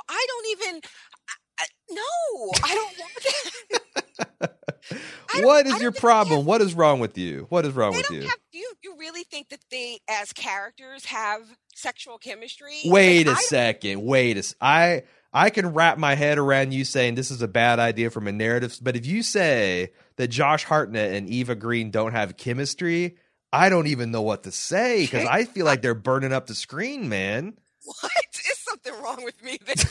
[0.09, 0.81] I don't even.
[1.29, 3.13] I, I, no, I don't want
[4.41, 4.51] that.
[5.35, 6.39] Don't- What is your problem?
[6.41, 7.47] have- What is wrong with you?
[7.51, 8.23] What is wrong with you?
[8.23, 8.37] have.
[8.53, 11.43] Do you, you really think that they, as characters, have
[11.75, 12.79] sexual chemistry?
[12.87, 14.03] Wait Like, a I- second.
[14.03, 15.03] Wait a I
[15.33, 18.33] I can wrap my head around you saying this is a bad idea from a
[18.33, 23.17] narrative, but if you say that Josh Hartnett and Eva Green don't have chemistry,
[23.53, 26.55] I don't even know what to say because I feel like they're burning up the
[26.55, 27.59] screen, man.
[27.85, 28.58] What is
[28.89, 29.59] something wrong with me?
[29.69, 29.87] Because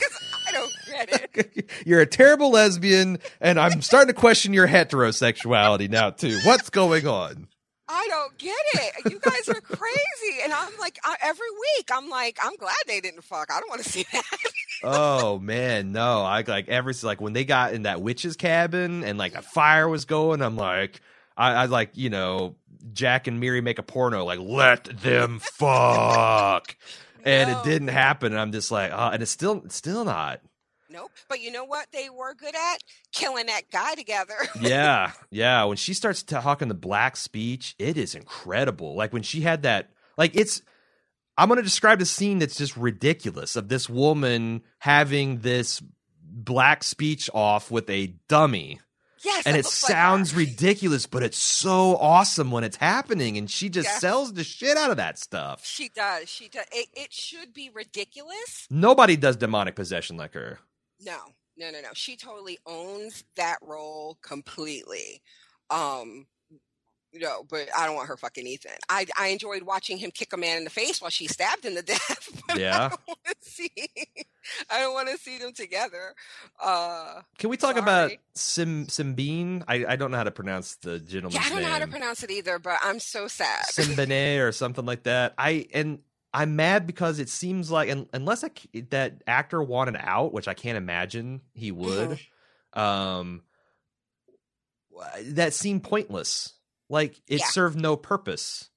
[0.47, 1.71] I don't get it.
[1.85, 6.39] You're a terrible lesbian, and I'm starting to question your heterosexuality now too.
[6.43, 7.47] What's going on?
[7.89, 9.11] I don't get it.
[9.11, 12.99] You guys are crazy, and I'm like, I, every week, I'm like, I'm glad they
[13.01, 13.51] didn't fuck.
[13.51, 14.23] I don't want to see that.
[14.83, 16.21] oh man, no!
[16.21, 19.87] I like every like when they got in that witch's cabin and like a fire
[19.87, 20.41] was going.
[20.41, 21.01] I'm like,
[21.35, 22.55] I, I like you know
[22.97, 24.25] Zack and Miri make a porno.
[24.25, 26.75] Like let them fuck,
[27.27, 28.31] and it didn't happen.
[28.31, 30.41] And I'm just like, uh, and it's still still not.
[30.89, 31.11] Nope.
[31.27, 32.77] But you know what they were good at?
[33.11, 34.35] Killing that guy together.
[34.61, 35.63] Yeah, yeah.
[35.65, 38.95] When she starts talking the black speech, it is incredible.
[38.95, 40.61] Like when she had that, like it's.
[41.39, 45.83] I'm going to describe the scene that's just ridiculous of this woman having this
[46.23, 48.79] black speech off with a dummy.
[49.23, 49.45] Yes.
[49.45, 53.97] and it sounds ridiculous, but it's so awesome when it's happening, and she just Yeah.
[53.99, 55.65] sells the shit out of that stuff.
[55.65, 56.29] She does.
[56.29, 56.65] She does.
[56.71, 58.67] It, it should be ridiculous.
[58.69, 60.59] Nobody does demonic possession like her.
[60.99, 61.17] No,
[61.57, 61.89] no, no, no.
[61.93, 65.21] She totally owns that role completely.
[65.69, 66.27] Um,
[67.19, 68.71] no, but I don't want her fucking Ethan.
[68.89, 71.75] I I enjoyed watching him kick a man in the face while she stabbed him
[71.75, 72.43] to death.
[72.47, 72.85] But Yeah.
[72.85, 73.71] I don't want to see.
[74.69, 76.13] I don't want to see them together.
[76.63, 78.19] Uh, Can we talk about Sorry.
[78.35, 79.63] Sim Simbine?
[79.67, 81.87] I, I don't know how to pronounce the gentleman's yeah, I don't know how to
[81.87, 83.65] pronounce it either, but I'm so sad.
[83.71, 85.33] Simbine or something like that.
[85.37, 85.99] I and
[86.33, 88.51] I'm mad because it seems like un, unless I
[88.89, 92.19] that actor wanted out, which I can't imagine he would.
[92.73, 93.43] Um,
[95.23, 96.53] that seemed pointless.
[96.89, 97.45] Like it Yeah.
[97.47, 98.69] served no purpose.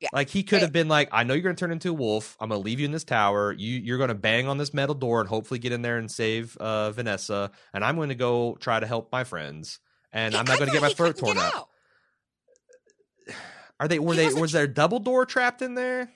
[0.00, 0.10] Yeah.
[0.12, 2.36] Like he could have been like, I know you're gonna turn into a wolf.
[2.38, 3.52] I'm gonna leave you in this tower.
[3.52, 6.56] You you're gonna bang on this metal door and hopefully get in there and save
[6.58, 7.50] uh, Vanessa.
[7.72, 9.78] And I'm going to go try to help my friends.
[10.12, 11.68] And He I'm not going to get my throat torn out.
[13.80, 13.98] Are they?
[13.98, 14.26] Were He they?
[14.26, 16.10] wasn't- there a double door trapped in there?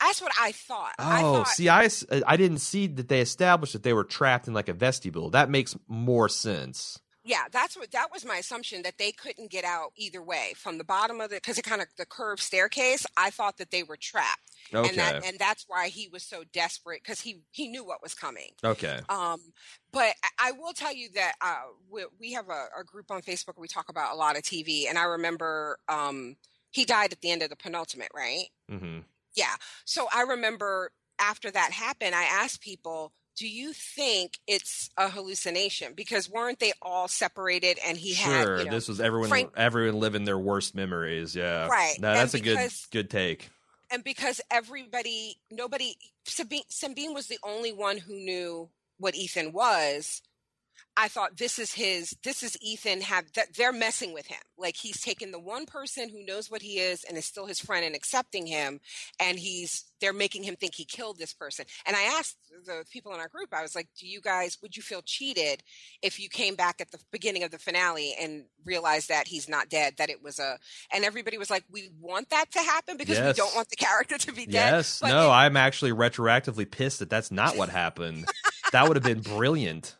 [0.00, 0.92] That's what I thought.
[0.98, 1.88] I Oh, thought, see, I
[2.36, 5.30] didn't see that they established that they were trapped in like a vestibule.
[5.30, 6.98] That makes more sense.
[7.26, 10.78] Yeah, that's what that was my assumption that they couldn't get out either way from
[10.78, 13.04] the bottom of the because it kind of the curved staircase.
[13.16, 14.88] I thought that they were trapped, Okay.
[14.88, 18.14] and that and that's why he was so desperate because he he knew what was
[18.14, 18.50] coming.
[18.62, 19.00] okay.
[19.08, 19.40] Um,
[19.92, 21.56] but I- will tell you that uh,
[21.90, 24.42] we, we have a, a group on Facebook where we talk about a lot of
[24.42, 26.36] TV, and I remember um,
[26.70, 28.46] he died at the end of the penultimate, right?
[28.70, 29.00] hmm
[29.34, 29.54] Yeah.
[29.84, 35.92] So I remember after that happened, I asked people, "Do you think it's a hallucination?"
[35.94, 38.58] Because weren't they all separated, and he had Sure.
[38.58, 39.28] you know, this was everyone.
[39.28, 41.34] Frank- everyone living their worst memories.
[41.36, 41.66] Yeah.
[41.66, 43.48] Right, No, that's a good good take.
[43.90, 48.68] and because everybody, nobody, Sabine, Sabine was the only one who knew
[48.98, 50.22] what Ethan was.
[50.98, 54.38] I thought this is his this is Ethan have that they're messing with him.
[54.56, 57.60] Like he's taken the one person who knows what he is and is still his
[57.60, 58.80] friend and accepting him
[59.20, 61.66] and he's they're making him think he killed this person.
[61.86, 64.74] And I asked the people in our group, I was like, Do you guys would
[64.76, 65.62] you feel cheated
[66.00, 69.68] if you came back at the beginning of the finale and realized that he's not
[69.68, 70.58] dead, that it was a
[70.90, 73.36] and everybody was like, We want that to happen because Yes.
[73.36, 74.52] we don't want the character to be dead.
[74.76, 75.00] Yes.
[75.02, 78.26] But No, it- I'm actually retroactively pissed that that's not what happened.
[78.72, 79.94] that would have been brilliant.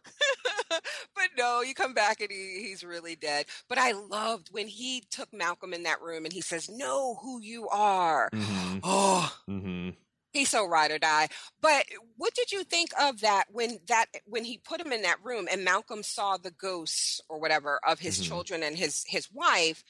[1.14, 3.46] but no, you come back and he, he's really dead.
[3.68, 7.40] But I loved when he took Malcolm in that room and he says, Know who
[7.40, 8.28] you are.
[8.32, 9.90] hmm Oh, hmm
[10.32, 11.28] he's so ride or die.
[11.62, 11.86] But
[12.18, 15.48] what did you think of that when that when he put him in that room
[15.50, 18.24] and Malcolm saw the ghosts or whatever of his Mhm.
[18.24, 19.82] children and his his wife?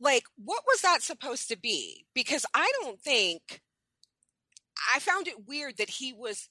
[0.00, 2.06] Like, what was that supposed to be?
[2.14, 3.60] Because I don't think
[4.94, 6.48] I found it weird that he was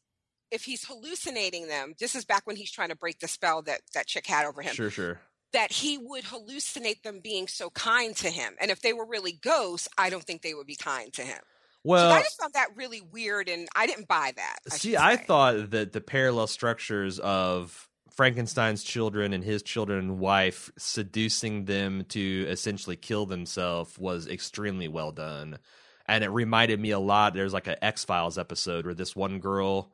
[0.52, 3.82] if he's hallucinating them, this is back when he's trying to break the spell that
[3.94, 5.20] that chick had over him Sure, sure.
[5.54, 8.54] that he would hallucinate them being so kind to him.
[8.62, 11.40] And if they were really ghosts, I don't think they would be kind to him.
[11.84, 14.58] Well, so I just found that really weird and I didn't buy that.
[14.72, 20.20] I See, I thought that the parallel structures of Frankenstein's children and his children and
[20.20, 25.60] wife seducing them to essentially kill themselves was extremely well done.
[26.08, 27.34] And it reminded me a lot.
[27.34, 29.92] There's like an X Files episode where this one girl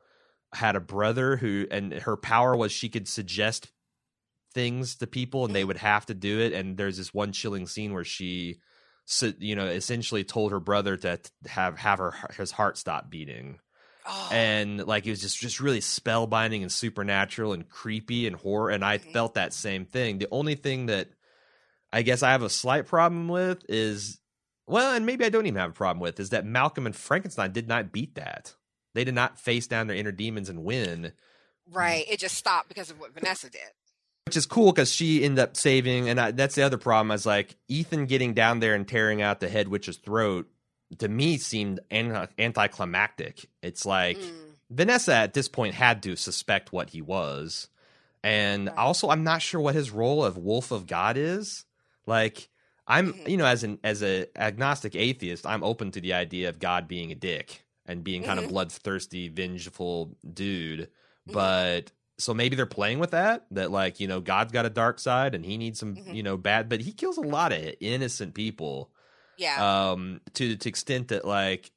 [0.52, 3.70] had a brother who, and her power was she could suggest
[4.52, 6.52] things to people and they would have to do it.
[6.52, 8.60] And there's this one chilling scene where she,
[9.38, 13.58] you know, essentially told her brother to have have her his heart stop beating.
[14.04, 18.70] Oh, and like it was just just really spellbinding and supernatural and creepy and horror.
[18.70, 20.18] And i felt that same thing.
[20.18, 21.08] The only thing that
[21.92, 24.18] i guess i have a slight problem with is
[24.66, 27.52] well and maybe i don't even have a problem with is that malcolm and frankenstein
[27.52, 28.54] did not beat that
[28.94, 31.12] they did not face down their inner demons and win
[31.70, 32.04] right.
[32.08, 33.60] It just stopped because of what Vanessa did.
[34.26, 37.24] which is cool because she ended up saving and I, that's the other problem is
[37.26, 40.48] like ethan getting down there and tearing out the head witch's throat
[40.98, 44.30] to me seemed anti- anticlimactic it's like Mm.
[44.70, 47.68] Vanessa at this point had to suspect what he was.
[48.24, 48.78] And Right.
[48.78, 51.64] also I'm not sure what his role of wolf of God is.
[52.06, 52.48] Like
[52.86, 53.28] I'm Mhm.
[53.28, 56.88] you know as an as a agnostic atheist, I'm open to the idea of God
[56.88, 58.50] being a dick and being kind of Mhm.
[58.50, 60.88] bloodthirsty, vengeful dude.
[61.28, 61.32] Mhm.
[61.32, 64.98] But so maybe they're playing with that that like, you know, God's got a dark
[64.98, 66.14] side and he needs some, Mhm.
[66.14, 68.90] you know, bad but he kills a lot of innocent people
[69.38, 69.90] Yeah.
[69.92, 71.70] um to the extent that like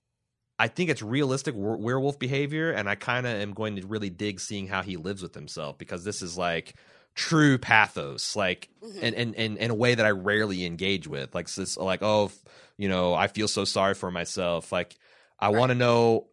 [0.57, 4.09] I think it's realistic were- werewolf behavior, and I kind of am going to really
[4.09, 6.75] dig seeing how he lives with himself because this is like
[7.13, 8.99] true pathos, like Mhm.
[9.01, 12.31] and and and in a way that I rarely engage with, like this, like oh,
[12.77, 14.71] you know, I feel so sorry for myself.
[14.71, 14.95] Like
[15.39, 15.55] I Right.
[15.57, 16.27] want to know,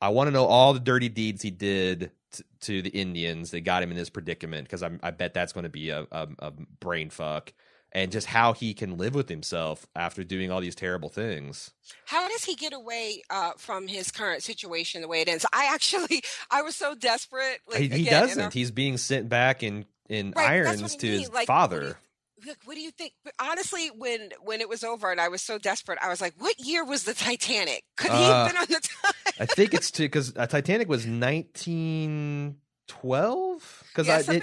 [0.00, 3.60] I want to know all the dirty deeds he did t- to the Indians that
[3.62, 6.50] got him in this predicament because I bet that's going to be a, a a
[6.80, 7.52] brain fuck.
[7.92, 11.70] And just how he can live with himself after doing all these terrible things.
[12.04, 15.46] How does he get away uh, from his current situation the way it ends?
[15.50, 17.60] I actually, I was so desperate.
[17.66, 18.42] Like, he, he again, doesn't.
[18.42, 21.42] our- He's being sent back in in Right, irons to mean, his like, what do
[21.42, 21.98] you- father.
[22.44, 23.12] Look, what do you think?
[23.24, 26.34] But honestly, when when it was over and I was so desperate, I was like,
[26.38, 27.84] "What year was the Titanic?
[27.96, 30.88] Could he Uh, have been on the time?" I think it's to because uh, Titanic
[30.88, 32.56] was nineteen
[32.88, 34.40] twelve because Yeah, I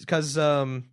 [0.00, 0.84] because um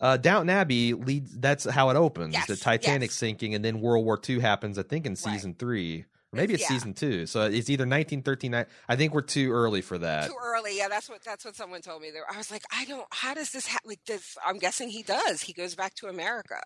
[0.00, 1.36] uh Downton Abbey leads.
[1.38, 2.34] That's how it opens.
[2.34, 3.14] Yes, the Titanic yes.
[3.14, 4.78] sinking, and then World War II happens.
[4.78, 6.04] I think in season three.
[6.34, 6.68] Maybe it's Yeah.
[6.68, 8.54] season two, so it's either nineteen thirteen.
[8.54, 10.26] I think we're too early for that.
[10.28, 10.76] Too early.
[10.76, 12.10] Yeah, that's what that's what someone told me.
[12.10, 13.06] There, I was like, I don't.
[13.10, 13.90] How does this happen?
[13.90, 14.36] Like this?
[14.44, 15.42] I'm guessing he does.
[15.42, 16.60] He goes back to America.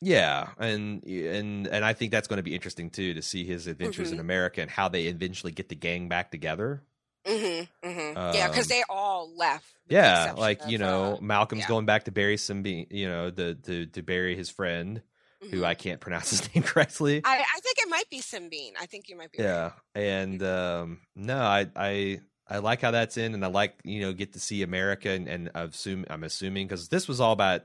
[0.00, 3.66] Yeah, and and and I think that's going to be interesting too to see his
[3.66, 4.22] adventures in Mhm.
[4.22, 6.82] America and how they eventually get the gang back together.
[7.26, 7.86] Mm-hmm.
[7.86, 8.34] mm-hmm.
[8.34, 9.66] yeah, because Um, they all left.
[9.88, 11.68] Yeah, like of, you know, uh, Malcolm's yeah.
[11.68, 15.02] going back to bury some, be- you know, the to to bury his friend
[15.40, 15.64] who mhm.
[15.64, 17.20] I can't pronounce his name correctly.
[17.24, 18.72] I, I think it might be Simbine.
[18.80, 19.38] I think you might be.
[19.42, 19.48] right.
[19.48, 24.00] yeah, and um, no, I I I like how that's in, and I like you
[24.00, 27.32] know get to see America, and, and I assume I'm assuming because this was all
[27.32, 27.62] about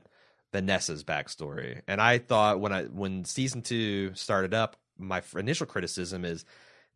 [0.52, 6.24] Vanessa's backstory, and I thought when I when season two started up, my initial criticism
[6.24, 6.44] is.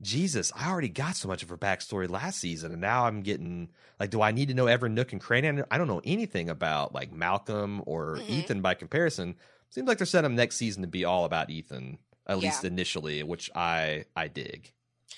[0.03, 3.69] Jesus, I already got so much of her backstory last season, and now I'm getting
[3.99, 5.63] like, do I need to know every nook and cranny?
[5.71, 8.31] I don't- know anything about like Malcolm or Mhm.
[8.31, 9.35] Ethan by comparison.
[9.71, 12.45] Seems like they're setting up next season to be all about Ethan, at Yeah.
[12.49, 14.73] least initially, which I I dig.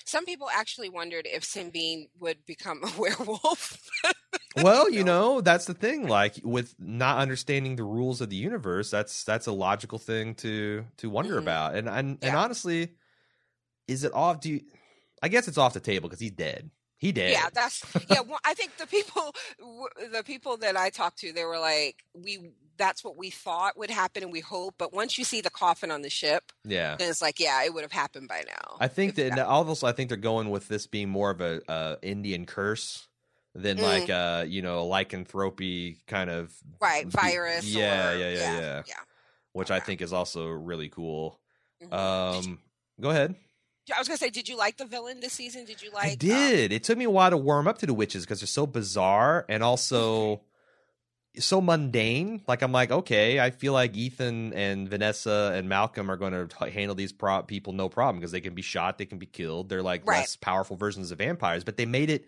[0.05, 3.79] Some people actually wondered if Simbine would become a werewolf.
[4.55, 6.07] well, you know, that's the thing.
[6.07, 10.85] Like with not understanding the rules of the universe, that's that's a logical thing to
[10.97, 11.43] to wonder Mhm.
[11.43, 11.75] about.
[11.75, 12.93] And and, and honestly,
[13.87, 14.39] is it off?
[14.41, 14.61] Do you,
[15.21, 16.69] I guess it's off the table because he's dead.
[17.03, 17.31] He did.
[17.31, 18.21] Yeah, that's yeah.
[18.21, 19.35] Well, I think the people,
[20.11, 22.51] the people that I talked to, they were like, we.
[22.75, 24.73] That's what we thought would happen, and we hope.
[24.79, 26.95] But once you see the coffin on the ship, yeah.
[26.97, 28.77] then it's like, yeah, it would have happened by now.
[28.79, 31.61] I think that and also I think they're going with this being more of a
[31.69, 33.07] uh, Indian curse
[33.53, 33.83] than Mm.
[33.83, 36.51] like uh you know lycanthropy kind of
[36.81, 37.65] right virus.
[37.65, 38.81] Yeah, or, yeah, yeah, yeah.
[38.87, 38.93] yeah.
[39.51, 41.39] which I think is also really cool.
[41.83, 41.93] Mhm.
[41.93, 42.59] Um,
[42.99, 43.35] go ahead.
[43.93, 45.65] I was gonna say, did you like the villain this season?
[45.65, 46.05] Did you like?
[46.05, 46.71] I um, did.
[46.71, 49.45] it took me a while to warm up to the witches because they're so bizarre
[49.49, 50.41] and also
[51.39, 52.41] so mundane.
[52.47, 56.69] Like I'm like, okay, I feel like Ethan and Vanessa and Malcolm are going to
[56.69, 59.69] handle these pro- people no problem because they can be shot, they can be killed.
[59.69, 60.19] They're like Right.
[60.19, 62.25] less powerful versions of vampires, but they made it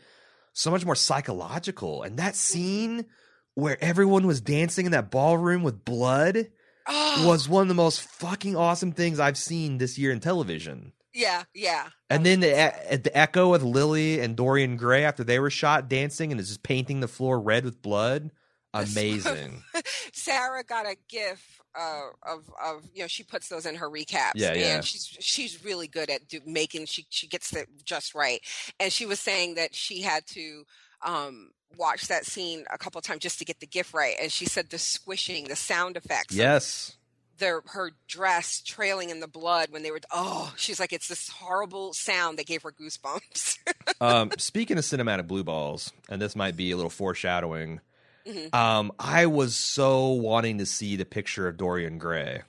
[0.54, 2.04] so much more psychological.
[2.04, 3.06] And that scene
[3.54, 6.48] where everyone was dancing in that ballroom with blood
[6.88, 10.94] oh, was one of the most fucking awesome things I've seen this year in television.
[11.16, 11.88] Yeah, yeah.
[12.10, 15.88] And then the, e- the echo with Lily and Dorian Gray after they were shot
[15.88, 18.32] dancing and is just painting the floor red with blood.
[18.76, 19.64] Amazing.
[20.14, 24.34] Sarah got a gif uh, of of you know she puts those in her recaps.
[24.36, 24.76] Yeah, yeah.
[24.76, 28.42] And she's she's really good at do, making she she gets it just right.
[28.78, 30.66] And she was saying that she had to
[31.02, 34.16] um watch that scene a couple times just to get the gif right.
[34.22, 36.98] And she said the squishing, the sound effects, of yes.
[37.38, 41.28] Their her dress trailing in the blood when they were oh she's like it's this
[41.30, 43.58] horrible sound that gave her goosebumps.
[44.02, 47.82] um, speaking of cinematic blue balls, and this might be a little foreshadowing,
[48.28, 48.54] Mhm.
[48.56, 52.42] um, I was so wanting to see the picture of Dorian Gray.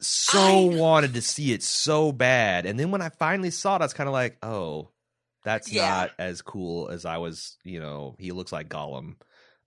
[0.00, 2.66] So wanted to see it so bad.
[2.66, 4.88] And then when I finally saw it, I was kind of like, oh,
[5.44, 5.88] that's Yeah.
[5.88, 9.14] not as cool as I was, you know, he looks like Gollum.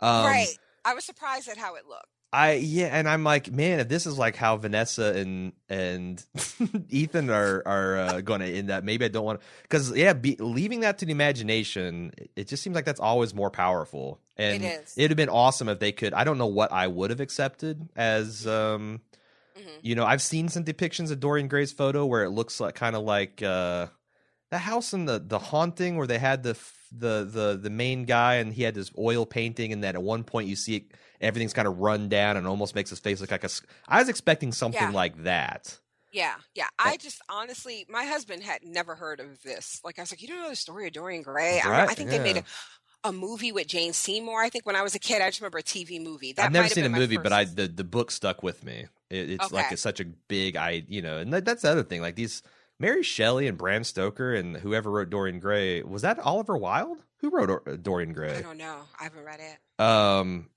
[0.02, 0.58] Um, right.
[0.84, 2.06] I was surprised at how it looked.
[2.36, 6.24] I yeah, and I'm like, man, if this is like how Vanessa and and
[6.90, 10.14] Ethan are are uh, going to end up, maybe I don't want to because yeah,
[10.14, 14.20] be, leaving that to the imagination, it- just seems like that's always more powerful.
[14.38, 14.94] And is.
[14.98, 16.14] it'd have been awesome if they could.
[16.14, 19.00] I don't know what I would have accepted as um,
[19.58, 19.70] Mhm.
[19.82, 22.94] you know, I've seen some depictions of Dorian Gray's photo where it looks like kind
[22.98, 23.88] of like uh,
[24.52, 26.58] the house in the the haunting where they had the
[26.92, 30.24] the the the main guy and he had this oil painting and then at one
[30.24, 30.84] point you see it,
[31.20, 33.50] everything's kind of run down and almost makes his face look like a
[33.88, 34.92] i was expecting something Yeah.
[34.92, 35.80] like that.
[36.12, 36.68] Yeah, yeah.
[36.80, 39.82] I just honestly, my husband had never heard of this.
[39.84, 41.60] Like, I was like, you don't know the story of Dorian Gray?
[41.60, 42.44] I, Right, I think they made a,
[43.04, 44.42] a movie with Jane Seymour.
[44.42, 46.32] I think when I was a kid, I just remember a TV movie.
[46.32, 48.86] That I've never seen a movie, but I the the book stuck with me.
[49.10, 51.84] It, it's like it's such a big I you know, and that, that's the other
[51.84, 52.00] thing.
[52.02, 52.42] Like these
[52.80, 57.04] Mary Shelley and Bram Stoker and whoever wrote Dorian Gray was that Oliver Wilde?
[57.20, 58.38] Who wrote Or- Dorian Gray?
[58.38, 58.78] I don't know.
[59.00, 59.82] I haven't read it.
[59.82, 60.50] um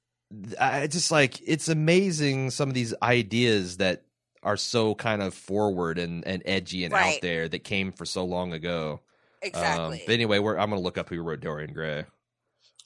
[0.60, 4.02] i just like it's amazing some of these ideas that
[4.42, 8.24] are so kind of forward and, and edgy and out there that came for so
[8.26, 9.00] long ago
[9.42, 10.02] Um, Exactly.
[10.06, 12.04] but anyway we're, i'm gonna look up who wrote dorian gray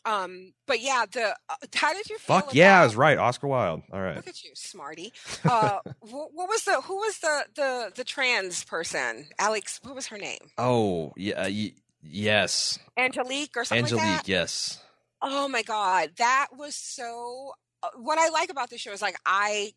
[0.04, 2.40] Um, but yeah, the uh, how did you feel?
[2.40, 5.12] fuck yeah i was right oscar wilde all right Look at you, smarty.
[5.44, 9.28] Uh, what, what was the who was the the the trans person?
[9.38, 10.50] Alex, what was her name?
[10.58, 14.00] oh yeah y- yes Angelique or something like that.
[14.00, 14.78] angelique yes
[15.24, 17.52] Oh my god, that was so.
[17.80, 19.72] Uh, what I like about this show is like I,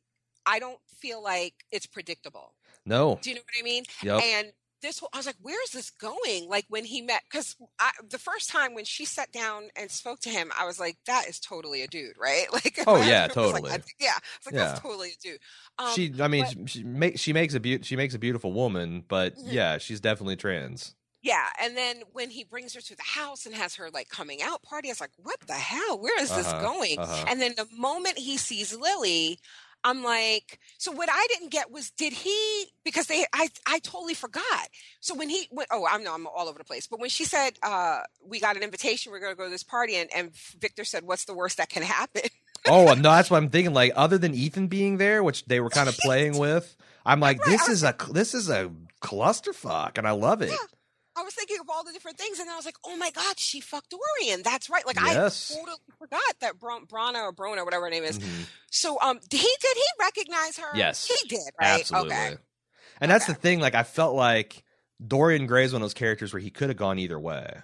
[0.45, 2.53] I don't feel like it's predictable.
[2.83, 3.83] no Do you know what I mean?
[4.01, 4.51] yep And
[4.85, 6.47] this, whole- I was like, where is this going?
[6.47, 7.55] Like when he met, because
[8.09, 11.27] the first time when she sat down and spoke to him, I was like, that
[11.27, 12.45] is totally a dude, right?
[12.53, 13.69] Like, Oh, yeah, like, totally.
[13.71, 14.65] I think- yeah, it's like Yeah.
[14.67, 15.39] that's totally a dude.
[15.77, 18.19] Um, she i mean but- she, she makes she makes a beau- she makes a
[18.19, 19.51] beautiful woman but Mhm.
[19.51, 23.55] yeah she's definitely trans Yeah, and then when he brings her to the house and
[23.55, 25.97] has her like coming out party, I was like, "What the hell?
[25.99, 27.25] Where is this Uh-huh, going?" uh-huh.
[27.27, 29.39] And then the moment he sees Lily,
[29.85, 34.15] I'm like, "So what I didn't get was did he because they I I totally
[34.15, 34.67] forgot.
[34.99, 36.87] So when he went, oh, I'm no, I'm all over the place.
[36.87, 39.63] But when she said, uh, "We got an invitation, we're going to go to this
[39.63, 42.23] party," and and Victor said, "What's the worst that can happen?"
[42.67, 43.73] Oh no, that's what I'm thinking.
[43.73, 46.75] Like, other than Ethan being there, which they were kind of playing with,
[47.05, 48.71] I'm like, Right, this is a this is a
[49.01, 50.49] clusterfuck, and I love it.
[50.49, 50.57] Yeah.
[51.17, 53.39] I was thinking of all the different things, and I was like, "Oh my god,
[53.39, 54.41] she fucked Dorian.
[54.43, 55.51] That's right." Like Yes.
[55.53, 58.19] I totally forgot that Bron- Brana or Brona, whatever her name is.
[58.19, 58.45] Mhm.
[58.71, 60.75] So, um, did he did he recognize her?
[60.75, 61.05] Yes.
[61.07, 61.39] he did.
[61.59, 61.79] Right?
[61.79, 62.11] Absolutely.
[62.15, 62.37] Okay.
[63.01, 63.59] And that's the thing.
[63.59, 64.63] Like, I felt like
[65.05, 67.59] Dorian Gray's one of those characters where he could have gone either way.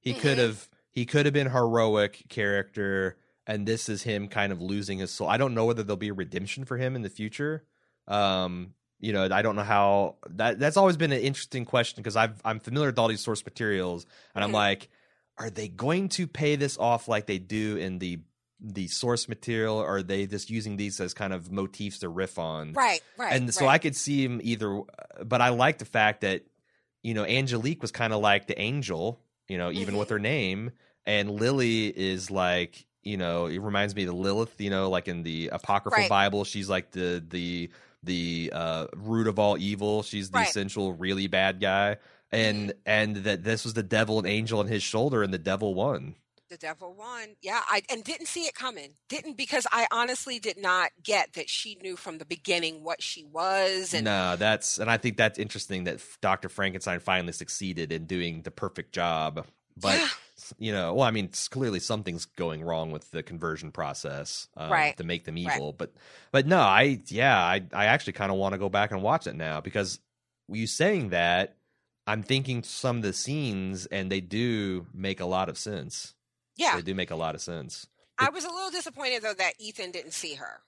[0.00, 0.42] He could Mhm.
[0.48, 5.10] have he could have been heroic character, and this is him kind of losing his
[5.12, 5.28] soul.
[5.28, 7.64] I don't know whether there'll be a redemption for him in the future.
[8.08, 12.16] Um, you know, I don't know how that that's always been an interesting question because
[12.16, 14.54] I've I'm familiar with all these source materials, and I'm Mhm.
[14.54, 14.88] like,
[15.38, 18.20] are they going to pay this off like they do in the
[18.58, 22.38] the source material, or are they just using these as kind of motifs to riff
[22.38, 22.72] on?
[22.72, 23.02] Right.
[23.18, 23.32] Right.
[23.34, 24.80] and so I could see him either,
[25.24, 26.44] but I like the fact that
[27.02, 29.98] you know Angelique was kind of like the angel you know, even Mhm.
[29.98, 30.72] with her name.
[31.04, 35.22] And Lily is like, you know, it reminds me of Lilith, you know, like in
[35.22, 36.08] the apocryphal Right.
[36.08, 37.70] Bible, she's like the the
[38.06, 40.02] the uh root of all evil.
[40.02, 40.48] She's the Right.
[40.48, 41.98] essential really bad guy.
[42.32, 45.74] And and that this was the devil and angel on his shoulder and the devil
[45.74, 46.16] won.
[46.48, 47.34] the devil won.
[47.42, 48.90] Yeah, I and didn't see it coming.
[49.08, 53.24] Didn't because I honestly did not get that she knew from the beginning what she
[53.24, 56.48] was and no, that's and I think that's interesting that Dr.
[56.48, 59.44] Frankenstein finally succeeded in doing the perfect job.
[59.76, 60.08] But Yeah.
[60.58, 64.96] you know, well, I mean, clearly something's going wrong with the conversion process um, Right.
[64.96, 65.54] to make them Right.
[65.56, 65.72] evil.
[65.72, 65.92] But
[66.32, 69.26] but no, I yeah, I I actually kind of want to go back and watch
[69.26, 69.98] it now because
[70.48, 71.56] you saying that,
[72.06, 76.14] I'm thinking some of the scenes and they do make a lot of sense.
[76.56, 76.76] yeah.
[76.76, 77.86] They do make a lot of sense.
[78.18, 80.60] I was a little disappointed though that Ethan didn't see her.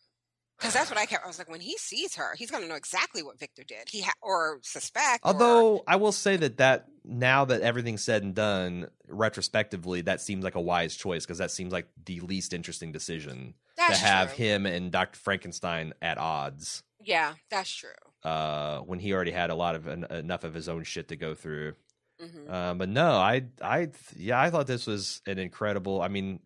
[0.58, 1.24] Because that's what I kept.
[1.24, 3.88] I was like, when he sees her, he's going to know exactly what Victor did.
[3.88, 5.24] He ha- or suspect.
[5.24, 10.20] or- Although I will say that that now that everything's said and done, retrospectively, that
[10.20, 14.04] seems like a wise choice because that seems like the least interesting decision that's to
[14.04, 14.44] have true.
[14.46, 15.18] him and Dr.
[15.18, 16.82] Frankenstein at odds.
[17.02, 17.90] Yeah, that's true.
[18.24, 21.16] Uh, when he already had a lot of en- enough of his own shit to
[21.16, 21.74] go through.
[22.20, 26.02] hmm Um, but no, I, I, yeah, I thought this was an incredible.
[26.02, 26.40] I mean,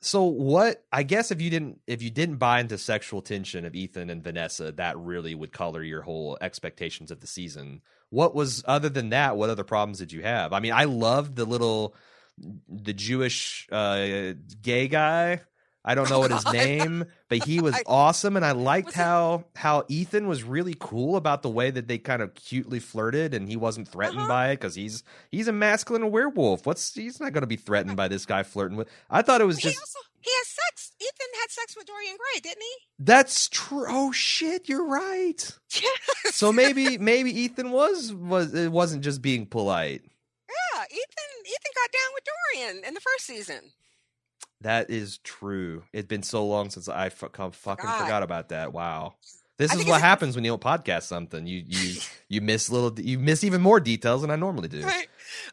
[0.00, 0.84] so what?
[0.92, 4.22] I guess if you didn't, if you didn't buy into sexual tension of Ethan and
[4.22, 7.82] Vanessa, that really would color your whole expectations of the season.
[8.10, 9.36] What was other than that?
[9.36, 10.52] What other problems did you have?
[10.52, 11.94] I mean, I loved the little,
[12.68, 15.40] the Jewish uh, gay guy.
[15.88, 19.84] I don't know what his name, but he was awesome, and I liked how how
[19.88, 23.56] Ethan was really cool about the way that they kind of cutely flirted, and he
[23.56, 24.28] wasn't threatened Uh-huh.
[24.28, 26.66] by it because he's he's a masculine werewolf.
[26.66, 28.88] What's he's not going to be threatened by this guy flirting with?
[29.10, 30.92] I thought it was He just also he has sex.
[31.00, 32.76] Ethan had sex with Dorian Gray, didn't he?
[32.98, 33.86] that's true.
[33.88, 35.50] Oh shit, you're right.
[35.80, 35.88] Yeah.
[36.32, 40.02] So maybe maybe Ethan was was it wasn't just being polite.
[40.48, 43.70] Yeah, Ethan Ethan got down with Dorian in the first season.
[44.62, 45.84] That is true.
[45.92, 48.00] It's been so long since I fu- fucking Forgot.
[48.00, 48.72] forgot about that.
[48.72, 49.14] Wow.
[49.56, 51.46] This I is what happens when you don't podcast something.
[51.46, 54.82] You you you miss little you miss even more details than I normally do.
[54.82, 55.08] Right.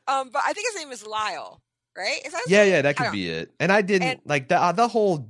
[0.08, 1.62] Um, but I think his name is Lyle,
[1.98, 2.20] right?
[2.26, 2.72] Is that Yeah, name?
[2.72, 3.52] yeah, that could be it.
[3.60, 5.28] And I didn't And- like the uh, the whole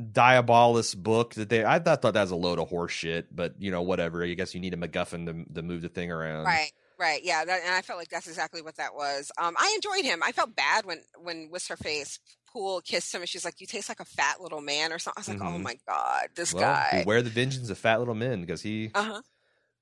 [0.00, 1.64] Diabolus book that they.
[1.64, 4.22] I thought, thought that was a load of horse shit, but you know, whatever.
[4.24, 6.44] I guess you need a MacGuffin to to move the thing around.
[6.44, 6.70] Right,
[7.00, 9.32] right, yeah, that, and I felt like that's exactly what that was.
[9.38, 10.22] Um, I enjoyed him.
[10.22, 12.20] I felt bad when when what's her face
[12.52, 15.18] Poole kissed him, and she's like, "You taste like a fat little man" or something.
[15.18, 15.62] I was like, "Oh Mhm.
[15.62, 19.02] my god, this Well, guy." beware the vengeance of fat little men because he Uh
[19.02, 19.22] huh.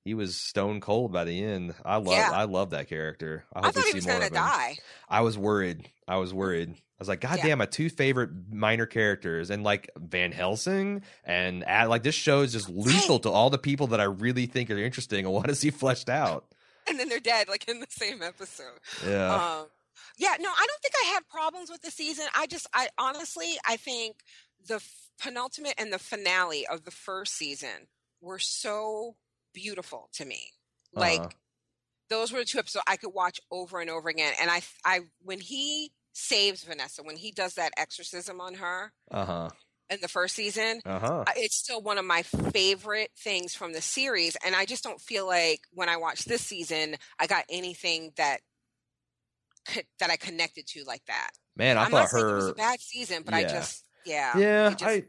[0.03, 1.75] he was stone cold by the end.
[1.85, 2.31] I love Yeah.
[2.33, 3.45] I love that character.
[3.53, 4.33] I I, hope thought he was of him.
[4.33, 4.77] die.
[5.09, 5.89] I was worried.
[6.07, 6.69] I was worried.
[6.71, 7.43] I was like, God Yeah.
[7.47, 12.41] damn, my two favorite minor characters, and like Van Helsing, and uh, like this show
[12.41, 15.47] is just lethal to all the people that I really think are interesting and want
[15.47, 16.45] to see fleshed out.
[16.89, 18.79] And then they're dead, like in the same episode.
[19.05, 19.67] Yeah, Um,
[20.17, 22.25] yeah, no, I don't think I had problems with the season.
[22.35, 24.17] I just, I honestly, I think
[24.67, 27.87] the f- penultimate and the finale of the first season
[28.21, 29.15] were so
[29.53, 30.51] beautiful to me.
[30.93, 31.31] Like Uh-huh.
[32.09, 34.33] those were the two episodes I could watch over and over again.
[34.41, 39.25] And I, I, when he saves Vanessa, when he does that exorcism on her uh
[39.25, 39.51] huh,
[39.89, 41.25] in the first season, uh huh.
[41.35, 45.27] It's still one of my favorite things from the series and i just don't feel
[45.27, 48.39] like when i watched this season i got anything that
[49.99, 52.49] that i connected to like that Man, I am thought not saying it was her.
[52.51, 55.03] a bad season but i just yeah yeah, just- I.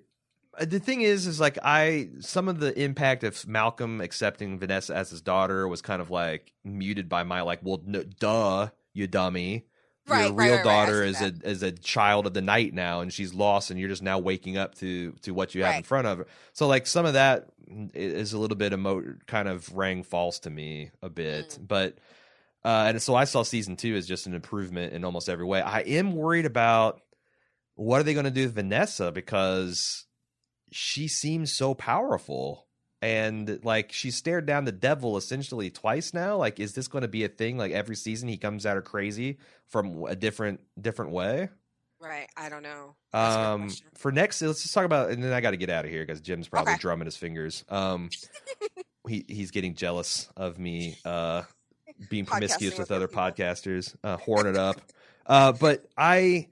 [0.59, 4.94] uh, The thing is, is like I some of the impact of Malcolm accepting Vanessa
[4.97, 9.06] as his daughter was kind of like muted by my like, well, no, duh, you
[9.06, 9.66] dummy.
[10.09, 13.01] Right, Your real right, right, daughter is a is a child of the night now,
[13.02, 15.82] and she's lost, and you're just now waking up to to what you have in
[15.85, 16.26] front of her.
[16.55, 17.48] So like some of that
[17.94, 21.68] is a little bit emo- kind of rang false to me a bit, Mm.
[21.68, 21.98] but
[22.68, 25.62] uh, and so I saw season two as just an improvement in almost every way.
[25.62, 27.00] I am worried about
[27.76, 30.04] what are they going to do with Vanessa because
[30.70, 32.66] she seems so powerful
[33.00, 36.36] and like she stared down the devil essentially twice now.
[36.36, 38.82] Like is this going to be a thing like every season he comes at her
[38.82, 39.38] crazy
[39.68, 41.48] from a different different way?
[42.00, 42.28] Right.
[42.36, 42.96] I don't know.
[43.12, 45.84] That's um for next let's just talk about and then i got to get out
[45.86, 46.80] of here because jim's probably Okay.
[46.80, 47.64] drumming his fingers.
[47.70, 48.10] Um
[49.08, 51.44] he he's getting jealous of me uh
[52.10, 53.22] being promiscuous with with other people.
[53.22, 54.80] podcasters uh horn it up
[55.26, 56.48] uh but i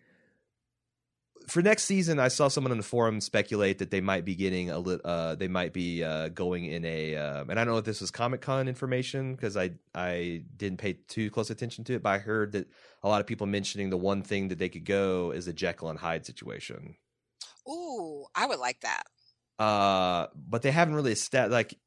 [1.49, 4.69] for next season, I saw someone on the forum speculate that they might be getting
[4.71, 5.01] a lit.
[5.05, 8.01] Uh, they might be uh, going in a, uh, and I don't know if this
[8.01, 12.11] was Comic Con information because I I didn't pay too close attention to it, but
[12.11, 12.69] I heard that
[13.05, 15.89] a lot of people mentioning the one thing that they could go is a Jekyll
[15.89, 16.97] and Hyde situation.
[17.69, 19.05] ooh i would like that
[19.61, 21.79] Uh, but they haven't really established like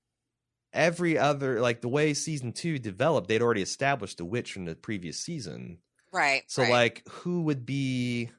[0.74, 3.28] every other like the way season two developed.
[3.28, 5.80] They'd already established the witch from the previous season.
[6.12, 6.44] Right.
[6.48, 6.72] So right.
[6.72, 8.30] like who would be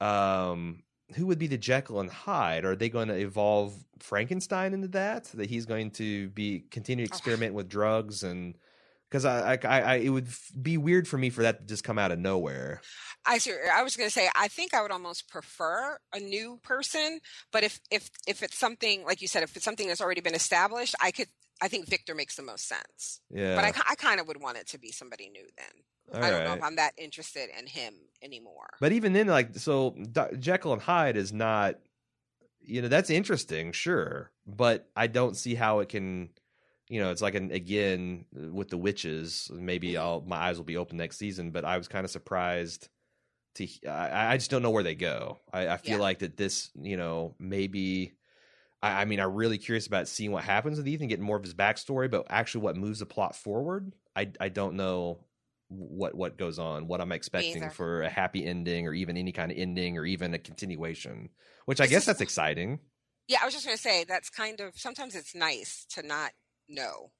[0.00, 0.82] um
[1.16, 2.64] who would be the Jekyll and Hyde?
[2.64, 5.24] Are they going to evolve Frankenstein into that?
[5.34, 7.14] That he's going to be continue to Oh.
[7.14, 8.56] experiment with drugs and
[9.08, 10.28] because I, I, I, I, it would
[10.60, 12.80] be weird for me for that to just come out of nowhere.
[13.26, 13.52] I see.
[13.72, 17.20] I was going to say I think I would almost prefer a new person,
[17.52, 20.34] but if if if it's something like you said, if it's something that's already been
[20.34, 21.28] established, I could.
[21.62, 23.20] I think Victor makes the most sense.
[23.30, 26.14] Yeah, But I, I kind of would want it to be somebody new then.
[26.14, 27.92] All I don't know if I'm that interested in him
[28.22, 28.70] anymore.
[28.80, 31.74] But even then, like, so Do- Jekyll and Hyde is not,
[32.62, 36.30] you know, that's interesting, sure, but I don't see how it can,
[36.88, 39.50] you know, it's like an again with the witches.
[39.52, 40.00] Maybe Mhm.
[40.00, 42.88] I'll my eyes will be open next season, but I was kind of surprised
[43.54, 43.68] to.
[43.88, 45.40] I, I just don't know where they go.
[45.52, 46.02] I, I feel Yeah.
[46.02, 48.12] like that this, you know, maybe.
[48.82, 51.42] I, I mean, I'm really curious about seeing what happens with Ethan, getting more of
[51.42, 55.24] his backstory, but actually, what moves the plot forward, I I don't know
[55.68, 59.52] what what goes on, what I'm expecting for a happy ending, or even any kind
[59.52, 61.30] of ending, or even a continuation.
[61.66, 62.80] Which I guess that's exciting.
[63.28, 66.32] Yeah, I was just going to say that's kind of sometimes it's nice to not
[66.68, 67.12] know.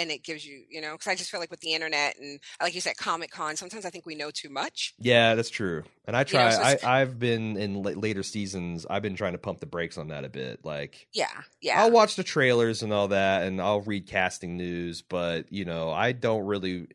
[0.00, 2.40] And it gives you, you know, because I just feel like with the internet and
[2.60, 4.94] like you said, Comic Con, sometimes I think we know too much.
[4.98, 5.84] Yeah, that's true.
[6.06, 6.76] And I You know, try.
[6.76, 8.86] so I I've been in la- later seasons.
[8.88, 10.64] I've been trying to pump the brakes on that a bit.
[10.64, 11.28] Like Yeah,
[11.60, 11.82] yeah.
[11.82, 15.90] I'll watch the trailers and all that, and I'll read casting news, but you know,
[15.90, 16.88] I don't really.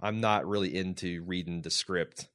[0.00, 2.26] I'm not really into reading the script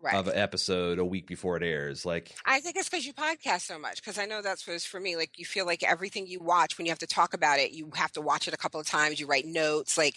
[0.00, 0.14] right.
[0.14, 2.04] of an episode a week before it airs.
[2.04, 3.96] Like, I think it's because you podcast so much.
[3.96, 5.16] Because I know that's what it's for me.
[5.16, 7.90] Like you feel like everything you watch, when you have to talk about it, you
[7.94, 9.20] have to watch it a couple of times.
[9.20, 9.96] You write notes.
[9.98, 10.16] Like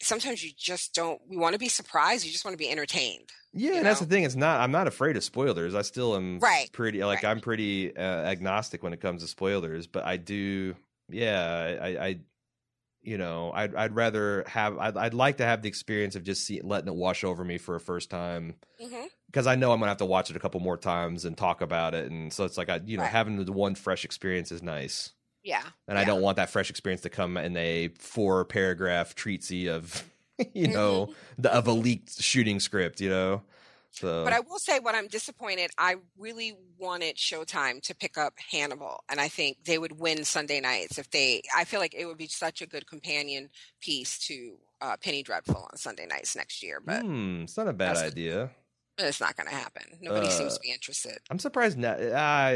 [0.00, 1.20] sometimes you just don't.
[1.28, 2.24] We want to be surprised.
[2.24, 3.30] You just want to be entertained.
[3.52, 4.24] yeah, and that's the thing.
[4.24, 4.60] It's not.
[4.60, 5.74] I'm not afraid of spoilers.
[5.74, 7.30] I still am Right, pretty like right.
[7.30, 9.86] I'm pretty uh, agnostic when it comes to spoilers.
[9.86, 10.74] But I do.
[11.08, 11.86] Yeah, I.
[12.06, 12.18] I
[13.02, 16.44] you know, I'd I'd rather have I'd I'd like to have the experience of just
[16.46, 18.54] see, letting it wash over me for a first time
[19.26, 21.60] because I know I'm gonna have to watch it a couple more times and talk
[21.62, 23.12] about it, and so it's like I you know Right.
[23.12, 25.12] having the one fresh experience is nice.
[25.44, 25.64] Yeah.
[25.88, 30.04] and I don't want that fresh experience to come in a four paragraph treatsy of
[30.54, 31.14] you know Mhm.
[31.38, 33.42] the, of a leaked shooting script you know
[33.92, 38.34] so But I will say, what I'm disappointed, I really wanted Showtime to pick up
[38.50, 41.42] Hannibal, and I think they would win Sunday nights if they.
[41.56, 43.50] I feel like it would be such a good companion
[43.80, 47.72] piece to uh, Penny Dreadful on Sunday nights next year, but hmm, it's not a
[47.72, 48.50] bad idea
[48.98, 49.82] it's not going to happen.
[50.00, 51.18] Nobody seems Uh, to be interested.
[51.30, 52.52] I'm surprised Net, uh,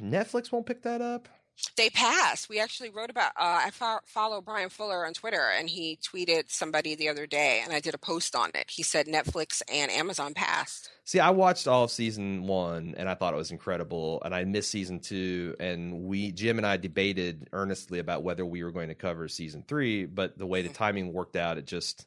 [0.00, 1.28] Netflix won't pick that up
[1.76, 2.48] They passed.
[2.48, 3.32] We actually wrote about.
[3.36, 7.60] Uh, I fo- follow Bryan Fuller on Twitter, and he tweeted somebody the other day,
[7.64, 8.68] and I did a post on it.
[8.70, 10.90] He said Netflix and Amazon passed.
[11.04, 14.44] see I watched all of season one and I thought it was incredible and I
[14.44, 18.88] missed season two and we Jim and I debated earnestly about whether we were going
[18.88, 20.74] to cover season three but the way the Mhm.
[20.74, 22.06] timing worked out it just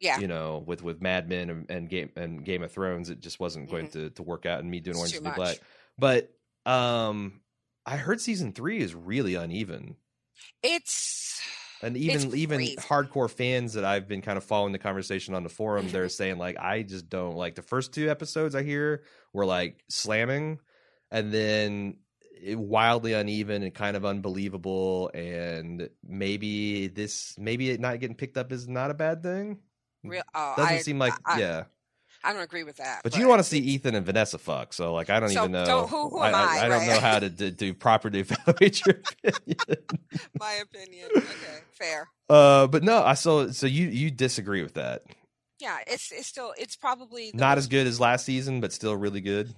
[0.00, 3.20] Yeah, you know, with with Mad Men and, and Game and Game of Thrones, it
[3.20, 4.60] just wasn't going to to work out.
[4.60, 5.00] And me doing Mm-hmm.
[5.00, 5.58] Orange is the Black,
[5.98, 6.30] but
[6.70, 7.40] um,
[7.86, 9.96] I heard season three is really uneven,
[10.62, 11.40] it's
[11.82, 15.48] and even even hardcore fans that I've been kind of following the conversation on the
[15.48, 19.46] forum, they're saying like, I just don't like the first two episodes I hear were
[19.46, 20.58] like slamming,
[21.10, 21.98] and then
[22.48, 28.52] wildly uneven and kind of unbelievable, and maybe this maybe it not getting picked up
[28.52, 29.58] is not a bad thing.
[30.02, 30.22] real.
[30.34, 31.64] Oh, Doesn't I, seem like I, yeah.
[32.26, 33.00] I don't agree with that.
[33.02, 35.52] But, you want to see Ethan and Vanessa fuck, so like I don't So, even
[35.52, 35.64] know.
[35.64, 36.88] don't- who- who am I, I, I don't right?
[36.88, 39.58] know how to do, do properly evaluate your opinion.
[40.38, 41.08] my opinion.
[41.16, 42.08] Okay, fair.
[42.28, 45.02] uh, but no, I so so you you disagree with that?
[45.60, 49.20] Yeah, it's it's still it's probably Not as good as last season, but still really
[49.20, 49.54] good.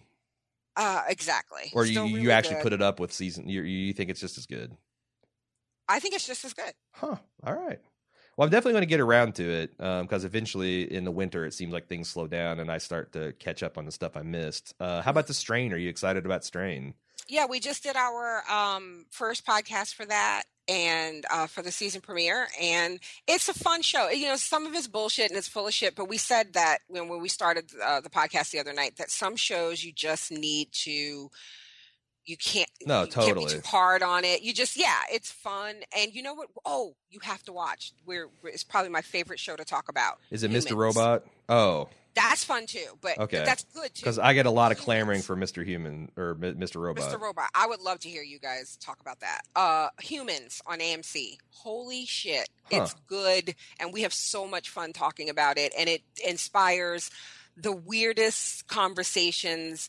[0.77, 1.73] Uh, exactly.
[1.75, 2.63] Or you Still you really actually good.
[2.63, 3.49] put it up with season?
[3.49, 4.77] You you think it's just as good?
[5.89, 6.73] I think it's just as good.
[6.93, 7.17] Huh.
[7.45, 7.81] All right.
[8.39, 11.55] Well, I'm definitely going to get around to it because eventually in the winter it
[11.55, 14.23] seems like things slow down and I start to catch up on the stuff I
[14.23, 14.75] missed.
[14.79, 15.73] Uh, how about the Strain?
[15.73, 16.95] Are you excited about Strain?
[17.27, 22.01] Yeah, we just did our um, first podcast for that and uh, for the season
[22.01, 24.09] premiere, and it's a fun show.
[24.09, 26.79] You know, some of it's bullshit and it's full of shit, but we said that
[26.87, 30.31] when when we started uh, the podcast the other night that some shows you just
[30.31, 31.29] need to.
[32.29, 32.69] You can't.
[32.87, 33.53] No, you can't be totally.
[33.55, 34.43] too hard on it.
[34.43, 36.49] You just, yeah, it's fun, and you know what?
[36.67, 37.93] Oh, you have to watch.
[38.05, 40.19] We're, it's probably my favorite show to talk about.
[40.31, 40.77] Is it Mr.
[40.77, 41.25] Robot?
[41.49, 43.45] Oh, That's fun too, but Okay.
[43.47, 44.03] that's good too.
[44.03, 45.65] because I get a lot of clamoring for Mr.
[45.65, 46.77] Human or Mr.
[46.77, 47.11] Robot.
[47.11, 47.19] Mr.
[47.21, 47.49] Robot.
[47.55, 49.43] I would love to hear you guys talk about that.
[49.55, 51.37] Uh Humans on AMC.
[51.51, 52.49] Holy shit.
[52.71, 57.11] It's good and we have so much fun talking about it and it inspires
[57.57, 59.89] the weirdest conversations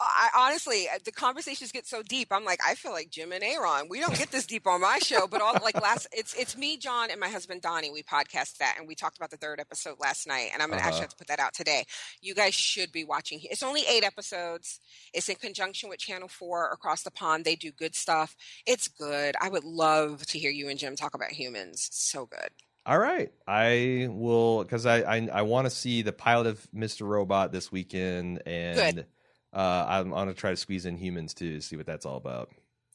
[0.00, 2.28] I honestly, uh, the conversations get so deep.
[2.30, 3.88] I'm like, I feel like Jim and Aaron.
[3.88, 6.76] We don't get this deep on my show, but all like last, it's it's me,
[6.76, 7.90] John, and my husband Donnie.
[7.90, 10.80] We podcast that, and we talked about the third episode last night, and I'm gonna
[10.80, 10.88] Uh-huh.
[10.88, 11.84] actually have to put that out today.
[12.20, 13.40] You guys should be watching.
[13.42, 14.78] It's only eight episodes.
[15.12, 17.44] It's in conjunction with Channel Four across the pond.
[17.44, 18.36] They do good stuff.
[18.66, 19.34] It's good.
[19.40, 21.88] I would love to hear you and Jim talk about humans.
[21.90, 22.50] So good.
[22.86, 27.06] All right, I will because I I, I want to see the pilot of Mr.
[27.06, 29.04] Robot this weekend, and
[29.58, 32.16] uh, I'm, I'm gonna try to squeeze in humans too, to see what that's all
[32.16, 32.50] about.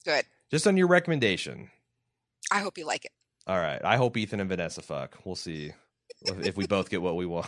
[0.05, 0.23] Good.
[0.49, 1.69] Just on your recommendation.
[2.51, 3.11] I hope you like it.
[3.47, 5.17] All right, I hope Ethan and Vanessa fuck.
[5.25, 5.73] We'll see
[6.25, 7.47] if, we both get what we want,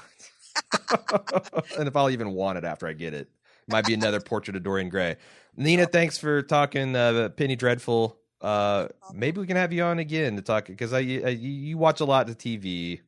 [1.77, 3.29] and if I'll even want it after I get it.
[3.67, 5.15] Might be another portrait of Dorian Gray.
[5.55, 8.17] Nina, thanks for talking uh, Penny Dreadful.
[8.41, 11.77] Uh, maybe we can have you on again to talk because I, I you, you
[11.77, 12.99] watch a lot of TV.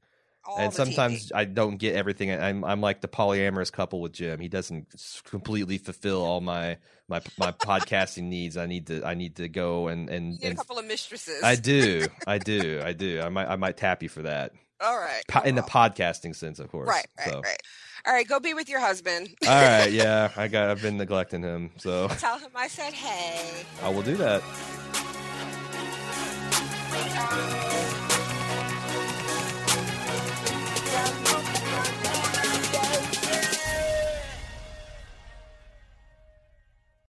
[0.55, 0.85] And the TV.
[0.85, 2.31] sometimes I don't get everything.
[2.31, 4.39] I'm I'm like the polyamorous couple with Jim.
[4.39, 4.87] He doesn't
[5.25, 8.57] completely fulfill all my my my podcasting needs.
[8.57, 11.43] I need to I need to go and you and, a couple of mistresses.
[11.43, 13.21] I do I do I do.
[13.21, 15.23] I might I might tap you for that All right.
[15.27, 16.87] Po- in the podcasting sense, of course.
[16.87, 17.41] Right, right, so.
[17.41, 17.61] right.
[18.05, 19.29] All right, go be with your husband.
[19.45, 23.65] All right, yeah, I got I've been neglecting him, so Tell him I said hey.
[23.83, 24.41] I will do that.